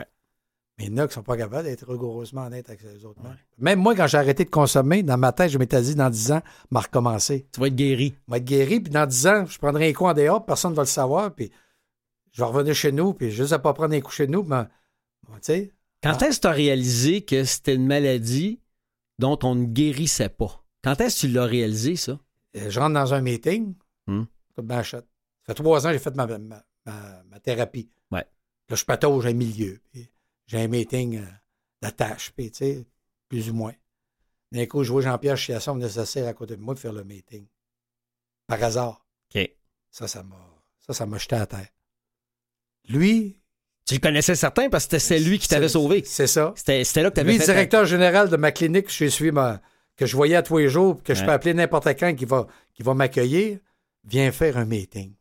Mais 0.79 0.85
il 0.85 0.91
y 0.91 0.95
en 0.95 0.99
a 1.05 1.09
qui 1.09 1.15
sont 1.15 1.23
pas 1.23 1.39
capables 1.39 1.65
d'être 1.65 1.89
rigoureusement 1.91 2.43
honnêtes 2.45 2.69
avec 2.69 2.83
les 2.83 3.05
autres. 3.07 3.23
Même 3.57 3.79
moi, 3.81 3.95
quand 3.97 4.07
j'ai 4.07 4.19
arrêté 4.19 4.45
de 4.45 4.51
consommer, 4.51 5.03
dans 5.03 5.17
ma 5.17 5.33
tête, 5.33 5.51
je 5.51 5.57
m'étais 5.57 5.81
dit, 5.81 5.95
dans 5.95 6.11
10 6.11 6.33
ans, 6.33 6.43
m'a 6.71 6.81
recommencer. 6.81 7.49
Tu 7.53 7.59
vas 7.61 7.69
être 7.69 7.75
guéri. 7.75 8.15
Je 8.29 8.33
vais 8.33 8.39
être 8.39 8.45
guéri, 8.45 8.81
puis 8.81 8.93
dans 8.93 9.07
10 9.07 9.27
ans, 9.29 9.47
je 9.47 9.57
prendrai 9.59 9.89
un 9.89 9.93
coup 9.95 10.05
en 10.05 10.13
dehors, 10.13 10.45
personne 10.45 10.73
ne 10.73 10.77
va 10.77 10.83
le 10.83 10.87
savoir, 10.87 11.35
puis 11.35 11.51
je 12.37 12.43
vais 12.43 12.49
revenir 12.49 12.75
chez 12.75 12.93
nous, 12.93 13.15
puis 13.15 13.31
juste 13.31 13.55
à 13.55 13.59
pas 13.59 13.73
prendre 13.73 13.95
un 13.95 14.01
coup 14.03 14.11
chez 14.11 14.27
nous, 14.27 14.43
ben, 14.43 14.69
ben, 15.27 15.39
tu 15.43 15.73
Quand 16.03 16.21
est-ce 16.21 16.37
que 16.37 16.43
tu 16.43 16.47
as 16.49 16.51
réalisé 16.51 17.23
que 17.25 17.45
c'était 17.45 17.75
une 17.75 17.87
maladie 17.87 18.61
dont 19.19 19.39
on 19.43 19.55
ne 19.55 19.65
guérissait 19.65 20.29
pas? 20.29 20.63
Quand 20.85 21.01
est-ce 21.01 21.23
que 21.23 21.27
tu 21.29 21.33
l'as 21.33 21.47
réalisé, 21.47 21.97
ça? 21.97 22.21
Euh, 22.57 22.69
je 22.69 22.79
rentre 22.79 22.93
dans 22.93 23.15
un 23.15 23.23
meeting, 23.23 23.75
banchette. 24.59 25.07
Ça 25.47 25.55
fait 25.55 25.63
trois 25.63 25.87
ans 25.87 25.89
que 25.89 25.95
j'ai 25.95 25.99
fait 25.99 26.15
ma, 26.15 26.27
ma, 26.27 26.39
ma- 26.85 27.23
ma 27.25 27.41
thérapie. 27.41 27.89
Ouais. 28.11 28.27
Là, 28.69 28.77
je 28.77 28.85
patauge 28.85 29.25
un 29.25 29.33
milieu. 29.33 29.81
J'ai 30.47 30.61
un 30.61 30.69
meeting 30.69 31.17
euh, 31.17 31.27
d'attache, 31.81 32.33
puis 32.37 32.51
tu 32.51 32.59
sais, 32.59 32.87
plus 33.31 33.49
ou 33.49 33.55
moins. 33.55 33.75
D'un 34.53 34.67
coup, 34.67 34.85
je 34.85 34.93
vois 34.93 35.01
Jean-Pierre 35.01 35.39
Chiasson 35.39 35.73
venir 35.75 35.91
s'asseoir 35.91 36.29
à 36.29 36.35
côté 36.35 36.55
de 36.57 36.61
moi 36.61 36.75
pour 36.75 36.83
faire 36.83 36.93
le 36.93 37.03
meeting. 37.03 37.47
Par 38.47 38.63
hasard. 38.63 39.07
OK. 39.35 39.51
Ça, 39.91 40.07
ça 40.07 40.23
m'a 40.23 40.37
ça, 40.81 40.93
ça 40.93 41.07
m'a 41.07 41.17
jeté 41.17 41.37
à 41.37 41.47
terre. 41.47 41.69
Lui, 42.89 43.37
Tu 43.89 43.95
le 43.95 44.01
connaissais 44.01 44.35
certain 44.35 44.69
parce 44.69 44.87
que 44.87 44.99
c'était 44.99 45.21
lui 45.21 45.39
qui 45.39 45.47
t'avait 45.49 45.69
sauvé. 45.69 46.03
C'est 46.05 46.27
ça. 46.27 46.53
C'était 46.57 46.83
là 47.03 47.11
que 47.11 47.15
tu 47.15 47.21
avais 47.21 47.33
Lui, 47.33 47.39
fait. 47.39 47.47
ta- 47.47 47.53
directeur 47.53 47.85
général 47.85 48.29
de 48.29 48.37
ma 48.37 48.51
clinique, 48.51 48.87
je 48.93 49.05
suis 49.07 49.31
ma, 49.31 49.61
que 49.97 50.07
je 50.07 50.17
voyais 50.17 50.35
à 50.37 50.43
tous 50.43 50.59
les 50.59 50.69
jours, 50.69 51.01
que 51.05 51.15
je 51.15 51.25
peux 51.25 51.31
appeler 51.31 51.55
n'importe 51.55 51.87
quand 51.99 52.15
qui 52.17 52.25
va, 52.25 52.47
qui 52.75 52.83
va 52.83 52.95
m'accueillir, 52.95 53.59
vient 54.05 54.33
faire 54.33 54.57
un 54.59 54.65
meeting. 54.65 55.13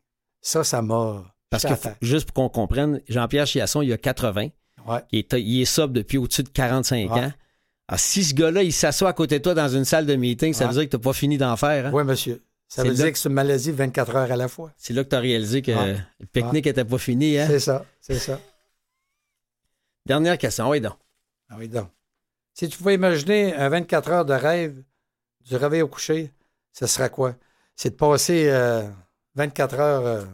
Ça, 0.42 0.64
ça 0.64 0.82
m'a. 0.82 1.24
Parce 1.52 1.64
que, 1.66 1.76
faut- 1.76 1.90
juste 2.02 2.26
pour 2.32 2.34
qu'on 2.44 2.50
comprenne, 2.50 3.02
Jean-Pierre 3.08 3.46
Chiasson, 3.46 3.82
il 3.84 3.94
a 3.94 3.98
80. 3.98 4.48
Ouais. 4.88 5.00
Il 5.12 5.20
est, 5.20 5.34
il 5.34 5.62
est 5.62 5.66
sobre 5.66 5.94
depuis 5.94 6.18
au-dessus 6.18 6.44
de 6.44 6.50
45 6.50 7.12
Ouais. 7.14 7.20
ans. 7.20 7.32
Alors, 7.88 8.00
si 8.00 8.24
ce 8.24 8.34
gars-là, 8.34 8.64
il 8.64 8.74
s'assoit 8.74 9.10
à 9.10 9.14
côté 9.14 9.38
de 9.38 9.44
toi 9.44 9.54
dans 9.54 9.70
une 9.70 9.86
salle 9.86 10.08
de 10.08 10.16
meeting, 10.16 10.54
ça 10.54 10.66
veut 10.66 10.74
dire 10.74 10.84
que 10.86 10.90
tu 10.90 10.96
n'as 10.98 11.02
pas 11.04 11.14
fini 11.14 11.38
d'en 11.38 11.56
faire. 11.56 11.86
hein? 11.88 11.92
Oui, 11.94 12.04
monsieur. 12.04 12.42
Ça 12.68 12.84
veut 12.84 12.94
dire 12.94 13.12
que 13.12 13.18
c'est 13.18 13.30
une 13.30 13.36
maladie 13.36 13.68
de 13.72 13.76
24 13.76 14.16
heures 14.16 14.32
à 14.32 14.36
la 14.36 14.48
fois. 14.48 14.74
C'est 14.78 14.94
là 14.94 15.04
que 15.04 15.10
tu 15.10 15.16
as 15.16 15.20
réalisé 15.20 15.62
que 15.62 15.72
Ouais. 15.72 15.98
le 16.20 16.26
pique-nique 16.26 16.66
n'était 16.66 16.84
pas 16.86 16.98
fini. 16.98 17.38
Hein? 17.38 17.48
C'est 17.48 17.60
ça, 17.60 17.86
c'est 18.02 18.20
ça. 18.20 18.40
Dernière 20.06 20.38
question. 20.38 20.70
Oui, 20.70 20.82
donc. 20.82 20.98
Ah 21.50 21.56
oui, 21.58 21.68
donc. 21.70 21.90
Si 22.54 22.68
tu 22.70 22.78
pouvais 22.78 22.96
imaginer 22.96 23.54
un 23.56 23.70
24 23.70 24.10
heures 24.12 24.26
de 24.26 24.34
rêve 24.34 24.84
du 25.42 25.56
réveil 25.56 25.82
au 25.82 25.88
coucher, 25.88 26.32
ce 26.74 26.88
sera 26.88 27.10
quoi? 27.10 27.36
C'est 27.76 27.92
de 27.92 27.96
passer 27.96 28.50
euh, 28.50 28.88
24 29.36 29.80
heures, 29.80 30.06
euh, 30.06 30.26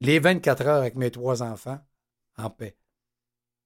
les 0.00 0.18
24 0.18 0.66
heures 0.66 0.76
avec 0.80 0.94
mes 0.96 1.10
trois 1.10 1.42
enfants 1.42 1.78
en 2.38 2.50
paix. 2.50 2.76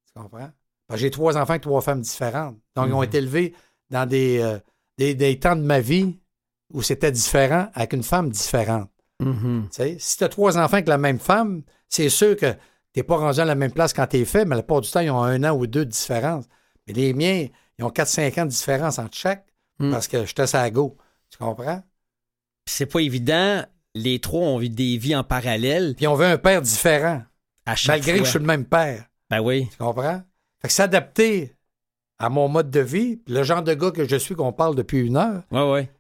Tu 0.07 0.21
comprends? 0.21 0.51
J'ai 0.95 1.11
trois 1.11 1.37
enfants 1.37 1.51
avec 1.53 1.63
trois 1.63 1.81
femmes 1.83 2.01
différentes. 2.01 2.59
Donc, 2.75 2.89
ils 2.89 2.93
ont 2.93 2.99
Mhm. 2.99 3.05
été 3.05 3.19
élevés 3.19 3.55
dans 3.91 4.07
des, 4.09 4.41
euh, 4.41 4.59
des, 4.99 5.15
des 5.15 5.39
temps 5.39 5.57
de 5.57 5.63
ma 5.63 5.81
vie 5.81 6.19
où 6.75 6.83
c'était 6.83 7.11
différent 7.13 7.69
avec 7.73 7.93
une 7.95 8.03
femme 8.03 8.29
différente. 8.31 8.91
Mhm. 9.21 9.69
Sais, 9.71 9.97
si 9.99 10.19
tu 10.19 10.25
as 10.25 10.29
trois 10.29 10.59
enfants 10.59 10.75
avec 10.75 10.89
la 10.89 10.99
même 10.99 11.19
femme, 11.19 11.63
c'est 11.89 12.09
sûr 12.11 12.37
que 12.37 12.51
tu 12.53 12.59
n'es 12.97 13.03
pas 13.03 13.17
rendu 13.17 13.41
à 13.41 13.45
la 13.45 13.55
même 13.55 13.73
place 13.73 13.93
quand 13.93 14.07
tu 14.07 14.19
es 14.19 14.25
fait, 14.25 14.45
mais 14.45 14.57
la 14.57 14.63
plupart 14.63 14.81
du 14.83 14.91
temps, 14.91 15.01
ils 15.01 15.11
ont 15.11 15.23
un 15.23 15.43
an 15.45 15.57
ou 15.57 15.67
deux 15.67 15.85
de 15.87 15.91
différence. 15.91 16.45
Mais 16.87 16.93
les 16.93 17.15
miens, 17.15 17.47
ils 17.79 17.85
ont 17.85 17.91
4-5 17.91 18.39
ans 18.41 18.45
de 18.45 18.51
différence 18.51 18.99
entre 18.99 19.17
chaque 19.17 19.47
Mm. 19.81 19.91
parce 19.91 20.07
que 20.07 20.25
j'étais 20.25 20.55
à 20.55 20.71
go. 20.71 20.97
Tu 21.31 21.39
comprends? 21.39 21.83
C'est 22.67 22.87
pas 22.87 23.01
évident. 23.01 23.65
Les 23.97 24.21
trois 24.21 24.41
ont 24.43 24.61
eu 24.61 24.69
des 24.69 24.97
vies 24.99 25.17
en 25.17 25.25
parallèle 25.25 25.95
Puis 25.97 26.07
on 26.07 26.15
veut 26.15 26.27
un 26.27 26.39
père 26.39 26.63
différent, 26.63 27.23
à 27.67 27.75
chaque 27.77 27.97
malgré 28.07 28.19
que 28.19 28.25
je 28.25 28.31
suis 28.31 28.39
le 28.39 28.45
même 28.45 28.65
père. 28.67 29.07
Ben 29.31 29.41
oui. 29.41 29.69
Tu 29.71 29.77
comprends? 29.79 30.23
Fait 30.63 30.69
que 30.69 30.73
s'adapter 30.75 31.57
à 32.19 32.29
mon 32.29 32.49
mode 32.49 32.71
de 32.71 32.81
vie, 32.81 33.21
le 33.27 33.43
genre 33.43 33.63
de 33.63 33.75
gars 33.75 33.91
que 33.91 34.07
je 34.09 34.17
suis 34.17 34.35
qu'on 34.37 34.53
parle 34.53 34.77
depuis 34.77 35.01
une 35.01 35.17
heure, 35.17 35.43
Ouais, 35.51 35.71
ouais. 35.71 35.91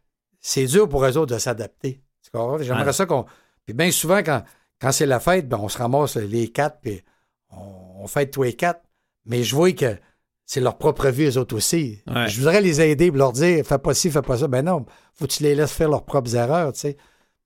C'est 0.47 0.66
dur 0.66 0.86
pour 0.88 1.03
eux 1.07 1.16
autres 1.16 1.32
de 1.34 1.38
s'adapter. 1.38 2.03
J'aimerais 2.32 2.84
Ouais. 2.84 2.92
ça 2.92 3.07
qu'on. 3.07 3.24
Puis 3.64 3.72
bien 3.72 3.90
souvent, 3.90 4.18
quand, 4.18 4.45
quand 4.78 4.92
c'est 4.92 5.07
la 5.07 5.18
fête, 5.18 5.49
ben, 5.49 5.57
on 5.59 5.70
se 5.70 5.78
ramasse 5.78 6.16
les 6.16 6.49
quatre, 6.49 6.80
puis 6.82 7.03
on, 7.51 8.03
on 8.03 8.07
fête 8.07 8.30
tous 8.30 8.42
les 8.42 8.53
quatre. 8.53 8.82
Mais 9.24 9.42
je 9.42 9.55
vois 9.57 9.72
que 9.72 9.97
c'est 10.45 10.61
leur 10.61 10.76
propre 10.76 11.09
vie, 11.09 11.24
eux 11.24 11.38
autres 11.38 11.57
aussi. 11.57 12.03
Ouais. 12.07 12.28
Je 12.28 12.38
voudrais 12.40 12.61
les 12.61 12.82
aider 12.82 13.07
et 13.07 13.11
leur 13.11 13.32
dire 13.32 13.64
fais 13.64 13.78
pas 13.78 13.95
ci, 13.95 14.11
fais 14.11 14.20
pas 14.20 14.36
ça. 14.36 14.47
Ben 14.47 14.62
non, 14.62 14.84
faut 15.14 15.26
que 15.26 15.32
tu 15.32 15.42
les 15.45 15.55
laisses 15.55 15.72
faire 15.72 15.88
leurs 15.88 16.05
propres 16.05 16.36
erreurs, 16.36 16.74
tu 16.74 16.80
sais. 16.80 16.99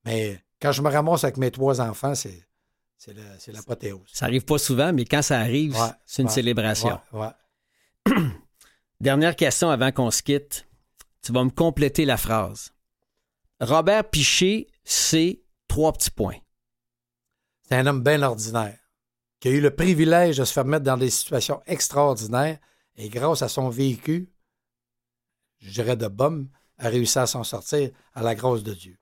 Mais 0.04 0.42
quand 0.60 0.72
je 0.72 0.82
me 0.82 0.90
ramasse 0.90 1.22
avec 1.22 1.36
mes 1.36 1.52
trois 1.52 1.80
enfants, 1.80 2.16
c'est, 2.16 2.48
c'est, 2.96 3.14
l'apothéose. 3.52 4.08
Ça 4.12 4.24
arrive 4.24 4.44
pas 4.44 4.58
souvent, 4.58 4.92
mais 4.92 5.04
quand 5.04 5.22
ça 5.22 5.38
arrive, 5.38 5.74
Ouais, 5.76 5.90
c'est 6.04 6.22
une 6.22 6.28
célébration. 6.28 6.98
Dernière 9.00 9.36
question 9.36 9.70
avant 9.70 9.92
qu'on 9.92 10.10
se 10.10 10.22
quitte. 10.22 10.66
Tu 11.22 11.32
vas 11.32 11.44
me 11.44 11.50
compléter 11.50 12.04
la 12.04 12.16
phrase. 12.16 12.72
Robert 13.60 14.08
Piché, 14.10 14.68
c'est 14.84 15.42
trois 15.66 15.92
petits 15.92 16.10
points. 16.10 16.36
C'est 17.62 17.74
un 17.76 17.86
homme 17.86 18.02
bien 18.02 18.22
ordinaire, 18.22 18.78
qui 19.40 19.48
a 19.48 19.50
eu 19.50 19.60
le 19.60 19.74
privilège 19.74 20.38
de 20.38 20.44
se 20.44 20.52
faire 20.52 20.64
mettre 20.64 20.84
dans 20.84 20.96
des 20.96 21.10
situations 21.10 21.60
extraordinaires 21.66 22.58
et 22.96 23.08
grâce 23.08 23.42
à 23.42 23.48
son 23.48 23.68
véhicule, 23.68 24.28
je 25.58 25.70
dirais 25.70 25.96
de 25.96 26.06
bombe, 26.08 26.48
a 26.78 26.88
réussi 26.88 27.18
à 27.18 27.26
s'en 27.26 27.44
sortir 27.44 27.90
à 28.14 28.22
la 28.22 28.34
grâce 28.34 28.62
de 28.62 28.72
Dieu. 28.72 28.96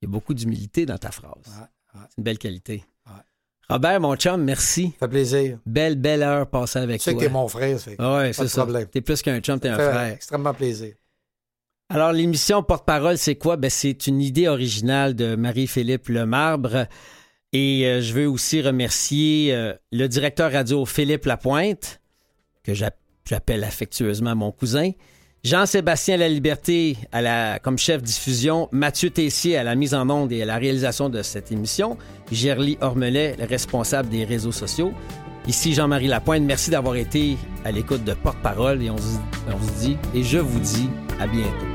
Il 0.00 0.06
y 0.06 0.08
a 0.08 0.10
beaucoup 0.10 0.34
d'humilité 0.34 0.84
dans 0.84 0.98
ta 0.98 1.10
phrase. 1.10 1.32
Ouais, 1.46 2.00
ouais. 2.00 2.06
C'est 2.10 2.18
une 2.18 2.24
belle 2.24 2.38
qualité. 2.38 2.84
Ouais. 3.06 3.12
Robert, 3.70 4.00
mon 4.00 4.14
chum, 4.16 4.44
merci. 4.44 4.90
Ça 5.00 5.06
fait 5.06 5.08
plaisir. 5.08 5.58
Belle, 5.64 5.96
belle 5.96 6.22
heure 6.22 6.48
passée 6.48 6.78
avec 6.80 7.00
Tu 7.00 7.04
sais 7.04 7.12
toi. 7.12 7.20
que 7.20 7.26
t'es 7.26 7.32
mon 7.32 7.48
frère, 7.48 7.78
Ah 7.98 8.16
ouais, 8.18 8.32
c'est 8.34 8.42
de 8.42 8.48
ça. 8.48 8.62
problème. 8.62 8.86
T'es 8.88 9.00
plus 9.00 9.22
qu'un 9.22 9.40
chum, 9.40 9.58
t'es 9.58 9.68
un 9.70 9.74
frère. 9.76 10.12
extrêmement 10.12 10.52
plaisir. 10.52 10.94
Alors, 11.90 12.12
l'émission 12.12 12.62
Porte-parole, 12.62 13.18
c'est 13.18 13.34
quoi? 13.36 13.56
Ben, 13.56 13.70
c'est 13.70 14.06
une 14.06 14.20
idée 14.20 14.48
originale 14.48 15.14
de 15.14 15.36
Marie-Philippe 15.36 16.08
Lemarbre. 16.08 16.86
Et 17.52 17.86
euh, 17.86 18.00
je 18.00 18.12
veux 18.14 18.28
aussi 18.28 18.62
remercier 18.62 19.54
euh, 19.54 19.74
le 19.92 20.08
directeur 20.08 20.50
radio 20.50 20.84
Philippe 20.86 21.26
Lapointe, 21.26 22.00
que 22.64 22.74
j'app- 22.74 22.98
j'appelle 23.28 23.62
affectueusement 23.62 24.34
mon 24.34 24.50
cousin. 24.50 24.90
Jean-Sébastien 25.44 26.16
Laliberté 26.16 26.96
comme 27.62 27.76
chef 27.76 28.02
diffusion, 28.02 28.66
Mathieu 28.72 29.10
Tessier 29.10 29.58
à 29.58 29.62
la 29.62 29.74
mise 29.74 29.92
en 29.92 30.08
onde 30.08 30.32
et 30.32 30.40
à 30.42 30.46
la 30.46 30.56
réalisation 30.56 31.10
de 31.10 31.20
cette 31.20 31.52
émission, 31.52 31.98
Gerly 32.32 32.78
Ormelet, 32.80 33.36
le 33.38 33.44
responsable 33.44 34.08
des 34.08 34.24
réseaux 34.24 34.52
sociaux. 34.52 34.94
Ici 35.46 35.74
Jean-Marie 35.74 36.06
Lapointe, 36.08 36.44
merci 36.44 36.70
d'avoir 36.70 36.96
été 36.96 37.36
à 37.62 37.72
l'écoute 37.72 38.04
de 38.04 38.14
Porte-Parole 38.14 38.82
et 38.82 38.88
on 38.88 38.96
on 38.96 39.62
se 39.62 39.72
dit, 39.84 39.98
et 40.14 40.22
je 40.22 40.38
vous 40.38 40.60
dis 40.60 40.88
à 41.20 41.26
bientôt. 41.26 41.73